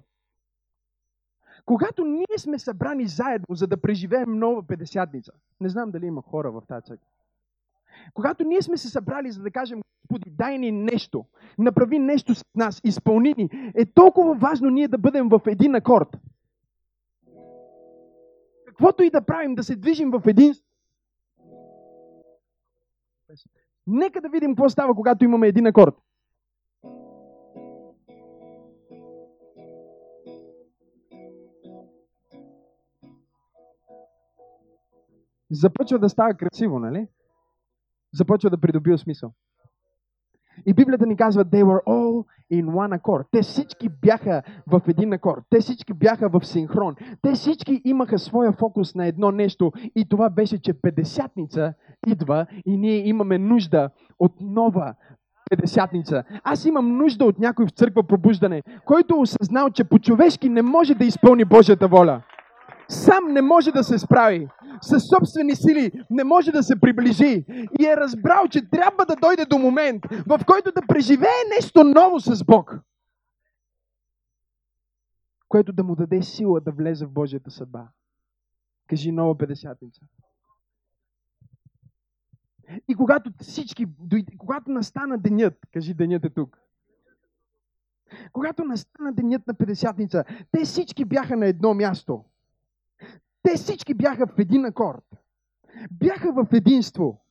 Когато 1.64 2.04
ние 2.04 2.38
сме 2.38 2.58
събрани 2.58 3.06
заедно, 3.06 3.46
за 3.54 3.66
да 3.66 3.80
преживеем 3.80 4.38
нова 4.38 4.62
Педесятница, 4.62 5.32
не 5.60 5.68
знам 5.68 5.90
дали 5.90 6.06
има 6.06 6.22
хора 6.22 6.52
в 6.52 6.62
тази 6.68 6.86
църква, 6.86 7.06
когато 8.14 8.44
ние 8.44 8.62
сме 8.62 8.76
се 8.76 8.88
събрали, 8.88 9.30
за 9.30 9.42
да 9.42 9.50
кажем, 9.50 9.80
Господи, 10.02 10.30
дай 10.30 10.58
ни 10.58 10.72
нещо, 10.72 11.24
направи 11.58 11.98
нещо 11.98 12.34
с 12.34 12.44
нас, 12.54 12.80
изпълни 12.84 13.34
ни, 13.36 13.72
е 13.74 13.86
толкова 13.86 14.34
важно 14.34 14.70
ние 14.70 14.88
да 14.88 14.98
бъдем 14.98 15.28
в 15.28 15.40
един 15.46 15.74
акорд. 15.74 16.08
Каквото 18.66 19.02
и 19.02 19.10
да 19.10 19.26
правим, 19.26 19.54
да 19.54 19.62
се 19.62 19.76
движим 19.76 20.10
в 20.10 20.22
един. 20.26 20.54
Нека 23.86 24.20
да 24.20 24.28
видим 24.28 24.50
какво 24.50 24.68
става, 24.68 24.94
когато 24.94 25.24
имаме 25.24 25.48
един 25.48 25.66
акорд. 25.66 25.94
Започва 35.54 35.98
да 35.98 36.08
става 36.08 36.34
красиво, 36.34 36.78
нали? 36.78 37.08
Започва 38.14 38.50
да 38.50 38.60
придобива 38.60 38.98
смисъл. 38.98 39.32
И 40.66 40.74
Библията 40.74 41.06
ни 41.06 41.16
казва, 41.16 41.44
they 41.44 41.64
were 41.64 41.84
all 41.84 42.24
in 42.52 42.64
one 42.64 42.98
accord. 42.98 43.24
Те 43.30 43.42
всички 43.42 43.88
бяха 43.88 44.42
в 44.66 44.80
един 44.88 45.12
акорд. 45.12 45.44
Те 45.50 45.60
всички 45.60 45.92
бяха 45.92 46.28
в 46.28 46.46
синхрон. 46.46 46.94
Те 47.22 47.32
всички 47.32 47.82
имаха 47.84 48.18
своя 48.18 48.52
фокус 48.52 48.94
на 48.94 49.06
едно 49.06 49.30
нещо 49.30 49.72
и 49.96 50.08
това 50.08 50.30
беше, 50.30 50.62
че 50.62 50.80
Педесятница 50.80 51.74
идва 52.06 52.46
и 52.66 52.76
ние 52.76 53.08
имаме 53.08 53.38
нужда 53.38 53.90
от 54.18 54.32
нова 54.40 54.94
Педесятница. 55.50 56.24
Аз 56.44 56.64
имам 56.64 56.96
нужда 56.96 57.24
от 57.24 57.38
някой 57.38 57.66
в 57.66 57.70
църква 57.70 58.02
пробуждане, 58.02 58.62
който 58.84 59.14
е 59.14 59.20
осъзнал, 59.20 59.70
че 59.70 59.84
по-човешки 59.84 60.48
не 60.48 60.62
може 60.62 60.94
да 60.94 61.04
изпълни 61.04 61.44
Божията 61.44 61.88
воля. 61.88 62.22
Сам 62.88 63.32
не 63.32 63.42
може 63.42 63.72
да 63.72 63.84
се 63.84 63.98
справи. 63.98 64.48
Със 64.82 65.06
собствени 65.06 65.56
сили 65.56 65.92
не 66.10 66.24
може 66.24 66.52
да 66.52 66.62
се 66.62 66.80
приближи. 66.80 67.44
И 67.80 67.86
е 67.86 67.96
разбрал, 67.96 68.48
че 68.48 68.70
трябва 68.70 69.06
да 69.06 69.16
дойде 69.16 69.44
до 69.44 69.58
момент, 69.58 70.02
в 70.26 70.40
който 70.46 70.72
да 70.72 70.86
преживее 70.88 71.44
нещо 71.56 71.84
ново 71.84 72.20
с 72.20 72.44
Бог. 72.44 72.78
Което 75.48 75.72
да 75.72 75.84
му 75.84 75.96
даде 75.96 76.22
сила 76.22 76.60
да 76.60 76.72
влезе 76.72 77.06
в 77.06 77.12
Божията 77.12 77.50
съдба. 77.50 77.88
Кажи 78.86 79.12
нова 79.12 79.38
педесятница. 79.38 80.00
И 82.88 82.94
когато 82.94 83.30
всички, 83.40 83.86
когато 84.38 84.70
настана 84.70 85.18
денят, 85.18 85.54
кажи 85.72 85.94
денят 85.94 86.24
е 86.24 86.30
тук. 86.30 86.58
Когато 88.32 88.64
настана 88.64 89.12
денят 89.12 89.46
на 89.46 89.54
Педесятница, 89.54 90.24
те 90.52 90.64
всички 90.64 91.04
бяха 91.04 91.36
на 91.36 91.46
едно 91.46 91.74
място. 91.74 92.24
Те 93.44 93.54
всички 93.54 93.94
бяха 93.94 94.26
в 94.26 94.38
един 94.38 94.64
акорд. 94.64 95.04
Бяха 95.90 96.32
в 96.32 96.46
единство. 96.52 97.24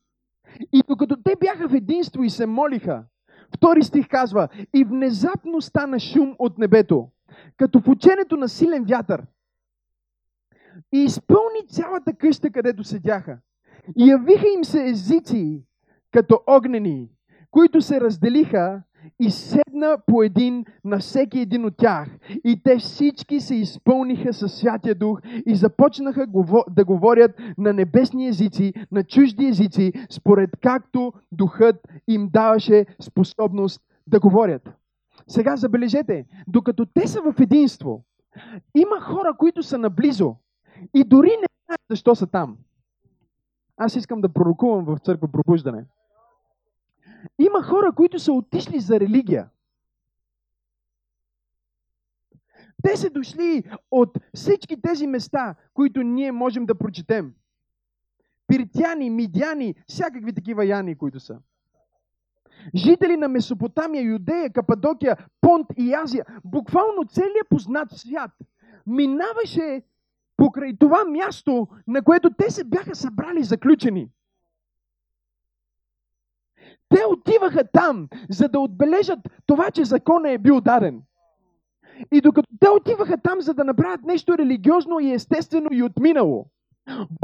И 0.72 0.82
докато 0.88 1.16
те 1.22 1.36
бяха 1.40 1.68
в 1.68 1.74
единство 1.74 2.22
и 2.22 2.30
се 2.30 2.46
молиха, 2.46 3.04
втори 3.56 3.82
стих 3.82 4.08
казва, 4.08 4.48
и 4.74 4.84
внезапно 4.84 5.60
стана 5.60 6.00
шум 6.00 6.34
от 6.38 6.58
небето, 6.58 7.08
като 7.56 7.80
в 7.80 7.88
ученето 7.88 8.36
на 8.36 8.48
силен 8.48 8.84
вятър. 8.84 9.26
И 10.92 10.98
изпълни 10.98 11.66
цялата 11.68 12.14
къща, 12.14 12.50
където 12.50 12.84
седяха. 12.84 13.38
И 13.96 14.10
явиха 14.10 14.46
им 14.48 14.64
се 14.64 14.84
езици, 14.84 15.64
като 16.12 16.40
огнени, 16.46 17.10
които 17.50 17.80
се 17.80 18.00
разделиха 18.00 18.82
и 19.20 19.30
седна 19.30 19.98
по 20.06 20.22
един 20.22 20.64
на 20.84 20.98
всеки 20.98 21.38
един 21.40 21.64
от 21.64 21.76
тях. 21.76 22.08
И 22.44 22.62
те 22.64 22.78
всички 22.78 23.40
се 23.40 23.54
изпълниха 23.54 24.32
със 24.32 24.54
Святия 24.54 24.94
Дух 24.94 25.20
и 25.46 25.54
започнаха 25.54 26.26
да 26.70 26.84
говорят 26.84 27.30
на 27.58 27.72
небесни 27.72 28.28
езици, 28.28 28.72
на 28.92 29.04
чужди 29.04 29.46
езици, 29.46 29.92
според 30.10 30.50
както 30.62 31.12
Духът 31.32 31.88
им 32.08 32.28
даваше 32.32 32.86
способност 33.00 33.82
да 34.06 34.20
говорят. 34.20 34.68
Сега 35.26 35.56
забележете, 35.56 36.26
докато 36.48 36.86
те 36.86 37.08
са 37.08 37.20
в 37.20 37.40
единство, 37.40 38.04
има 38.74 39.00
хора, 39.00 39.34
които 39.38 39.62
са 39.62 39.78
наблизо 39.78 40.36
и 40.94 41.04
дори 41.04 41.28
не 41.28 41.46
знаят 41.66 41.80
защо 41.90 42.14
са 42.14 42.26
там. 42.26 42.56
Аз 43.76 43.96
искам 43.96 44.20
да 44.20 44.28
пророкувам 44.28 44.84
в 44.84 44.98
църква 44.98 45.28
пробуждане. 45.28 45.84
Има 47.38 47.62
хора, 47.62 47.92
които 47.92 48.18
са 48.18 48.32
отишли 48.32 48.80
за 48.80 49.00
религия. 49.00 49.48
Те 52.82 52.96
са 52.96 53.10
дошли 53.10 53.64
от 53.90 54.18
всички 54.34 54.82
тези 54.82 55.06
места, 55.06 55.54
които 55.74 56.02
ние 56.02 56.32
можем 56.32 56.66
да 56.66 56.74
прочетем. 56.74 57.34
Пиртяни, 58.46 59.10
мидяни, 59.10 59.74
всякакви 59.88 60.32
такива 60.32 60.66
яни, 60.66 60.98
които 60.98 61.20
са. 61.20 61.38
Жители 62.74 63.16
на 63.16 63.28
Месопотамия, 63.28 64.02
Юдея, 64.02 64.52
Кападокия, 64.52 65.16
Понт 65.40 65.66
и 65.76 65.94
Азия, 65.94 66.24
буквално 66.44 67.04
целият 67.04 67.48
познат 67.50 67.88
свят, 67.90 68.30
минаваше 68.86 69.82
покрай 70.36 70.76
това 70.76 71.04
място, 71.04 71.68
на 71.86 72.02
което 72.02 72.30
те 72.30 72.50
се 72.50 72.64
бяха 72.64 72.94
събрали 72.94 73.42
заключени. 73.42 74.10
Те 76.88 77.00
отиваха 77.10 77.64
там, 77.72 78.08
за 78.30 78.48
да 78.48 78.60
отбележат 78.60 79.18
това, 79.46 79.70
че 79.70 79.84
законът 79.84 80.32
е 80.32 80.38
бил 80.38 80.60
даден. 80.60 81.02
И 82.12 82.20
докато 82.20 82.48
те 82.60 82.68
отиваха 82.68 83.18
там, 83.18 83.40
за 83.40 83.54
да 83.54 83.64
направят 83.64 84.02
нещо 84.02 84.38
религиозно 84.38 85.00
и 85.00 85.12
естествено 85.12 85.68
и 85.72 85.82
отминало, 85.82 86.46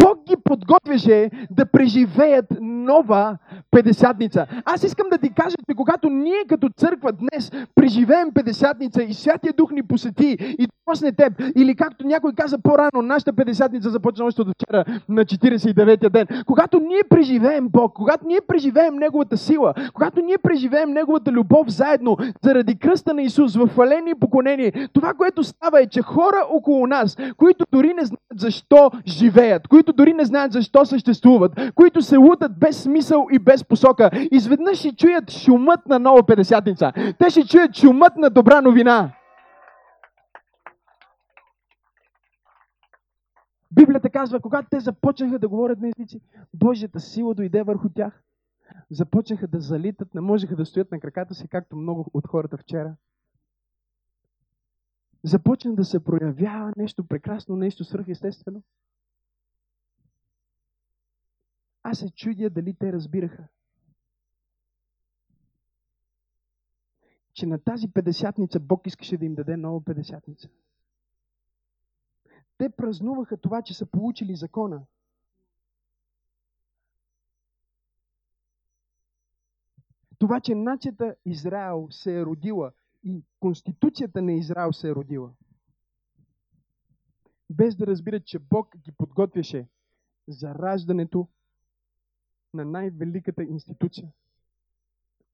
Бог 0.03 0.25
ги 0.29 0.37
подготвяше 0.45 1.31
да 1.51 1.67
преживеят 1.67 2.47
нова 2.61 3.39
Педесятница. 3.71 4.47
Аз 4.65 4.83
искам 4.83 5.07
да 5.11 5.19
ти 5.19 5.31
кажа, 5.35 5.57
че 5.69 5.75
когато 5.77 6.09
ние 6.09 6.45
като 6.49 6.69
църква 6.77 7.13
днес 7.13 7.51
преживеем 7.75 8.33
Педесятница 8.35 9.03
и 9.03 9.15
Святия 9.15 9.53
Дух 9.53 9.73
ни 9.73 9.83
посети 9.83 10.37
и 10.41 10.69
досне 10.89 11.13
теб, 11.13 11.33
или 11.57 11.77
както 11.77 12.07
някой 12.07 12.33
каза 12.33 12.59
по-рано, 12.59 13.03
нашата 13.03 13.33
Педесятница 13.33 13.91
започна 13.91 14.25
още 14.25 14.43
от 14.43 14.49
вчера 14.55 14.85
на 15.09 15.25
49-я 15.25 16.11
ден. 16.11 16.27
Когато 16.47 16.81
ние 16.81 17.01
преживеем 17.11 17.69
Бог, 17.69 17.93
когато 17.93 18.27
ние 18.27 18.41
преживеем 18.49 18.95
Неговата 18.95 19.37
сила, 19.37 19.75
когато 19.95 20.21
ние 20.21 20.39
преживеем 20.39 20.91
Неговата 20.91 21.33
любов 21.33 21.69
заедно 21.69 22.17
заради 22.43 22.79
кръста 22.79 23.15
на 23.15 23.23
Исус 23.23 23.57
в 23.57 23.69
хваление 23.69 24.11
и 24.17 24.21
поклонение, 24.21 24.89
това, 24.93 25.15
което 25.15 25.45
става 25.45 25.81
е, 25.81 25.87
че 25.87 26.03
хора 26.03 26.47
около 26.51 26.87
нас, 26.87 27.17
които 27.37 27.65
дори 27.73 27.95
не 27.95 28.05
знаят 28.05 28.21
защо 28.37 28.91
живеят, 29.07 29.50
които 29.69 29.93
дори 29.93 30.13
не 30.13 30.25
знаят 30.25 30.53
защо 30.53 30.85
съществуват, 30.85 31.53
които 31.75 32.03
се 32.03 32.17
лутат 32.17 32.59
без 32.59 32.83
смисъл 32.83 33.27
и 33.33 33.39
без 33.39 33.65
посока, 33.65 34.11
изведнъж 34.31 34.79
ще 34.79 34.97
чуят 34.97 35.31
шумът 35.31 35.87
на 35.87 35.99
нова 35.99 36.27
Педесятница. 36.27 36.93
Те 37.19 37.31
ще 37.31 37.47
чуят 37.47 37.77
шумът 37.77 38.17
на 38.17 38.31
добра 38.31 38.61
новина. 38.61 39.13
Библията 43.71 44.11
казва, 44.11 44.41
когато 44.41 44.69
те 44.71 44.81
започнаха 44.81 45.39
да 45.39 45.49
говорят 45.49 45.81
на 45.81 45.89
езици, 45.89 46.21
Божията 46.55 47.01
сила 47.01 47.35
дойде 47.35 47.63
върху 47.63 47.89
тях. 47.89 48.23
Започнаха 48.91 49.49
да 49.49 49.61
залитат, 49.61 50.15
не 50.15 50.21
можеха 50.21 50.57
да 50.57 50.67
стоят 50.67 50.93
на 50.93 51.01
краката 51.01 51.35
си, 51.35 51.49
както 51.49 51.77
много 51.77 52.07
от 52.15 52.27
хората 52.27 52.57
вчера. 52.57 52.95
Започна 55.25 55.75
да 55.75 55.85
се 55.85 56.05
проявява 56.05 56.73
нещо 56.77 57.05
прекрасно, 57.05 57.57
нещо 57.57 57.85
свръхестествено. 57.85 58.63
Аз 61.83 61.99
се 61.99 62.11
чудя 62.11 62.51
дали 62.51 62.75
те 62.75 62.93
разбираха, 62.93 63.49
че 67.33 67.47
на 67.47 67.59
тази 67.59 67.89
педесятница 67.93 68.61
Бог 68.61 68.87
искаше 68.87 69.17
да 69.17 69.25
им 69.25 69.35
даде 69.35 69.57
нова 69.57 69.85
педесятница. 69.85 70.49
Те 72.59 72.71
празнуваха 72.71 73.37
това, 73.37 73.63
че 73.63 73.75
са 73.75 73.87
получили 73.87 74.37
закона. 74.37 74.87
Това, 80.19 80.41
че 80.41 80.55
нацията 80.55 81.17
Израел 81.25 81.89
се 81.91 82.19
е 82.19 82.25
родила 82.25 82.73
и 83.05 83.25
Конституцията 83.41 84.23
на 84.23 84.33
Израел 84.33 84.73
се 84.73 84.89
е 84.89 84.95
родила. 84.95 85.33
Без 87.51 87.77
да 87.77 87.87
разбират, 87.87 88.27
че 88.27 88.39
Бог 88.39 88.77
ги 88.77 88.93
подготвяше 88.93 89.69
за 90.29 90.55
раждането 90.55 91.29
на 92.55 92.65
най-великата 92.65 93.43
институция, 93.43 94.09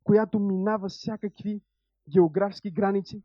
която 0.04 0.38
минава 0.38 0.88
всякакви 0.88 1.60
географски 2.08 2.70
граници. 2.70 3.22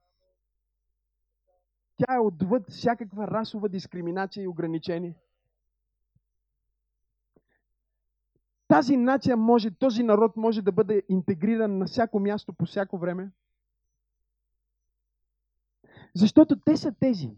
Тя 1.98 2.16
е 2.16 2.20
отвъд 2.20 2.70
всякаква 2.70 3.28
расова 3.28 3.70
дискриминация 3.70 4.44
и 4.44 4.48
ограничение. 4.48 5.16
Тази 8.68 8.98
нация 8.98 9.38
може, 9.38 9.72
този 9.72 10.04
народ 10.04 10.38
може 10.38 10.62
да 10.62 10.72
бъде 10.72 11.04
интегриран 11.10 11.78
на 11.78 11.86
всяко 11.86 12.20
място 12.20 12.54
по 12.54 12.66
всяко 12.66 12.98
време. 12.98 13.32
Защото 16.16 16.60
те 16.60 16.78
са 16.78 16.92
тези. 16.92 17.32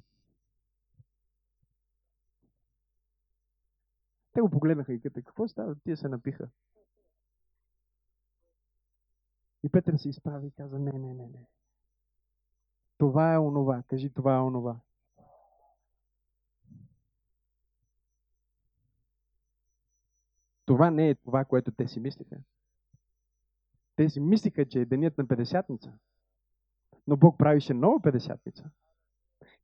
Те 4.33 4.41
го 4.41 4.49
погледнаха 4.49 4.93
и 4.93 5.01
казаха, 5.01 5.21
какво 5.21 5.47
става? 5.47 5.75
Тия 5.75 5.97
се 5.97 6.07
напиха. 6.07 6.49
И 9.63 9.69
Петър 9.69 9.95
се 9.97 10.09
изправи 10.09 10.47
и 10.47 10.51
каза, 10.51 10.79
не, 10.79 10.91
не, 10.91 11.13
не, 11.13 11.27
не. 11.27 11.47
Това 12.97 13.33
е 13.33 13.39
онова. 13.39 13.83
Кажи, 13.87 14.09
това 14.09 14.35
е 14.35 14.41
онова. 14.41 14.79
Това 20.65 20.91
не 20.91 21.09
е 21.09 21.15
това, 21.15 21.45
което 21.45 21.71
те 21.71 21.87
си 21.87 21.99
мислиха. 21.99 22.37
Те 23.95 24.09
си 24.09 24.19
мислиха, 24.19 24.65
че 24.65 24.81
е 24.81 24.85
денят 24.85 25.17
на 25.17 25.27
Педесятница. 25.27 25.93
Но 27.07 27.17
Бог 27.17 27.37
правише 27.37 27.73
нова 27.73 28.01
Педесятница. 28.01 28.69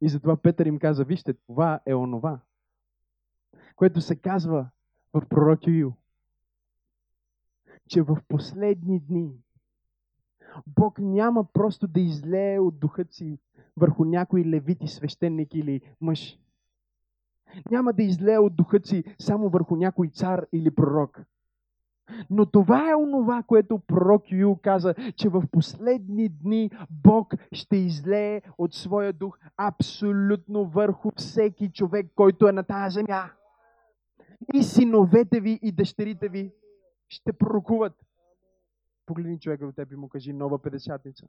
И 0.01 0.09
затова 0.09 0.37
Петър 0.37 0.65
им 0.65 0.79
каза, 0.79 1.03
вижте, 1.03 1.33
това 1.33 1.79
е 1.85 1.93
онова. 1.93 2.39
Което 3.79 4.01
се 4.01 4.15
казва 4.15 4.69
в 5.13 5.21
пророк 5.29 5.67
Юил, 5.67 5.93
че 7.87 8.01
в 8.01 8.17
последни 8.27 8.99
дни 8.99 9.31
Бог 10.67 10.99
няма 10.99 11.45
просто 11.53 11.87
да 11.87 11.99
излее 11.99 12.59
от 12.59 12.79
духа 12.79 13.05
си 13.11 13.39
върху 13.77 14.05
някой 14.05 14.45
левити, 14.45 14.87
свещеник 14.87 15.55
или 15.55 15.81
мъж. 16.01 16.39
Няма 17.71 17.93
да 17.93 18.03
излее 18.03 18.37
от 18.37 18.55
духа 18.55 18.79
си 18.83 19.03
само 19.19 19.49
върху 19.49 19.75
някой 19.75 20.09
цар 20.09 20.45
или 20.53 20.71
пророк. 20.71 21.21
Но 22.29 22.45
това 22.45 22.91
е 22.91 22.95
онова, 22.95 23.43
което 23.43 23.79
пророк 23.79 24.31
Юил 24.31 24.59
каза, 24.61 24.93
че 25.15 25.29
в 25.29 25.43
последни 25.51 26.29
дни 26.29 26.71
Бог 26.89 27.33
ще 27.51 27.77
излее 27.77 28.41
от 28.57 28.73
своя 28.73 29.13
дух 29.13 29.39
абсолютно 29.57 30.65
върху 30.65 31.11
всеки 31.15 31.71
човек, 31.71 32.11
който 32.15 32.47
е 32.47 32.51
на 32.51 32.63
тази 32.63 32.93
земя. 32.93 33.29
И 34.53 34.63
синовете 34.63 35.39
ви 35.39 35.59
и 35.61 35.71
дъщерите 35.71 36.29
ви 36.29 36.51
ще 37.09 37.33
пророкуват. 37.33 37.93
Погледни 39.05 39.39
човека 39.39 39.65
до 39.65 39.71
теб 39.71 39.91
и 39.91 39.95
му 39.95 40.09
кажи 40.09 40.33
нова 40.33 40.61
педесятница. 40.61 41.27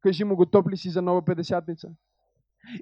Кажи 0.00 0.24
му 0.24 0.36
готов 0.36 0.66
ли 0.70 0.76
си 0.76 0.90
за 0.90 1.02
нова 1.02 1.24
педесятница. 1.24 1.88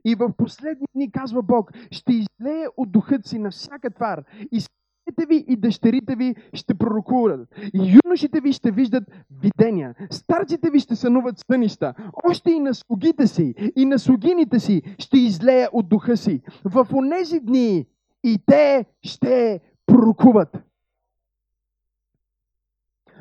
И 0.05 0.14
в 0.14 0.32
последни 0.36 0.86
дни, 0.95 1.12
казва 1.12 1.43
Бог, 1.43 1.72
ще 1.91 2.12
излее 2.12 2.66
от 2.76 2.93
духът 2.93 3.26
си 3.26 3.38
на 3.38 3.51
всяка 3.51 3.91
твар 3.91 4.24
и 4.53 4.61
синовете 4.61 5.26
ви 5.26 5.45
и 5.49 5.57
дъщерите 5.57 6.16
ви 6.16 6.34
ще 6.55 6.74
пророкуват. 6.74 7.49
Юношите 7.74 8.41
ви 8.41 8.53
ще 8.53 8.70
виждат 8.70 9.05
видения. 9.43 9.95
Старците 10.11 10.70
ви 10.70 10.80
ще 10.80 10.97
сънуват 10.97 11.38
сънища. 11.38 11.95
Още 12.24 12.51
и 12.51 12.61
на 12.61 12.74
слугите 12.74 13.26
си 13.26 13.55
и 13.76 13.84
на 13.84 13.99
слугините 13.99 14.61
си 14.61 14.82
ще 14.99 15.18
излее 15.18 15.66
от 15.72 15.88
духа 15.88 16.16
си. 16.16 16.43
В 16.64 16.86
онези 16.95 17.41
дни 17.41 17.86
и 18.25 18.39
те 18.47 18.85
ще 19.03 19.61
пророкуват. 19.87 20.57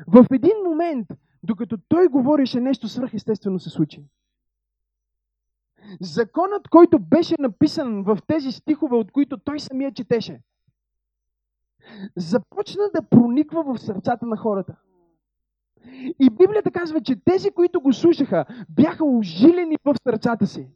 В 0.06 0.26
един 0.32 0.56
момент, 0.64 1.08
докато 1.42 1.78
той 1.88 2.08
говореше, 2.08 2.60
нещо 2.60 2.88
свръхестествено 2.88 3.58
се 3.58 3.70
случи. 3.70 4.04
Законът, 6.00 6.68
който 6.68 6.98
беше 6.98 7.34
написан 7.38 8.02
в 8.02 8.18
тези 8.26 8.52
стихове, 8.52 8.96
от 8.96 9.12
които 9.12 9.38
той 9.38 9.60
самия 9.60 9.92
четеше, 9.92 10.40
започна 12.16 12.82
да 12.94 13.02
прониква 13.02 13.62
в 13.62 13.78
сърцата 13.78 14.26
на 14.26 14.36
хората. 14.36 14.76
И 16.18 16.30
Библията 16.30 16.70
казва, 16.70 17.00
че 17.00 17.24
тези, 17.24 17.50
които 17.50 17.80
го 17.80 17.92
слушаха, 17.92 18.44
бяха 18.68 19.04
ожилени 19.04 19.76
в 19.84 19.94
сърцата 20.02 20.46
си. 20.46 20.68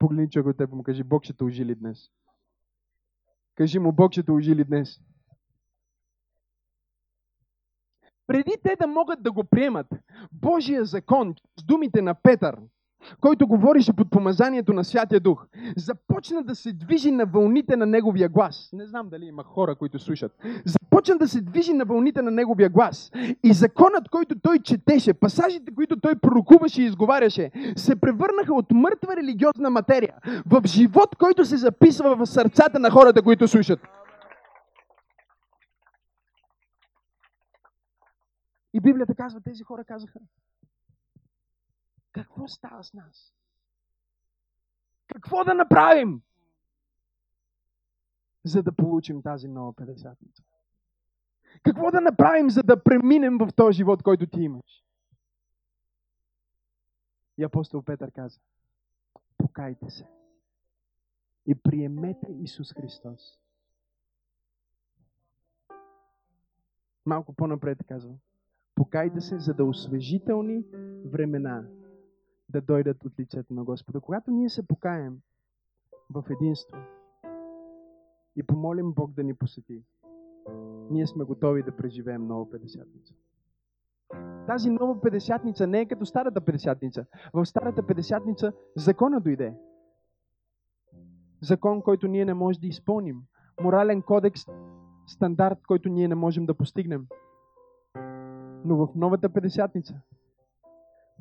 Погледни 0.00 0.30
човек 0.30 0.46
от 0.46 0.56
теб 0.56 0.72
му 0.72 0.82
кажи, 0.82 1.02
Бог 1.04 1.24
ще 1.24 1.32
те 1.36 1.44
ожили 1.44 1.74
днес. 1.74 1.98
Кажи 3.54 3.78
му, 3.78 3.92
Бог 3.92 4.12
ще 4.12 4.22
те 4.22 4.32
ожили 4.32 4.64
днес. 4.64 5.00
Преди 8.26 8.52
те 8.62 8.76
да 8.76 8.86
могат 8.86 9.22
да 9.22 9.32
го 9.32 9.44
приемат, 9.44 9.86
Божия 10.32 10.84
закон, 10.84 11.34
с 11.58 11.64
думите 11.64 12.02
на 12.02 12.14
Петър, 12.14 12.60
който 13.20 13.46
говорише 13.46 13.92
под 13.92 14.10
помазанието 14.10 14.72
на 14.72 14.84
Святия 14.84 15.20
Дух, 15.20 15.46
започна 15.76 16.42
да 16.42 16.54
се 16.54 16.72
движи 16.72 17.10
на 17.10 17.26
вълните 17.26 17.76
на 17.76 17.86
Неговия 17.86 18.28
глас. 18.28 18.70
Не 18.72 18.86
знам 18.86 19.08
дали 19.08 19.24
има 19.24 19.44
хора, 19.44 19.74
които 19.74 19.98
слушат. 19.98 20.32
Започна 20.64 21.18
да 21.18 21.28
се 21.28 21.40
движи 21.40 21.72
на 21.72 21.84
вълните 21.84 22.22
на 22.22 22.30
Неговия 22.30 22.68
глас. 22.68 23.10
И 23.42 23.52
законът, 23.52 24.08
който 24.08 24.38
той 24.42 24.58
четеше, 24.58 25.14
пасажите, 25.14 25.74
които 25.74 26.00
той 26.00 26.14
пророкуваше 26.14 26.82
и 26.82 26.84
изговаряше, 26.84 27.50
се 27.76 28.00
превърнаха 28.00 28.54
от 28.54 28.70
мъртва 28.70 29.16
религиозна 29.16 29.70
материя 29.70 30.14
в 30.46 30.62
живот, 30.66 31.16
който 31.16 31.44
се 31.44 31.56
записва 31.56 32.16
в 32.16 32.26
сърцата 32.26 32.78
на 32.78 32.90
хората, 32.90 33.22
които 33.22 33.48
слушат. 33.48 33.80
И 38.74 38.80
Библията 38.80 39.14
казва, 39.14 39.40
тези 39.40 39.62
хора 39.62 39.84
казаха, 39.84 40.20
какво 42.12 42.48
става 42.48 42.84
с 42.84 42.94
нас? 42.94 43.34
Какво 45.06 45.44
да 45.44 45.54
направим, 45.54 46.22
за 48.44 48.62
да 48.62 48.72
получим 48.72 49.22
тази 49.22 49.48
нова 49.48 49.72
50 49.72 50.16
Какво 51.62 51.90
да 51.90 52.00
направим, 52.00 52.50
за 52.50 52.62
да 52.62 52.82
преминем 52.82 53.38
в 53.38 53.48
този 53.56 53.76
живот, 53.76 54.02
който 54.02 54.26
ти 54.26 54.40
имаш? 54.40 54.84
И 57.38 57.44
апостол 57.44 57.82
Петър 57.82 58.10
каза, 58.10 58.40
покайте 59.38 59.90
се 59.90 60.08
и 61.46 61.54
приемете 61.54 62.26
Исус 62.42 62.72
Христос. 62.72 63.38
Малко 67.06 67.32
по-напред 67.32 67.78
казвам. 67.88 68.18
Покайте 68.74 69.20
се, 69.20 69.38
за 69.38 69.54
да 69.54 69.64
освежителни 69.64 70.64
времена 71.04 71.64
да 72.50 72.60
дойдат 72.60 73.04
от 73.04 73.18
лицето 73.18 73.54
на 73.54 73.64
Господа. 73.64 74.00
Когато 74.00 74.30
ние 74.30 74.48
се 74.48 74.66
покаем 74.66 75.18
в 76.10 76.24
единство 76.30 76.76
и 78.36 78.42
помолим 78.42 78.92
Бог 78.92 79.12
да 79.12 79.24
ни 79.24 79.34
посети, 79.34 79.82
ние 80.90 81.06
сме 81.06 81.24
готови 81.24 81.62
да 81.62 81.76
преживеем 81.76 82.26
нова 82.26 82.50
педесятница. 82.50 83.14
Тази 84.46 84.70
нова 84.70 85.00
педесятница 85.00 85.66
не 85.66 85.80
е 85.80 85.86
като 85.86 86.06
старата 86.06 86.40
педесятница. 86.40 87.06
В 87.32 87.46
старата 87.46 87.86
педесятница 87.86 88.52
закона 88.76 89.20
дойде. 89.20 89.54
Закон, 91.42 91.82
който 91.82 92.08
ние 92.08 92.24
не 92.24 92.34
можем 92.34 92.60
да 92.60 92.66
изпълним. 92.66 93.22
Морален 93.60 94.02
кодекс, 94.02 94.40
стандарт, 95.06 95.58
който 95.66 95.88
ние 95.88 96.08
не 96.08 96.14
можем 96.14 96.46
да 96.46 96.54
постигнем. 96.54 97.06
Но 98.64 98.76
в 98.76 98.88
новата 98.94 99.28
педесятница 99.28 100.00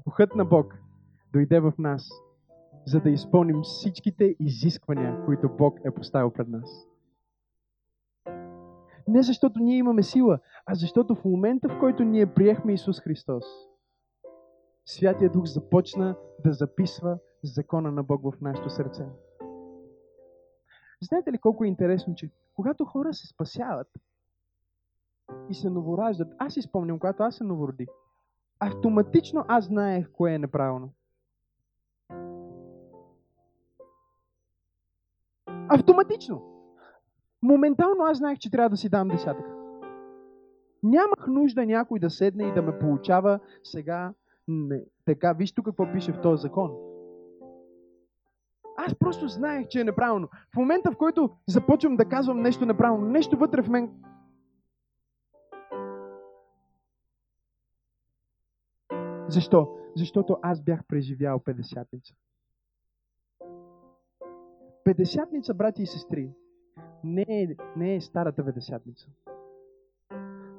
Духът 0.05 0.35
на 0.35 0.45
Бог 0.45 0.88
дойде 1.33 1.59
в 1.59 1.73
нас, 1.79 2.09
за 2.85 2.99
да 2.99 3.09
изпълним 3.09 3.61
всичките 3.61 4.35
изисквания, 4.39 5.25
които 5.25 5.49
Бог 5.49 5.79
е 5.85 5.91
поставил 5.91 6.31
пред 6.31 6.47
нас. 6.47 6.87
Не 9.07 9.23
защото 9.23 9.59
ние 9.59 9.77
имаме 9.77 10.03
сила, 10.03 10.39
а 10.65 10.75
защото 10.75 11.15
в 11.15 11.25
момента, 11.25 11.69
в 11.69 11.79
който 11.79 12.03
ние 12.03 12.33
приехме 12.33 12.73
Исус 12.73 12.99
Христос, 12.99 13.45
Святия 14.85 15.31
Дух 15.31 15.45
започна 15.45 16.15
да 16.45 16.53
записва 16.53 17.17
закона 17.43 17.91
на 17.91 18.03
Бог 18.03 18.21
в 18.23 18.41
нашето 18.41 18.69
сърце. 18.69 19.05
Знаете 21.01 21.31
ли 21.31 21.37
колко 21.37 21.63
е 21.63 21.67
интересно, 21.67 22.15
че 22.15 22.31
когато 22.55 22.85
хора 22.85 23.13
се 23.13 23.27
спасяват, 23.27 23.87
и 25.49 25.53
се 25.53 25.69
новораждат. 25.69 26.33
Аз 26.37 26.53
си 26.53 26.61
когато 26.99 27.23
аз 27.23 27.35
се 27.35 27.43
новородих. 27.43 27.87
Автоматично 28.59 29.45
аз 29.47 29.65
знаех 29.65 30.11
кое 30.11 30.33
е 30.33 30.39
неправилно. 30.39 30.93
Автоматично. 35.69 36.41
Моментално 37.41 38.03
аз 38.03 38.17
знаех, 38.17 38.39
че 38.39 38.51
трябва 38.51 38.69
да 38.69 38.77
си 38.77 38.89
дам 38.89 39.07
десятък. 39.07 39.45
Нямах 40.83 41.27
нужда 41.27 41.65
някой 41.65 41.99
да 41.99 42.09
седне 42.09 42.43
и 42.43 42.53
да 42.53 42.61
ме 42.61 42.79
получава 42.79 43.39
сега 43.63 44.13
не, 44.47 44.83
така. 45.05 45.33
Виж 45.33 45.51
тук 45.51 45.65
какво 45.65 45.91
пише 45.93 46.11
в 46.11 46.21
този 46.21 46.41
закон. 46.41 46.71
Аз 48.77 48.95
просто 48.99 49.27
знаех, 49.27 49.67
че 49.67 49.81
е 49.81 49.83
неправилно. 49.83 50.27
В 50.53 50.57
момента, 50.57 50.91
в 50.91 50.97
който 50.97 51.29
започвам 51.47 51.95
да 51.95 52.05
казвам 52.05 52.41
нещо 52.41 52.65
неправилно, 52.65 53.05
нещо 53.05 53.37
вътре 53.37 53.61
в 53.61 53.69
мен 53.69 53.91
Защо? 59.27 59.67
Защото 59.95 60.37
аз 60.41 60.63
бях 60.63 60.85
преживял 60.87 61.39
50-ница. 61.39 62.13
50-ница, 64.89 65.53
брати 65.53 65.83
и 65.83 65.85
сестри, 65.85 66.29
не 67.03 67.25
е, 67.27 67.55
не 67.75 67.95
е 67.95 68.01
старата 68.01 68.43
50-ница, 68.43 69.07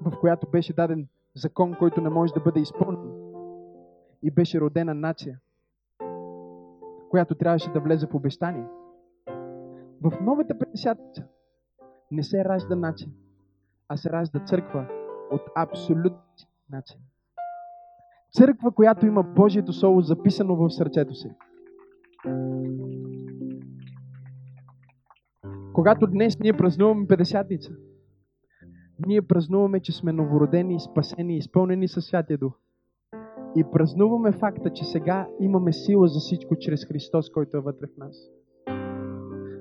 в 0.02 0.18
която 0.20 0.50
беше 0.50 0.72
даден 0.72 1.08
закон, 1.34 1.74
който 1.78 2.00
не 2.00 2.08
може 2.08 2.32
да 2.32 2.40
бъде 2.40 2.60
изпълнен. 2.60 3.10
И 4.22 4.30
беше 4.30 4.60
родена 4.60 4.94
нация, 4.94 5.40
която 7.10 7.34
трябваше 7.34 7.70
да 7.70 7.80
влезе 7.80 8.06
в 8.06 8.14
обещание. 8.14 8.66
В 10.02 10.12
новата 10.20 10.54
50-ница 10.54 11.24
не 12.10 12.22
се 12.22 12.44
ражда 12.44 12.76
нация, 12.76 13.10
а 13.88 13.96
се 13.96 14.10
ражда 14.10 14.44
църква 14.44 14.86
от 15.30 15.42
абсолютни 15.56 16.46
нация. 16.70 17.00
Църква, 18.32 18.72
която 18.72 19.06
има 19.06 19.22
Божието 19.22 19.72
Слово 19.72 20.00
записано 20.00 20.56
в 20.56 20.70
сърцето 20.70 21.14
си. 21.14 21.34
Когато 25.80 26.06
днес 26.06 26.40
ние 26.40 26.52
празнуваме 26.52 27.06
50-ница, 27.06 27.72
ние 29.06 29.22
празнуваме, 29.22 29.80
че 29.80 29.92
сме 29.92 30.12
новородени, 30.12 30.80
спасени, 30.80 31.36
изпълнени 31.36 31.88
със 31.88 32.04
Святия 32.04 32.38
Дух. 32.38 32.52
И 33.56 33.64
празнуваме 33.72 34.32
факта, 34.32 34.72
че 34.72 34.84
сега 34.84 35.28
имаме 35.40 35.72
сила 35.72 36.08
за 36.08 36.18
всичко 36.18 36.56
чрез 36.58 36.84
Христос, 36.84 37.30
който 37.30 37.56
е 37.56 37.60
вътре 37.60 37.86
в 37.86 37.96
нас. 37.96 38.30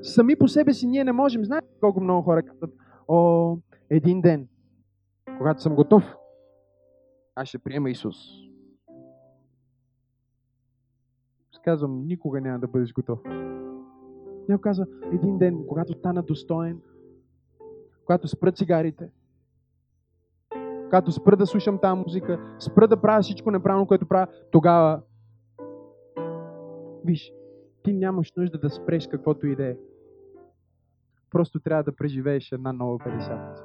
Сами 0.01 0.35
по 0.35 0.47
себе 0.47 0.73
си 0.73 0.87
ние 0.87 1.03
не 1.03 1.11
можем. 1.11 1.45
Знаете, 1.45 1.67
колко 1.79 2.01
много 2.01 2.21
хора 2.21 2.43
казват, 2.43 2.73
о, 3.07 3.57
един 3.89 4.21
ден, 4.21 4.47
когато 5.37 5.61
съм 5.61 5.75
готов, 5.75 6.03
аз 7.35 7.47
ще 7.47 7.59
приема 7.59 7.89
Исус. 7.89 8.15
Аз 11.53 11.59
казвам, 11.63 12.07
никога 12.07 12.41
няма 12.41 12.59
да 12.59 12.67
бъдеш 12.67 12.93
готов. 12.93 13.19
Някой 14.49 14.61
казва, 14.61 14.85
един 15.13 15.37
ден, 15.37 15.65
когато 15.67 15.93
стана 15.93 16.23
достоен, 16.23 16.81
когато 18.05 18.27
спра 18.27 18.51
цигарите, 18.51 19.09
когато 20.83 21.11
спра 21.11 21.37
да 21.37 21.45
слушам 21.45 21.79
тази 21.81 21.99
музика, 21.99 22.55
спра 22.59 22.87
да 22.87 23.01
правя 23.01 23.21
всичко 23.21 23.51
неправилно, 23.51 23.87
което 23.87 24.07
правя, 24.07 24.27
тогава 24.51 25.01
виж, 27.05 27.33
ти 27.83 27.93
нямаш 27.93 28.33
нужда 28.37 28.57
да 28.57 28.69
спреш 28.69 29.07
каквото 29.07 29.47
и 29.47 29.55
да 29.55 29.65
е. 29.65 29.77
Просто 31.31 31.59
трябва 31.59 31.83
да 31.83 31.95
преживееш 31.95 32.51
една 32.51 32.73
нова 32.73 32.97
50 32.97 33.61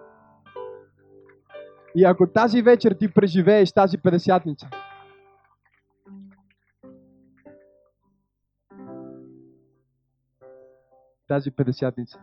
И 1.97 2.05
ако 2.05 2.27
тази 2.27 2.63
вечер 2.63 2.93
ти 2.93 3.15
преживееш 3.15 3.73
тази 3.73 3.99
50 3.99 4.84
тази 11.29 11.51
50 11.51 12.19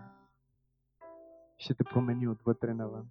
ще 1.58 1.74
те 1.74 1.84
промени 1.84 2.28
отвътре 2.28 2.74
навън. 2.74 3.06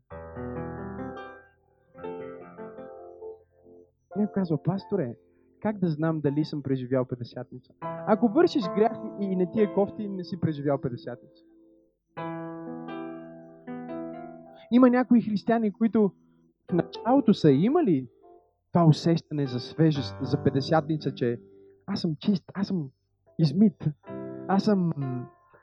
Някой 4.16 4.32
казва, 4.34 4.62
пасторе, 4.62 5.16
как 5.60 5.78
да 5.78 5.88
знам 5.88 6.20
дали 6.20 6.44
съм 6.44 6.62
преживял 6.62 7.04
50-ница? 7.04 7.72
Ако 7.82 8.28
вършиш 8.28 8.62
грях 8.62 8.96
и 9.20 9.36
не 9.36 9.50
ти 9.50 9.60
е 9.62 9.74
кофти, 9.74 10.08
не 10.08 10.24
си 10.24 10.40
преживял 10.40 10.78
50-ница. 10.78 11.44
Има 14.72 14.90
някои 14.90 15.22
християни, 15.22 15.72
които 15.72 16.12
в 16.70 16.72
началото 16.72 17.34
са 17.34 17.50
имали 17.50 18.08
това 18.72 18.84
усещане 18.84 19.46
за 19.46 19.60
свежест, 19.60 20.16
за 20.22 20.36
50-ница, 20.36 21.14
че 21.14 21.40
аз 21.86 22.00
съм 22.00 22.16
чист, 22.16 22.44
аз 22.54 22.66
съм 22.66 22.90
измит, 23.38 23.84
аз 24.48 24.64
съм 24.64 24.92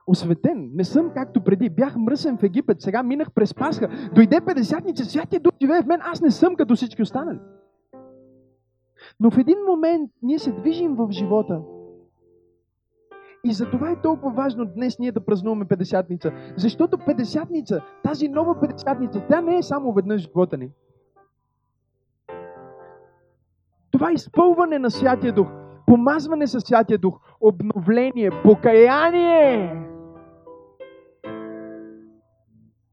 осветен. 0.07 0.71
Не 0.73 0.83
съм 0.83 1.11
както 1.13 1.43
преди. 1.43 1.69
Бях 1.69 1.95
мръсен 1.95 2.37
в 2.37 2.43
Египет, 2.43 2.81
сега 2.81 3.03
минах 3.03 3.31
през 3.31 3.53
Пасха. 3.53 3.89
Дойде 4.13 4.41
50-ница, 4.41 5.05
Святия 5.05 5.39
Дух 5.39 5.53
живее 5.61 5.81
в 5.81 5.85
мен, 5.85 5.99
аз 6.03 6.21
не 6.21 6.31
съм 6.31 6.55
като 6.55 6.75
всички 6.75 7.01
останали. 7.01 7.39
Но 9.19 9.31
в 9.31 9.37
един 9.37 9.57
момент 9.67 10.11
ние 10.21 10.39
се 10.39 10.51
движим 10.51 10.95
в 10.95 11.07
живота. 11.11 11.61
И 13.43 13.53
за 13.53 13.69
това 13.69 13.91
е 13.91 14.01
толкова 14.01 14.31
важно 14.33 14.65
днес 14.65 14.99
ние 14.99 15.11
да 15.11 15.25
празнуваме 15.25 15.65
50-ница. 15.65 16.31
Защото 16.57 16.97
50-ница, 16.97 17.81
тази 18.03 18.27
нова 18.27 18.55
50-ница, 18.55 19.25
тя 19.29 19.41
не 19.41 19.57
е 19.57 19.63
само 19.63 19.93
веднъж 19.93 20.21
в 20.21 20.27
живота 20.27 20.57
ни. 20.57 20.69
Това 23.91 24.09
е 24.09 24.13
изпълване 24.13 24.79
на 24.79 24.91
Святия 24.91 25.33
Дух, 25.33 25.47
помазване 25.87 26.47
с 26.47 26.59
Святия 26.61 26.97
Дух, 26.97 27.19
обновление, 27.41 28.31
покаяние. 28.43 29.87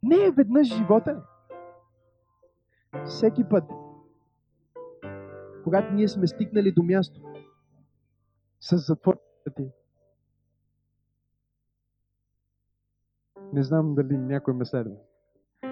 Не 0.05 0.27
е 0.27 0.31
веднъж 0.31 0.75
живота. 0.75 1.23
Всеки 3.05 3.45
път 3.51 3.65
когато 5.65 5.95
ние 5.95 6.09
сме 6.09 6.27
стигнали 6.27 6.73
до 6.73 6.83
място 6.83 7.21
с 8.61 8.77
затворите 8.77 9.23
ти. 9.57 9.71
Не 13.53 13.63
знам 13.63 13.95
дали 13.95 14.19
някой 14.19 14.55
ме 14.55 14.65
следва. 14.65 14.97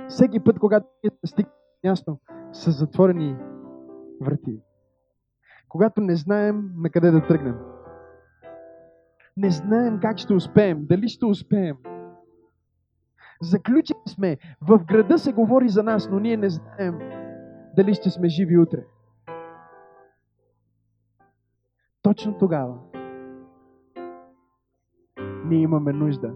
Всеки 0.08 0.40
път, 0.40 0.58
когато 0.58 0.86
ние 1.04 1.10
сме 1.10 1.26
стигнали 1.26 1.54
до 1.84 1.88
място 1.88 2.18
с 2.52 2.70
затворени 2.70 3.36
врати, 4.20 4.60
когато 5.68 6.00
не 6.00 6.16
знаем 6.16 6.72
на 6.76 6.90
къде 6.90 7.10
да 7.10 7.26
тръгнем, 7.26 7.56
не 9.36 9.50
знаем 9.50 10.00
как 10.00 10.18
ще 10.18 10.34
успеем, 10.34 10.86
дали 10.86 11.08
ще 11.08 11.24
успеем. 11.24 11.76
Заключени 13.42 14.00
сме, 14.08 14.38
в 14.60 14.84
града 14.84 15.18
се 15.18 15.32
говори 15.32 15.68
за 15.68 15.82
нас, 15.82 16.08
но 16.10 16.20
ние 16.20 16.36
не 16.36 16.50
знаем 16.50 16.98
дали 17.76 17.94
ще 17.94 18.10
сме 18.10 18.28
живи 18.28 18.58
утре. 18.58 18.84
Точно 22.02 22.38
тогава 22.38 22.78
ние 25.44 25.60
имаме 25.60 25.92
нужда 25.92 26.34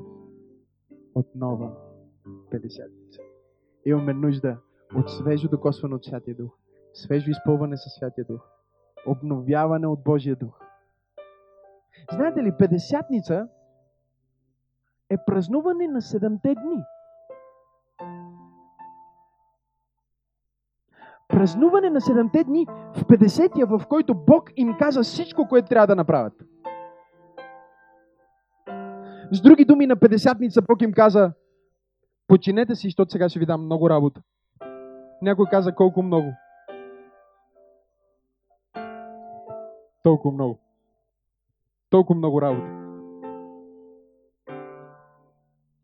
от 1.15 1.35
нова 1.35 1.73
50 2.27 2.91
Имаме 3.85 4.13
нужда 4.13 4.59
от 4.97 5.11
свежо 5.11 5.49
докосване 5.49 5.95
от 5.95 6.05
Святия 6.05 6.37
Дух, 6.37 6.51
свежо 6.95 7.31
изпълване 7.31 7.77
със 7.77 7.93
Святия 7.93 8.25
Дух, 8.25 8.41
обновяване 9.07 9.87
от 9.87 10.03
Божия 10.05 10.37
Дух. 10.37 10.61
Знаете 12.13 12.43
ли, 12.43 12.53
50 12.53 13.49
е 15.11 15.17
празнуване 15.27 15.89
на 15.89 16.03
седемте 16.03 16.55
дни. 16.55 16.83
Празнуване 21.29 21.91
на 21.91 22.01
седемте 22.01 22.45
дни 22.45 22.67
в 22.95 23.05
50-я, 23.05 23.67
в 23.67 23.87
който 23.89 24.15
Бог 24.15 24.51
им 24.57 24.77
каза 24.79 25.03
всичко, 25.03 25.49
което 25.49 25.69
трябва 25.69 25.87
да 25.87 25.97
направят. 25.97 26.33
С 29.33 29.41
други 29.41 29.65
думи, 29.65 29.87
на 29.87 29.97
50-ница 29.97 30.63
Бог 30.63 30.83
им 30.83 30.93
каза, 30.93 31.33
починете 32.29 32.75
си, 32.75 32.87
защото 32.87 33.13
сега 33.13 33.29
ще 33.29 33.39
ви 33.39 33.47
дам 33.47 33.65
много 33.65 33.91
работа. 33.91 34.21
Някой 35.23 35.47
каза 35.47 35.75
колко 35.75 36.03
много. 36.03 36.33
Толкова 40.03 40.35
много. 40.35 40.59
Толкова 41.91 42.19
много 42.19 42.43
работа. 42.43 42.69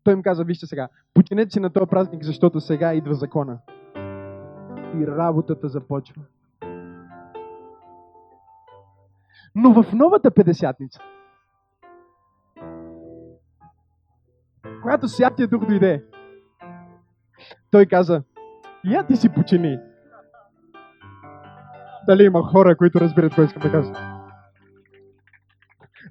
Той 0.03 0.13
им 0.13 0.21
каза, 0.21 0.43
вижте 0.43 0.65
сега, 0.65 0.89
починете 1.13 1.51
си 1.51 1.59
на 1.59 1.69
този 1.69 1.85
празник, 1.89 2.23
защото 2.23 2.59
сега 2.59 2.93
идва 2.93 3.13
закона 3.13 3.59
и 4.93 5.07
работата 5.07 5.69
започва. 5.69 6.21
Но 9.55 9.83
в 9.83 9.93
новата 9.93 10.31
Педесятница, 10.31 10.99
когато 14.81 15.07
Святия 15.07 15.47
Дух 15.47 15.65
дойде, 15.65 16.03
той 17.71 17.85
каза, 17.85 18.23
я 18.85 19.03
ти 19.03 19.15
си 19.15 19.29
почини. 19.29 19.79
Дали 22.07 22.23
има 22.23 22.43
хора, 22.43 22.77
които 22.77 22.99
разбират 22.99 23.29
какво 23.29 23.43
искам 23.43 23.61
да 23.61 23.71
кажа? 23.71 23.93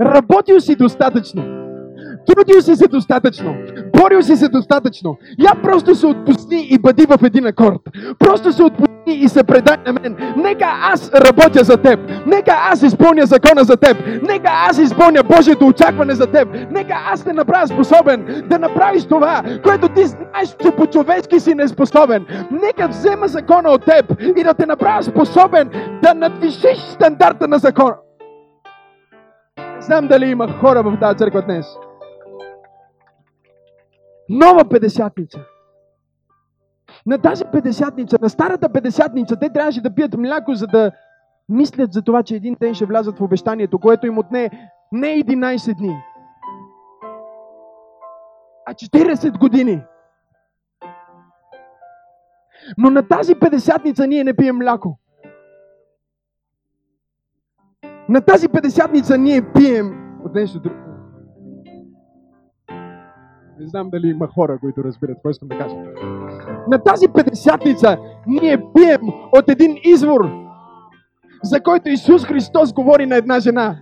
Работил 0.01 0.61
си 0.61 0.77
достатъчно. 0.77 1.43
Трудил 2.27 2.61
си 2.61 2.77
се 2.77 2.89
достатъчно. 2.89 3.55
Борил 4.03 4.23
си 4.23 4.37
се 4.37 4.49
достатъчно. 4.49 5.19
Я 5.39 5.63
просто 5.63 5.95
се 5.95 6.07
отпусни 6.07 6.67
и 6.71 6.79
бъди 6.79 7.07
в 7.07 7.19
един 7.25 7.47
акорд. 7.47 7.81
Просто 8.19 8.53
се 8.53 8.63
отпусни 8.63 9.15
и 9.15 9.29
се 9.29 9.45
предай 9.45 9.77
на 9.87 9.93
мен. 9.93 10.17
Нека 10.37 10.67
аз 10.83 11.13
работя 11.15 11.65
за 11.65 11.77
теб. 11.77 12.01
Нека 12.27 12.53
аз 12.71 12.83
изпълня 12.83 13.27
закона 13.27 13.65
за 13.65 13.77
теб. 13.77 13.97
Нека 14.23 14.51
аз 14.71 14.79
изпълня 14.79 15.23
Божието 15.23 15.67
очакване 15.67 16.15
за 16.15 16.27
теб. 16.27 16.49
Нека 16.71 16.95
аз 17.13 17.25
те 17.25 17.33
направя 17.33 17.67
способен 17.67 18.45
да 18.51 18.59
направиш 18.59 19.05
това, 19.05 19.43
което 19.65 19.89
ти 19.89 20.05
знаеш, 20.05 20.57
че 20.63 20.71
по-човешки 20.71 21.41
си 21.41 21.55
неспособен. 21.55 22.27
Нека 22.51 22.89
взема 22.89 23.29
закона 23.29 23.71
от 23.71 23.85
теб 23.85 24.23
и 24.37 24.45
да 24.45 24.55
те 24.55 24.67
направя 24.67 25.03
способен 25.03 25.71
да 26.03 26.15
надвишиш 26.15 26.79
стандарта 26.79 27.49
на 27.49 27.59
закона. 27.59 27.95
Знам 29.81 30.09
дали 30.09 30.27
има 30.27 30.49
хора 30.61 30.83
в 30.83 30.97
тази 31.01 31.19
църква 31.19 31.43
днес. 31.43 31.67
Нова 34.33 34.69
педесятница. 34.69 35.39
На 37.07 37.19
тази 37.19 37.45
педесятница, 37.53 38.19
на 38.23 38.31
старата 38.31 38.73
педесятница, 38.73 39.37
те 39.37 39.53
трябваше 39.53 39.81
да 39.81 39.95
пият 39.95 40.17
мляко, 40.17 40.55
за 40.55 40.67
да 40.67 40.93
мислят 41.49 41.93
за 41.93 42.03
това, 42.03 42.23
че 42.23 42.35
един 42.35 42.57
ден 42.61 42.75
ще 42.75 42.87
влязат 42.87 43.19
в 43.19 43.23
обещанието, 43.23 43.79
което 43.79 44.07
им 44.07 44.19
отне 44.19 44.71
не 44.93 45.07
11 45.07 45.79
дни, 45.79 45.97
а 48.67 48.75
40 48.75 49.39
години. 49.39 49.83
Но 52.79 52.91
на 52.91 53.09
тази 53.09 53.35
педесятница 53.35 54.07
ние 54.07 54.25
не 54.25 54.37
пием 54.37 54.57
мляко. 54.57 54.99
На 58.09 58.21
тази 58.21 58.49
педесятница 58.49 59.19
ние 59.19 59.53
пием 59.53 60.19
от 60.25 60.35
нещо 60.35 60.61
друго. 60.61 60.92
Не 63.63 63.69
знам 63.69 63.91
дали 63.91 64.09
има 64.09 64.27
хора, 64.27 64.59
които 64.61 64.85
разбират 64.85 65.17
какво 65.17 65.31
искам 65.31 65.49
да 65.49 65.59
кажа. 65.59 65.77
На 66.69 66.79
тази 66.79 67.09
педесятница 67.09 67.99
ние 68.27 68.59
пием 68.75 69.01
от 69.33 69.49
един 69.49 69.77
извор, 69.85 70.31
за 71.43 71.61
който 71.61 71.89
Исус 71.89 72.25
Христос 72.25 72.73
говори 72.73 73.07
на 73.07 73.17
една 73.17 73.41
жена. 73.41 73.79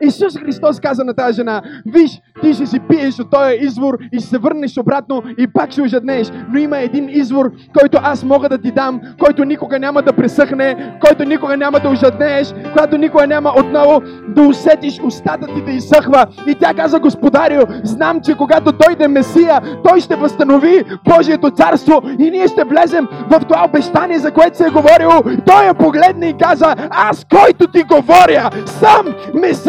Исус 0.00 0.38
Христос 0.38 0.80
каза 0.80 1.04
на 1.04 1.14
тази 1.14 1.36
жена, 1.36 1.62
виж, 1.86 2.20
ти 2.42 2.54
ще 2.54 2.66
си 2.66 2.80
пиеш 2.88 3.18
от 3.18 3.30
този 3.30 3.54
извор 3.60 3.98
и 4.12 4.18
ще 4.18 4.28
се 4.28 4.38
върнеш 4.38 4.78
обратно 4.78 5.22
и 5.38 5.46
пак 5.46 5.70
ще 5.70 5.82
ожеднееш. 5.82 6.28
Но 6.52 6.58
има 6.58 6.78
един 6.78 7.08
извор, 7.08 7.52
който 7.78 7.98
аз 8.02 8.24
мога 8.24 8.48
да 8.48 8.58
ти 8.58 8.72
дам, 8.72 9.00
който 9.18 9.44
никога 9.44 9.78
няма 9.78 10.02
да 10.02 10.12
пресъхне, 10.12 10.96
който 11.00 11.24
никога 11.24 11.56
няма 11.56 11.80
да 11.80 11.88
ожеднееш, 11.88 12.54
който 12.78 12.98
никога 12.98 13.26
няма 13.26 13.52
отново 13.58 14.02
да 14.28 14.42
усетиш 14.42 15.00
устата 15.00 15.46
ти 15.46 15.64
да 15.64 15.70
изсъхва. 15.70 16.26
И 16.46 16.54
тя 16.54 16.74
каза, 16.74 17.00
Господарю, 17.00 17.62
знам, 17.84 18.20
че 18.20 18.34
когато 18.34 18.72
дойде 18.72 19.08
Месия, 19.08 19.60
той 19.88 20.00
ще 20.00 20.16
възстанови 20.16 20.84
Божието 21.08 21.50
царство 21.50 22.02
и 22.18 22.30
ние 22.30 22.48
ще 22.48 22.64
влезем 22.64 23.08
в 23.30 23.40
това 23.40 23.64
обещание, 23.64 24.18
за 24.18 24.30
което 24.30 24.56
се 24.56 24.66
е 24.66 24.70
говорило. 24.70 25.22
Той 25.46 25.64
я 25.66 25.74
погледна 25.74 26.26
и 26.26 26.34
каза, 26.40 26.74
аз, 26.90 27.26
който 27.30 27.66
ти 27.66 27.82
говоря, 27.82 28.50
съм 28.66 29.06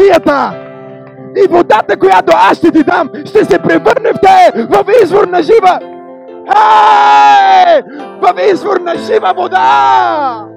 Месията. 0.06 0.62
И 1.36 1.48
водата, 1.50 1.98
която 1.98 2.32
аз 2.36 2.58
ще 2.58 2.70
ти 2.70 2.84
дам, 2.84 3.10
ще 3.24 3.44
се 3.44 3.58
превърне 3.58 4.12
в 4.12 4.20
те 4.22 4.64
в 4.64 4.84
извор 5.02 5.28
на 5.28 5.42
жива. 5.42 5.78
Ей! 6.46 7.82
В 8.20 8.52
извор 8.52 8.80
на 8.80 8.96
жива 8.96 9.34
вода! 9.36 10.48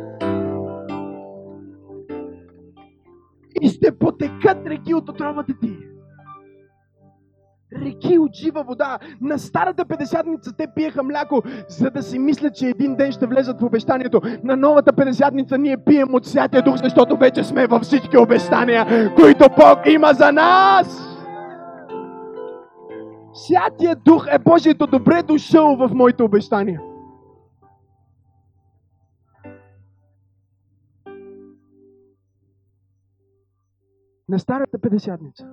И 3.61 3.69
ще 3.69 3.97
потекат 3.97 4.57
реки 4.67 4.93
от 4.93 5.09
отровата 5.09 5.53
ти. 5.61 5.88
Реки 7.73 8.17
от 8.17 8.33
жива 8.33 8.63
вода. 8.63 8.99
На 9.21 9.39
старата 9.39 9.85
педесятница 9.85 10.53
те 10.57 10.67
пиеха 10.75 11.03
мляко, 11.03 11.41
за 11.67 11.89
да 11.89 12.03
си 12.03 12.19
мислят, 12.19 12.55
че 12.55 12.67
един 12.67 12.95
ден 12.95 13.11
ще 13.11 13.27
влезат 13.27 13.61
в 13.61 13.63
обещанието. 13.63 14.21
На 14.43 14.55
новата 14.55 14.93
педесятница 14.93 15.57
ние 15.57 15.77
пием 15.77 16.15
от 16.15 16.25
Святия 16.25 16.61
Дух, 16.61 16.75
защото 16.77 17.17
вече 17.17 17.43
сме 17.43 17.67
във 17.67 17.81
всички 17.81 18.17
обещания, 18.17 19.13
които 19.15 19.45
Бог 19.57 19.79
има 19.85 20.13
за 20.13 20.31
нас. 20.31 21.05
Святия 23.33 23.95
Дух 23.95 24.27
е 24.31 24.39
Божието 24.39 24.87
добре 24.87 25.23
дошъл 25.23 25.75
в 25.75 25.89
моите 25.93 26.23
обещания. 26.23 26.81
На 34.29 34.39
старата 34.39 34.79
педесятница. 34.79 35.47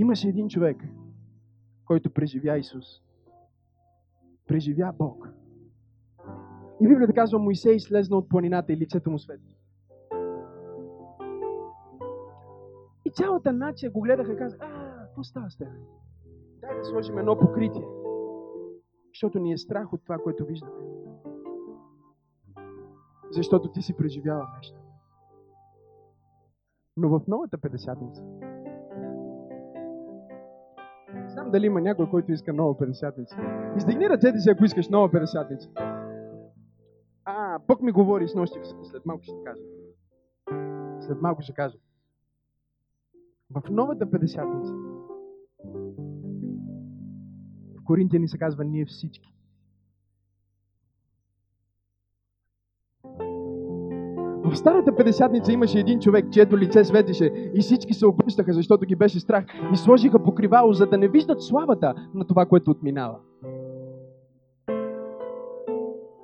Имаше 0.00 0.28
един 0.28 0.48
човек, 0.48 0.76
който 1.84 2.10
преживя 2.10 2.58
Исус. 2.58 2.86
Преживя 4.46 4.92
Бог. 4.98 5.28
И 6.80 6.88
Библията 6.88 7.14
казва, 7.14 7.38
Моисей 7.38 7.80
слезна 7.80 8.16
от 8.16 8.28
планината 8.28 8.72
и 8.72 8.76
лицето 8.76 9.10
му 9.10 9.18
свети. 9.18 9.56
И 13.04 13.10
цялата 13.10 13.52
нация 13.52 13.90
го 13.90 14.00
гледаха 14.00 14.32
и 14.32 14.36
каза, 14.36 14.56
а, 14.60 15.04
какво 15.06 15.24
става 15.24 15.50
с 15.50 15.56
теб? 15.56 15.68
Дай 16.60 16.78
да 16.78 16.84
сложим 16.84 17.18
едно 17.18 17.38
покритие. 17.38 17.86
Защото 19.08 19.38
ни 19.38 19.52
е 19.52 19.58
страх 19.58 19.92
от 19.92 20.02
това, 20.02 20.18
което 20.18 20.46
виждаме. 20.46 20.72
Защото 23.30 23.72
ти 23.72 23.82
си 23.82 23.96
преживява 23.96 24.48
нещо. 24.56 24.80
Но 26.96 27.08
в 27.08 27.26
новата 27.28 27.58
педесятница, 31.30 31.32
знам 31.32 31.50
дали 31.50 31.66
има 31.66 31.80
някой, 31.80 32.10
който 32.10 32.32
иска 32.32 32.52
нова 32.52 32.78
педесятница. 32.78 33.36
Издигни 33.76 34.08
ръцете 34.08 34.38
си, 34.38 34.50
ако 34.50 34.64
искаш 34.64 34.88
нова 34.88 35.10
педесятница. 35.10 35.68
А, 37.24 37.58
Бог 37.58 37.82
ми 37.82 37.92
говори 37.92 38.28
с 38.28 38.34
нощи, 38.34 38.58
след 38.90 39.06
малко 39.06 39.22
ще 39.22 39.44
кажа. 39.44 39.62
След 41.00 41.22
малко 41.22 41.42
ще 41.42 41.52
кажа. 41.52 41.78
В 43.50 43.70
новата 43.70 44.10
педесятница 44.10 44.72
в 47.76 47.84
Коринтияни 47.84 48.28
се 48.28 48.38
казва 48.38 48.64
ние 48.64 48.84
всички. 48.84 49.34
В 54.50 54.56
старата 54.56 54.96
педесятница 54.96 55.52
имаше 55.52 55.78
един 55.78 56.00
човек, 56.00 56.24
чието 56.32 56.58
лице 56.58 56.84
светеше 56.84 57.30
и 57.54 57.60
всички 57.60 57.94
се 57.94 58.06
обръщаха, 58.06 58.52
защото 58.52 58.86
ги 58.86 58.96
беше 58.96 59.20
страх 59.20 59.44
и 59.72 59.76
сложиха 59.76 60.22
покривало, 60.22 60.72
за 60.72 60.86
да 60.86 60.98
не 60.98 61.08
виждат 61.08 61.42
славата 61.42 61.94
на 62.14 62.26
това, 62.26 62.46
което 62.46 62.70
отминава. 62.70 63.16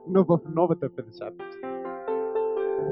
Но 0.09 0.24
в 0.24 0.39
новата 0.55 0.89
педесятница 0.97 1.59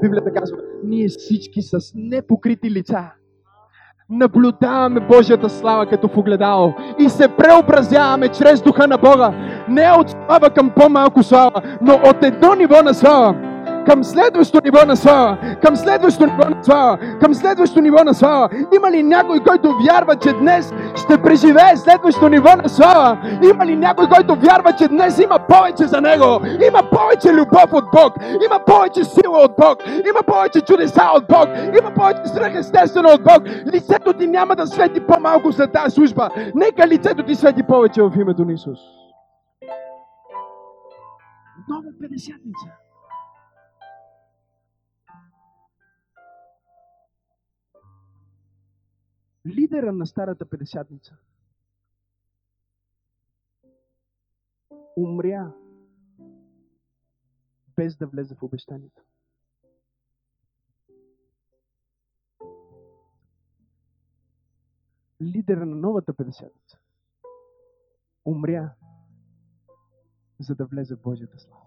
Библията 0.01 0.33
казва, 0.33 0.57
ние 0.83 1.07
всички 1.07 1.61
с 1.61 1.79
непокрити 1.95 2.71
лица 2.71 3.11
наблюдаваме 4.09 4.99
Божията 4.99 5.49
слава 5.49 5.85
като 5.85 6.07
в 6.07 6.17
огледало 6.17 6.73
и 6.99 7.09
се 7.09 7.27
преобразяваме 7.27 8.27
чрез 8.27 8.61
Духа 8.61 8.87
на 8.87 8.97
Бога. 8.97 9.33
Не 9.69 9.91
от 9.91 10.09
слава 10.09 10.49
към 10.49 10.71
по-малко 10.75 11.23
слава, 11.23 11.61
но 11.81 11.93
от 11.93 12.23
едно 12.23 12.55
ниво 12.55 12.81
на 12.83 12.93
слава 12.93 13.44
към 13.85 14.03
следващо 14.03 14.59
ниво 14.63 14.85
на 14.87 14.95
слава, 14.95 15.37
към 15.61 15.75
следващо 15.75 16.25
ниво 16.25 16.49
на 16.49 16.63
слава, 16.63 16.97
към 17.19 17.33
следващо 17.33 17.81
ниво 17.81 18.03
на 18.03 18.13
слава. 18.13 18.49
Има 18.75 18.91
ли 18.91 19.03
някой, 19.03 19.39
който 19.39 19.75
вярва, 19.87 20.15
че 20.15 20.33
днес 20.33 20.73
ще 20.95 21.21
преживее 21.21 21.77
следващо 21.77 22.29
ниво 22.29 22.49
на 22.63 22.69
слава? 22.69 23.17
Има 23.53 23.65
ли 23.65 23.75
някой, 23.75 24.07
който 24.09 24.35
вярва, 24.35 24.73
че 24.73 24.87
днес 24.87 25.19
има 25.19 25.39
повече 25.49 25.87
за 25.87 26.01
него? 26.01 26.39
Има 26.67 26.81
повече 26.91 27.33
любов 27.33 27.73
от 27.73 27.85
Бог, 27.93 28.13
има 28.45 28.59
повече 28.65 29.03
сила 29.03 29.37
от 29.39 29.51
Бог, 29.59 29.77
има 29.87 30.21
повече 30.27 30.61
чудеса 30.61 31.09
от 31.15 31.23
Бог, 31.29 31.47
има 31.79 31.91
повече 31.95 32.25
свръхестествено 32.25 33.09
от 33.09 33.23
Бог. 33.23 33.43
Лицето 33.73 34.13
ти 34.13 34.27
няма 34.27 34.55
да 34.55 34.67
свети 34.67 34.99
по-малко 34.99 35.51
за 35.51 35.67
тази 35.67 35.95
служба. 35.95 36.29
Нека 36.55 36.87
лицето 36.87 37.23
ти 37.23 37.35
свети 37.35 37.63
повече 37.63 38.01
в 38.01 38.11
името 38.19 38.45
на 38.45 38.53
Исус. 38.53 38.79
Нова 41.69 41.89
педесятница. 42.01 42.67
Лидера 49.45 49.93
на 49.93 50.05
старата 50.05 50.49
педесятница 50.49 51.17
умря 54.95 55.53
без 57.75 57.97
да 57.97 58.07
влезе 58.07 58.35
в 58.35 58.43
обещанието. 58.43 59.03
Лидера 65.21 65.65
на 65.65 65.75
новата 65.75 66.13
педесятница 66.13 66.79
умря 68.25 68.73
за 70.39 70.55
да 70.55 70.65
влезе 70.65 70.95
в 70.95 71.01
Божията 71.01 71.39
слава. 71.39 71.64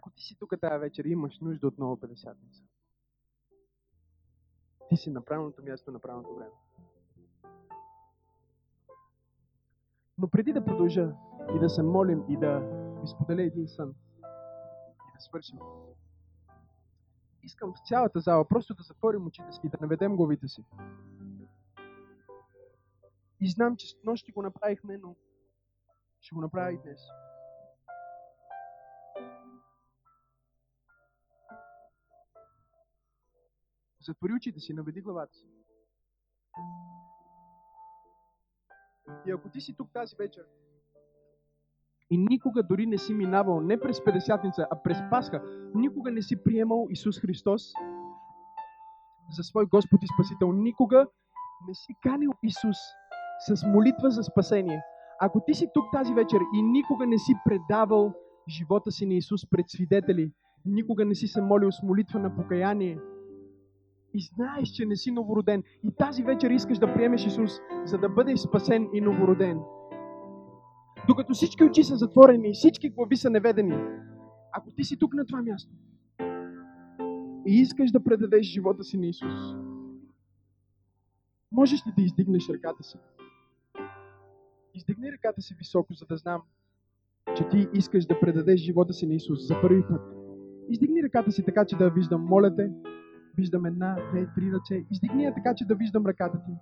Ако 0.00 0.10
ти 0.10 0.22
си 0.22 0.36
тук 0.38 0.54
тази 0.60 0.78
вечер 0.78 1.04
имаш 1.04 1.40
нужда 1.40 1.66
от 1.66 1.78
нова 1.78 2.00
педесятница, 2.00 2.62
ти 4.88 4.96
си 4.96 5.10
на 5.10 5.24
правилното 5.24 5.62
място, 5.62 5.92
на 5.92 5.98
правилното 5.98 6.34
време. 6.34 6.50
Но 10.18 10.28
преди 10.28 10.52
да 10.52 10.64
продължа 10.64 11.12
и 11.56 11.58
да 11.58 11.68
се 11.68 11.82
молим 11.82 12.24
и 12.28 12.36
да 12.36 12.58
ви 13.00 13.08
споделя 13.08 13.42
един 13.42 13.68
сън 13.68 13.94
и 15.08 15.12
да 15.14 15.20
свършим, 15.20 15.58
искам 17.42 17.72
в 17.72 17.88
цялата 17.88 18.20
зала 18.20 18.48
просто 18.48 18.74
да 18.74 18.82
затворим 18.82 19.26
очите 19.26 19.52
си 19.52 19.60
и 19.64 19.68
да 19.68 19.78
наведем 19.80 20.16
главите 20.16 20.48
си. 20.48 20.64
И 23.40 23.50
знам, 23.50 23.76
че 23.76 23.86
с 23.86 24.04
нощи 24.04 24.32
го 24.32 24.42
направихме, 24.42 24.98
но 24.98 25.16
ще 26.20 26.34
го 26.34 26.40
направя 26.40 26.72
и 26.72 26.78
днес. 26.78 27.00
Затвори 34.00 34.32
очите 34.32 34.60
си, 34.60 34.72
наведи 34.72 35.00
главата 35.00 35.34
си. 35.34 35.46
И 39.26 39.30
ако 39.30 39.48
ти 39.48 39.60
си 39.60 39.74
тук 39.76 39.92
тази 39.92 40.16
вечер 40.16 40.44
и 42.10 42.18
никога 42.18 42.62
дори 42.62 42.86
не 42.86 42.98
си 42.98 43.14
минавал 43.14 43.60
не 43.60 43.80
през 43.80 44.04
Педесятница, 44.04 44.66
а 44.70 44.82
през 44.82 44.98
Пасха, 45.10 45.42
никога 45.74 46.10
не 46.10 46.22
си 46.22 46.44
приемал 46.44 46.86
Исус 46.90 47.20
Христос 47.20 47.72
за 49.30 49.42
свой 49.42 49.66
Господ 49.66 50.00
и 50.02 50.06
Спасител, 50.14 50.52
никога 50.52 51.06
не 51.68 51.74
си 51.74 51.94
канил 52.02 52.32
Исус 52.42 52.76
с 53.46 53.66
молитва 53.66 54.10
за 54.10 54.22
спасение. 54.22 54.82
Ако 55.20 55.40
ти 55.46 55.54
си 55.54 55.68
тук 55.74 55.84
тази 55.92 56.14
вечер 56.14 56.38
и 56.54 56.62
никога 56.62 57.06
не 57.06 57.18
си 57.18 57.34
предавал 57.44 58.12
живота 58.48 58.90
си 58.90 59.06
на 59.06 59.14
Исус 59.14 59.50
пред 59.50 59.70
свидетели, 59.70 60.32
никога 60.64 61.04
не 61.04 61.14
си 61.14 61.26
се 61.26 61.40
молил 61.40 61.72
с 61.72 61.82
молитва 61.82 62.20
на 62.20 62.36
покаяние, 62.36 62.98
и 64.14 64.20
знаеш, 64.34 64.68
че 64.68 64.86
не 64.86 64.96
си 64.96 65.10
новороден. 65.10 65.62
И 65.84 65.90
тази 65.98 66.22
вечер 66.22 66.50
искаш 66.50 66.78
да 66.78 66.94
приемеш 66.94 67.26
Исус, 67.26 67.50
за 67.84 67.98
да 67.98 68.08
бъдеш 68.08 68.40
спасен 68.40 68.88
и 68.92 69.00
новороден. 69.00 69.58
Докато 71.08 71.32
всички 71.32 71.64
очи 71.64 71.84
са 71.84 71.96
затворени 71.96 72.48
и 72.48 72.52
всички 72.52 72.90
глави 72.90 73.16
са 73.16 73.30
неведени, 73.30 73.74
ако 74.52 74.70
ти 74.70 74.84
си 74.84 74.98
тук 74.98 75.14
на 75.14 75.26
това 75.26 75.42
място 75.42 75.72
и 77.46 77.60
искаш 77.60 77.90
да 77.90 78.04
предадеш 78.04 78.46
живота 78.46 78.84
си 78.84 78.98
на 78.98 79.06
Исус, 79.06 79.40
можеш 81.52 81.86
ли 81.86 81.92
да 81.96 82.02
издигнеш 82.02 82.48
ръката 82.48 82.82
си? 82.82 82.98
Издигни 84.74 85.12
ръката 85.12 85.42
си 85.42 85.54
високо, 85.58 85.94
за 85.94 86.06
да 86.06 86.16
знам, 86.16 86.42
че 87.36 87.48
ти 87.48 87.68
искаш 87.74 88.06
да 88.06 88.20
предадеш 88.20 88.60
живота 88.60 88.92
си 88.92 89.06
на 89.06 89.14
Исус 89.14 89.46
за 89.46 89.60
първи 89.60 89.82
път. 89.88 90.00
Издигни 90.68 91.02
ръката 91.02 91.32
си 91.32 91.44
така, 91.44 91.64
че 91.64 91.76
да 91.76 91.84
я 91.84 91.90
виждам. 91.90 92.24
Моля 92.24 92.56
те, 92.56 92.70
виждам 93.36 93.66
една, 93.66 93.96
две, 94.10 94.26
три 94.34 94.52
ръце. 94.52 94.84
Издигни 94.90 95.24
я 95.24 95.34
така, 95.34 95.54
че 95.54 95.66
да 95.66 95.74
виждам 95.74 96.06
ръката 96.06 96.38
ти. 96.44 96.52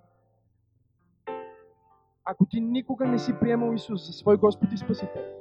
Ако 2.24 2.46
ти 2.46 2.60
никога 2.60 3.06
не 3.06 3.18
си 3.18 3.32
приемал 3.40 3.72
Исус 3.72 4.06
за 4.06 4.12
свой 4.12 4.36
Господ 4.36 4.72
и 4.72 4.76
Спасител 4.78 5.38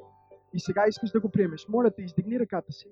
и 0.54 0.60
сега 0.60 0.84
искаш 0.88 1.12
да 1.12 1.20
го 1.20 1.30
приемеш, 1.30 1.68
моля 1.70 1.92
те, 1.92 2.02
издигни 2.02 2.40
ръката 2.40 2.72
си. 2.72 2.88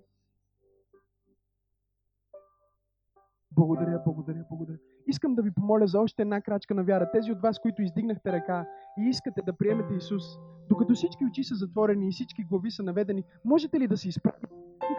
Благодаря, 3.51 4.01
благодаря, 4.05 4.45
благодаря. 4.49 4.77
Искам 5.07 5.36
да 5.36 5.41
ви 5.41 5.51
помоля 5.51 5.88
за 5.88 5.99
още 5.99 6.21
една 6.21 6.41
крачка 6.41 6.75
на 6.75 6.83
вяра. 6.83 7.11
Тези 7.11 7.31
от 7.31 7.41
вас, 7.41 7.59
които 7.59 7.81
издигнахте 7.81 8.31
ръка 8.31 8.67
и 8.99 9.09
искате 9.09 9.41
да 9.41 9.53
приемете 9.53 9.93
Исус, 9.93 10.23
докато 10.69 10.93
всички 10.93 11.25
очи 11.25 11.43
са 11.43 11.55
затворени 11.55 12.07
и 12.07 12.11
всички 12.11 12.43
глави 12.43 12.71
са 12.71 12.83
наведени, 12.83 13.23
можете 13.45 13.79
ли 13.79 13.88
да 13.88 13.97
се 13.97 14.09
изправите, 14.09 14.47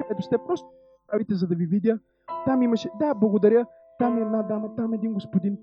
където 0.02 0.22
сте? 0.22 0.36
Просто 0.46 0.68
правите, 1.06 1.34
за 1.34 1.46
да 1.46 1.54
ви 1.54 1.66
видя. 1.66 1.98
Там 2.46 2.62
имаше, 2.62 2.90
да, 2.98 3.14
благодаря, 3.14 3.66
там 3.98 4.18
е 4.18 4.20
една 4.20 4.42
дама, 4.42 4.76
там 4.76 4.92
е 4.92 4.96
един 4.96 5.12
господин. 5.12 5.58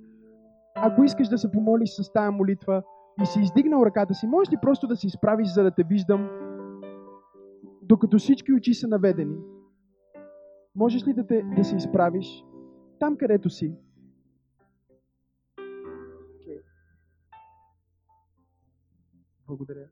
Ако 0.76 1.04
искаш 1.04 1.28
да 1.28 1.38
се 1.38 1.52
помолиш 1.52 1.90
с 1.90 2.12
тая 2.14 2.32
молитва 2.32 2.84
и 3.22 3.26
си 3.26 3.40
издигнал 3.42 3.86
ръката 3.86 4.14
си, 4.14 4.28
можеш 4.28 4.54
ли 4.54 4.58
просто 4.62 4.88
да 4.88 4.96
се 4.96 5.08
изправиш, 5.08 5.48
за 5.48 5.64
да 5.64 5.72
те 5.72 5.84
виждам, 5.84 6.30
докато 7.82 8.18
всички 8.18 8.54
очи 8.54 8.74
са 8.74 8.88
наведени? 8.88 9.38
Можеш 10.76 11.08
ли 11.08 11.14
да, 11.14 11.28
те, 11.28 11.44
да 11.56 11.64
се 11.64 11.76
изправиш 11.76 12.46
там, 13.00 13.18
където 13.18 13.50
си? 13.50 13.76
Благодаря. 19.48 19.88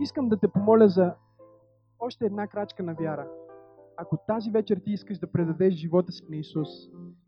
Искам 0.00 0.28
да 0.28 0.36
те 0.36 0.48
помоля 0.48 0.88
за 0.88 1.14
още 1.98 2.26
една 2.26 2.46
крачка 2.46 2.82
на 2.82 2.94
вяра. 2.94 3.28
Ако 3.96 4.16
тази 4.26 4.50
вечер 4.50 4.80
ти 4.84 4.92
искаш 4.92 5.18
да 5.18 5.26
предадеш 5.26 5.74
живота 5.74 6.12
си 6.12 6.22
на 6.30 6.36
Исус 6.36 6.68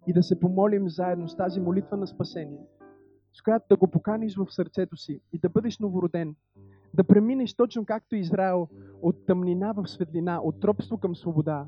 и 0.06 0.12
да 0.12 0.22
се 0.22 0.40
помолим 0.40 0.88
заедно 0.88 1.28
с 1.28 1.36
тази 1.36 1.60
молитва 1.60 1.96
на 1.96 2.06
спасение, 2.06 2.60
с 3.32 3.42
която 3.42 3.66
да 3.70 3.76
го 3.76 3.88
поканиш 3.88 4.36
в 4.36 4.46
сърцето 4.50 4.96
си 4.96 5.20
и 5.32 5.38
да 5.38 5.48
бъдеш 5.48 5.78
новороден, 5.78 6.34
да 6.94 7.04
преминеш 7.04 7.54
точно 7.54 7.86
както 7.86 8.16
Израел 8.16 8.68
от 9.02 9.26
тъмнина 9.26 9.72
в 9.72 9.86
светлина, 9.86 10.40
от 10.42 10.64
робство 10.64 10.98
към 10.98 11.16
свобода, 11.16 11.66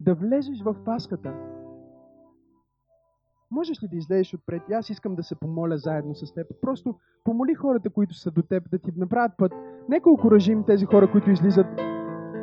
да 0.00 0.14
влезеш 0.14 0.62
в 0.62 0.84
паската, 0.84 1.34
Можеш 3.50 3.82
ли 3.82 3.88
да 3.88 3.96
излезеш 3.96 4.34
отпред? 4.34 4.62
И 4.70 4.72
аз 4.72 4.90
искам 4.90 5.14
да 5.14 5.22
се 5.22 5.34
помоля 5.34 5.78
заедно 5.78 6.14
с 6.14 6.34
теб. 6.34 6.46
Просто 6.60 6.94
помоли 7.24 7.54
хората, 7.54 7.90
които 7.90 8.14
са 8.14 8.30
до 8.30 8.42
теб, 8.42 8.70
да 8.70 8.78
ти 8.78 8.90
направят 8.96 9.32
път. 9.38 9.52
Нека 9.88 10.10
окоръжим 10.10 10.64
тези 10.64 10.84
хора, 10.84 11.10
които 11.12 11.30
излизат 11.30 11.66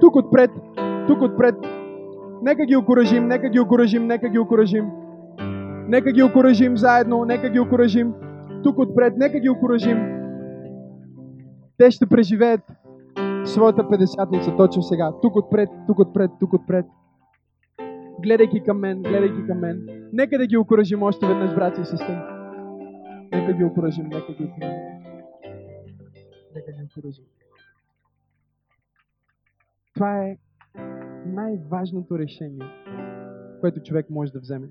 тук 0.01 0.16
отпред, 0.16 0.51
тук 1.08 1.22
отпред. 1.22 1.74
Нека 2.41 2.65
ги 2.65 2.75
окоръжим, 2.75 3.27
нека 3.27 3.49
ги 3.49 3.59
окоръжим, 3.59 4.07
нека 4.07 4.29
ги 4.29 4.39
окоръжим. 4.39 4.86
Нека 5.88 6.11
ги 6.11 6.23
окоръжим 6.23 6.77
заедно, 6.77 7.25
нека 7.25 7.49
ги 7.49 7.59
окоръжим. 7.59 8.13
Тук 8.63 8.79
отпред, 8.79 9.13
нека 9.17 9.39
ги 9.39 9.49
окоръжим. 9.49 9.97
Те 11.77 11.91
ще 11.91 12.05
преживеят 12.05 12.61
своята 13.45 13.89
педесятница 13.89 14.55
точно 14.57 14.81
сега. 14.81 15.11
Тук 15.21 15.36
отпред, 15.36 15.69
тук 15.88 15.99
отпред, 15.99 16.31
тук 16.39 16.53
отпред 16.53 16.86
гледайки 18.25 18.63
към 18.63 18.79
мен, 18.79 19.01
гледайки 19.01 19.47
към 19.47 19.59
мен. 19.59 20.09
Нека 20.13 20.38
да 20.38 20.47
ги 20.47 20.57
окоръжим 20.57 21.03
още 21.03 21.27
веднъж, 21.27 21.55
брати 21.55 21.81
и 21.81 21.86
сестри. 21.86 22.17
Нека 23.31 23.53
ги 23.53 23.63
окоръжим, 23.63 24.05
нека 24.05 24.33
ги 24.33 24.43
окоръжим. 24.43 24.79
Нека 26.55 26.71
ги 26.71 26.83
окоръжим. 26.83 27.25
Това 29.93 30.23
е 30.23 30.38
най-важното 31.26 32.19
решение, 32.19 32.65
което 33.61 33.82
човек 33.82 34.09
може 34.09 34.32
да 34.32 34.39
вземе. 34.39 34.69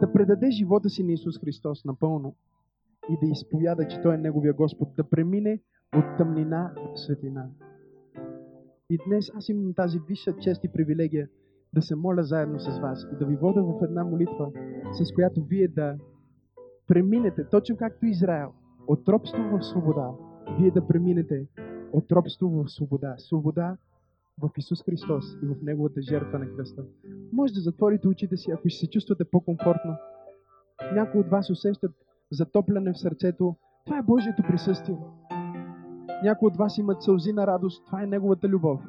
Да 0.00 0.12
предаде 0.12 0.50
живота 0.50 0.88
си 0.88 1.04
на 1.04 1.12
Исус 1.12 1.40
Христос 1.40 1.84
напълно 1.84 2.34
и 3.10 3.16
да 3.22 3.32
изповяда, 3.32 3.88
че 3.88 4.00
Той 4.00 4.14
е 4.14 4.18
Неговия 4.18 4.52
Господ, 4.52 4.88
да 4.96 5.04
премине 5.04 5.60
от 5.96 6.04
тъмнина 6.18 6.72
в 6.94 7.00
светлина. 7.00 7.50
И 8.90 8.98
днес 9.06 9.30
аз 9.34 9.48
имам 9.48 9.74
тази 9.74 10.00
висша 10.08 10.36
чест 10.36 10.64
и 10.64 10.68
привилегия 10.68 11.28
да 11.74 11.82
се 11.82 11.96
моля 11.96 12.22
заедно 12.22 12.60
с 12.60 12.78
вас 12.78 13.06
и 13.12 13.16
да 13.16 13.26
ви 13.26 13.36
вода 13.36 13.62
в 13.62 13.82
една 13.82 14.04
молитва, 14.04 14.50
с 14.92 15.14
която 15.14 15.44
вие 15.44 15.68
да 15.68 15.98
преминете, 16.86 17.44
точно 17.50 17.76
както 17.76 18.06
Израел, 18.06 18.52
от 18.86 19.08
робство 19.08 19.42
в 19.42 19.62
свобода, 19.62 20.10
вие 20.58 20.70
да 20.70 20.86
преминете 20.86 21.46
от 21.92 22.12
робство 22.12 22.48
в 22.48 22.68
свобода. 22.68 23.14
Свобода 23.18 23.76
в 24.42 24.50
Исус 24.58 24.84
Христос 24.84 25.24
и 25.42 25.46
в 25.46 25.62
Неговата 25.62 26.02
жертва 26.02 26.38
на 26.38 26.56
кръста. 26.56 26.84
Може 27.32 27.52
да 27.52 27.60
затворите 27.60 28.08
очите 28.08 28.36
си, 28.36 28.50
ако 28.50 28.68
ще 28.68 28.78
се 28.78 28.90
чувствате 28.90 29.24
по-комфортно. 29.24 29.96
Някои 30.94 31.20
от 31.20 31.28
вас 31.28 31.50
усещат 31.50 31.92
затопляне 32.30 32.92
в 32.92 32.98
сърцето. 32.98 33.56
Това 33.86 33.98
е 33.98 34.02
Божието 34.02 34.42
присъствие. 34.48 34.98
Някои 36.24 36.48
от 36.48 36.56
вас 36.56 36.78
имат 36.78 37.02
сълзи 37.02 37.32
на 37.32 37.46
радост. 37.46 37.86
Това 37.86 38.02
е 38.02 38.06
Неговата 38.06 38.48
любов. 38.48 38.80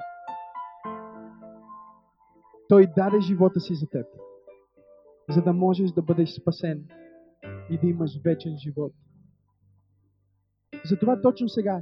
Той 2.70 2.88
даде 2.96 3.21
живота 3.21 3.59
си 3.59 3.76
за 3.76 3.88
теб, 3.89 4.05
за 5.30 5.42
да 5.42 5.54
можеш 5.54 5.92
да 5.92 6.01
бъдеш 6.01 6.30
спасен 6.30 6.84
и 7.70 7.78
да 7.78 7.88
имаш 7.88 8.21
вечен 8.24 8.58
живот. 8.58 8.93
Затова 10.86 11.21
точно 11.21 11.50
сега, 11.50 11.82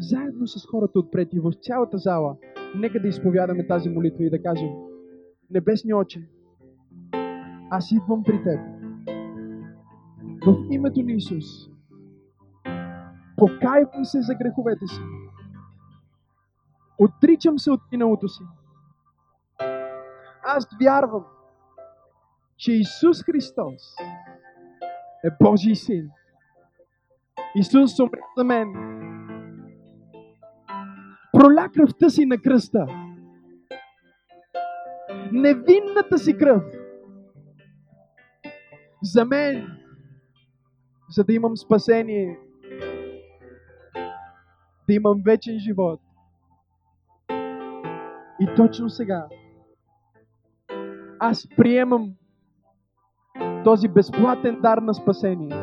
заедно 0.00 0.46
с 0.46 0.66
хората 0.66 0.98
отпред 0.98 1.28
и 1.32 1.40
в 1.40 1.52
цялата 1.62 1.98
зала, 1.98 2.36
нека 2.76 3.00
да 3.00 3.08
изповядаме 3.08 3.66
тази 3.66 3.88
молитва 3.88 4.24
и 4.24 4.30
да 4.30 4.42
кажем 4.42 4.70
Небесни 5.50 5.94
Отче, 5.94 6.28
аз 7.70 7.92
идвам 7.92 8.22
при 8.24 8.42
Теб. 8.42 8.60
В 10.46 10.66
името 10.70 11.02
на 11.02 11.12
Исус. 11.12 11.44
Покайвам 13.36 14.04
се 14.04 14.20
за 14.20 14.34
греховете 14.34 14.86
си. 14.86 15.00
Отричам 16.98 17.58
се 17.58 17.70
от 17.70 17.80
миналото 17.92 18.28
си 18.28 18.42
аз 20.48 20.68
вярвам, 20.80 21.24
че 22.56 22.72
Исус 22.72 23.22
Христос 23.24 23.96
е 25.24 25.30
Божий 25.40 25.74
син. 25.74 26.10
Исус 27.54 27.98
умря 28.00 28.20
за 28.36 28.44
мен. 28.44 28.68
Проля 31.38 31.68
кръвта 31.74 32.10
си 32.10 32.26
на 32.26 32.38
кръста. 32.38 32.86
Невинната 35.32 36.18
си 36.18 36.36
кръв. 36.38 36.62
За 39.02 39.24
мен. 39.24 39.66
За 41.10 41.24
да 41.24 41.32
имам 41.32 41.56
спасение. 41.56 42.38
Да 44.88 44.94
имам 44.94 45.22
вечен 45.24 45.58
живот. 45.58 46.00
И 48.40 48.48
точно 48.56 48.90
сега 48.90 49.26
аз 51.18 51.48
приемам 51.56 52.12
този 53.64 53.88
безплатен 53.88 54.60
дар 54.60 54.78
на 54.78 54.94
спасение. 54.94 55.56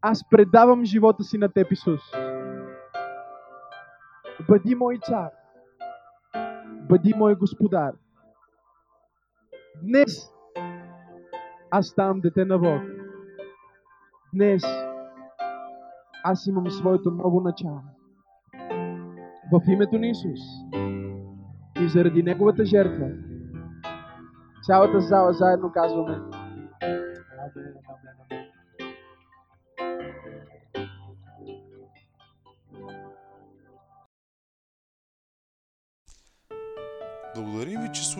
Аз 0.00 0.28
предавам 0.30 0.84
живота 0.84 1.24
си 1.24 1.38
на 1.38 1.48
Теб, 1.48 1.72
Исус. 1.72 2.00
Бъди 4.48 4.74
мой 4.74 4.98
цар. 4.98 5.30
Бъди 6.88 7.14
мой 7.16 7.34
господар. 7.34 7.92
Днес 9.82 10.30
аз 11.70 11.86
ставам 11.86 12.20
дете 12.20 12.44
на 12.44 12.58
Бог. 12.58 12.82
Днес 14.34 14.62
аз 16.24 16.46
имам 16.46 16.70
своето 16.70 17.10
ново 17.10 17.40
начало. 17.40 17.80
В 19.52 19.60
името 19.68 19.98
на 19.98 20.06
Исус 20.06 20.40
и 21.80 21.88
заради 21.88 22.22
Неговата 22.22 22.64
жертва 22.64 23.08
Цялата 24.62 25.00
зала 25.00 25.32
заедно 25.32 25.72
казваме. 25.72 26.35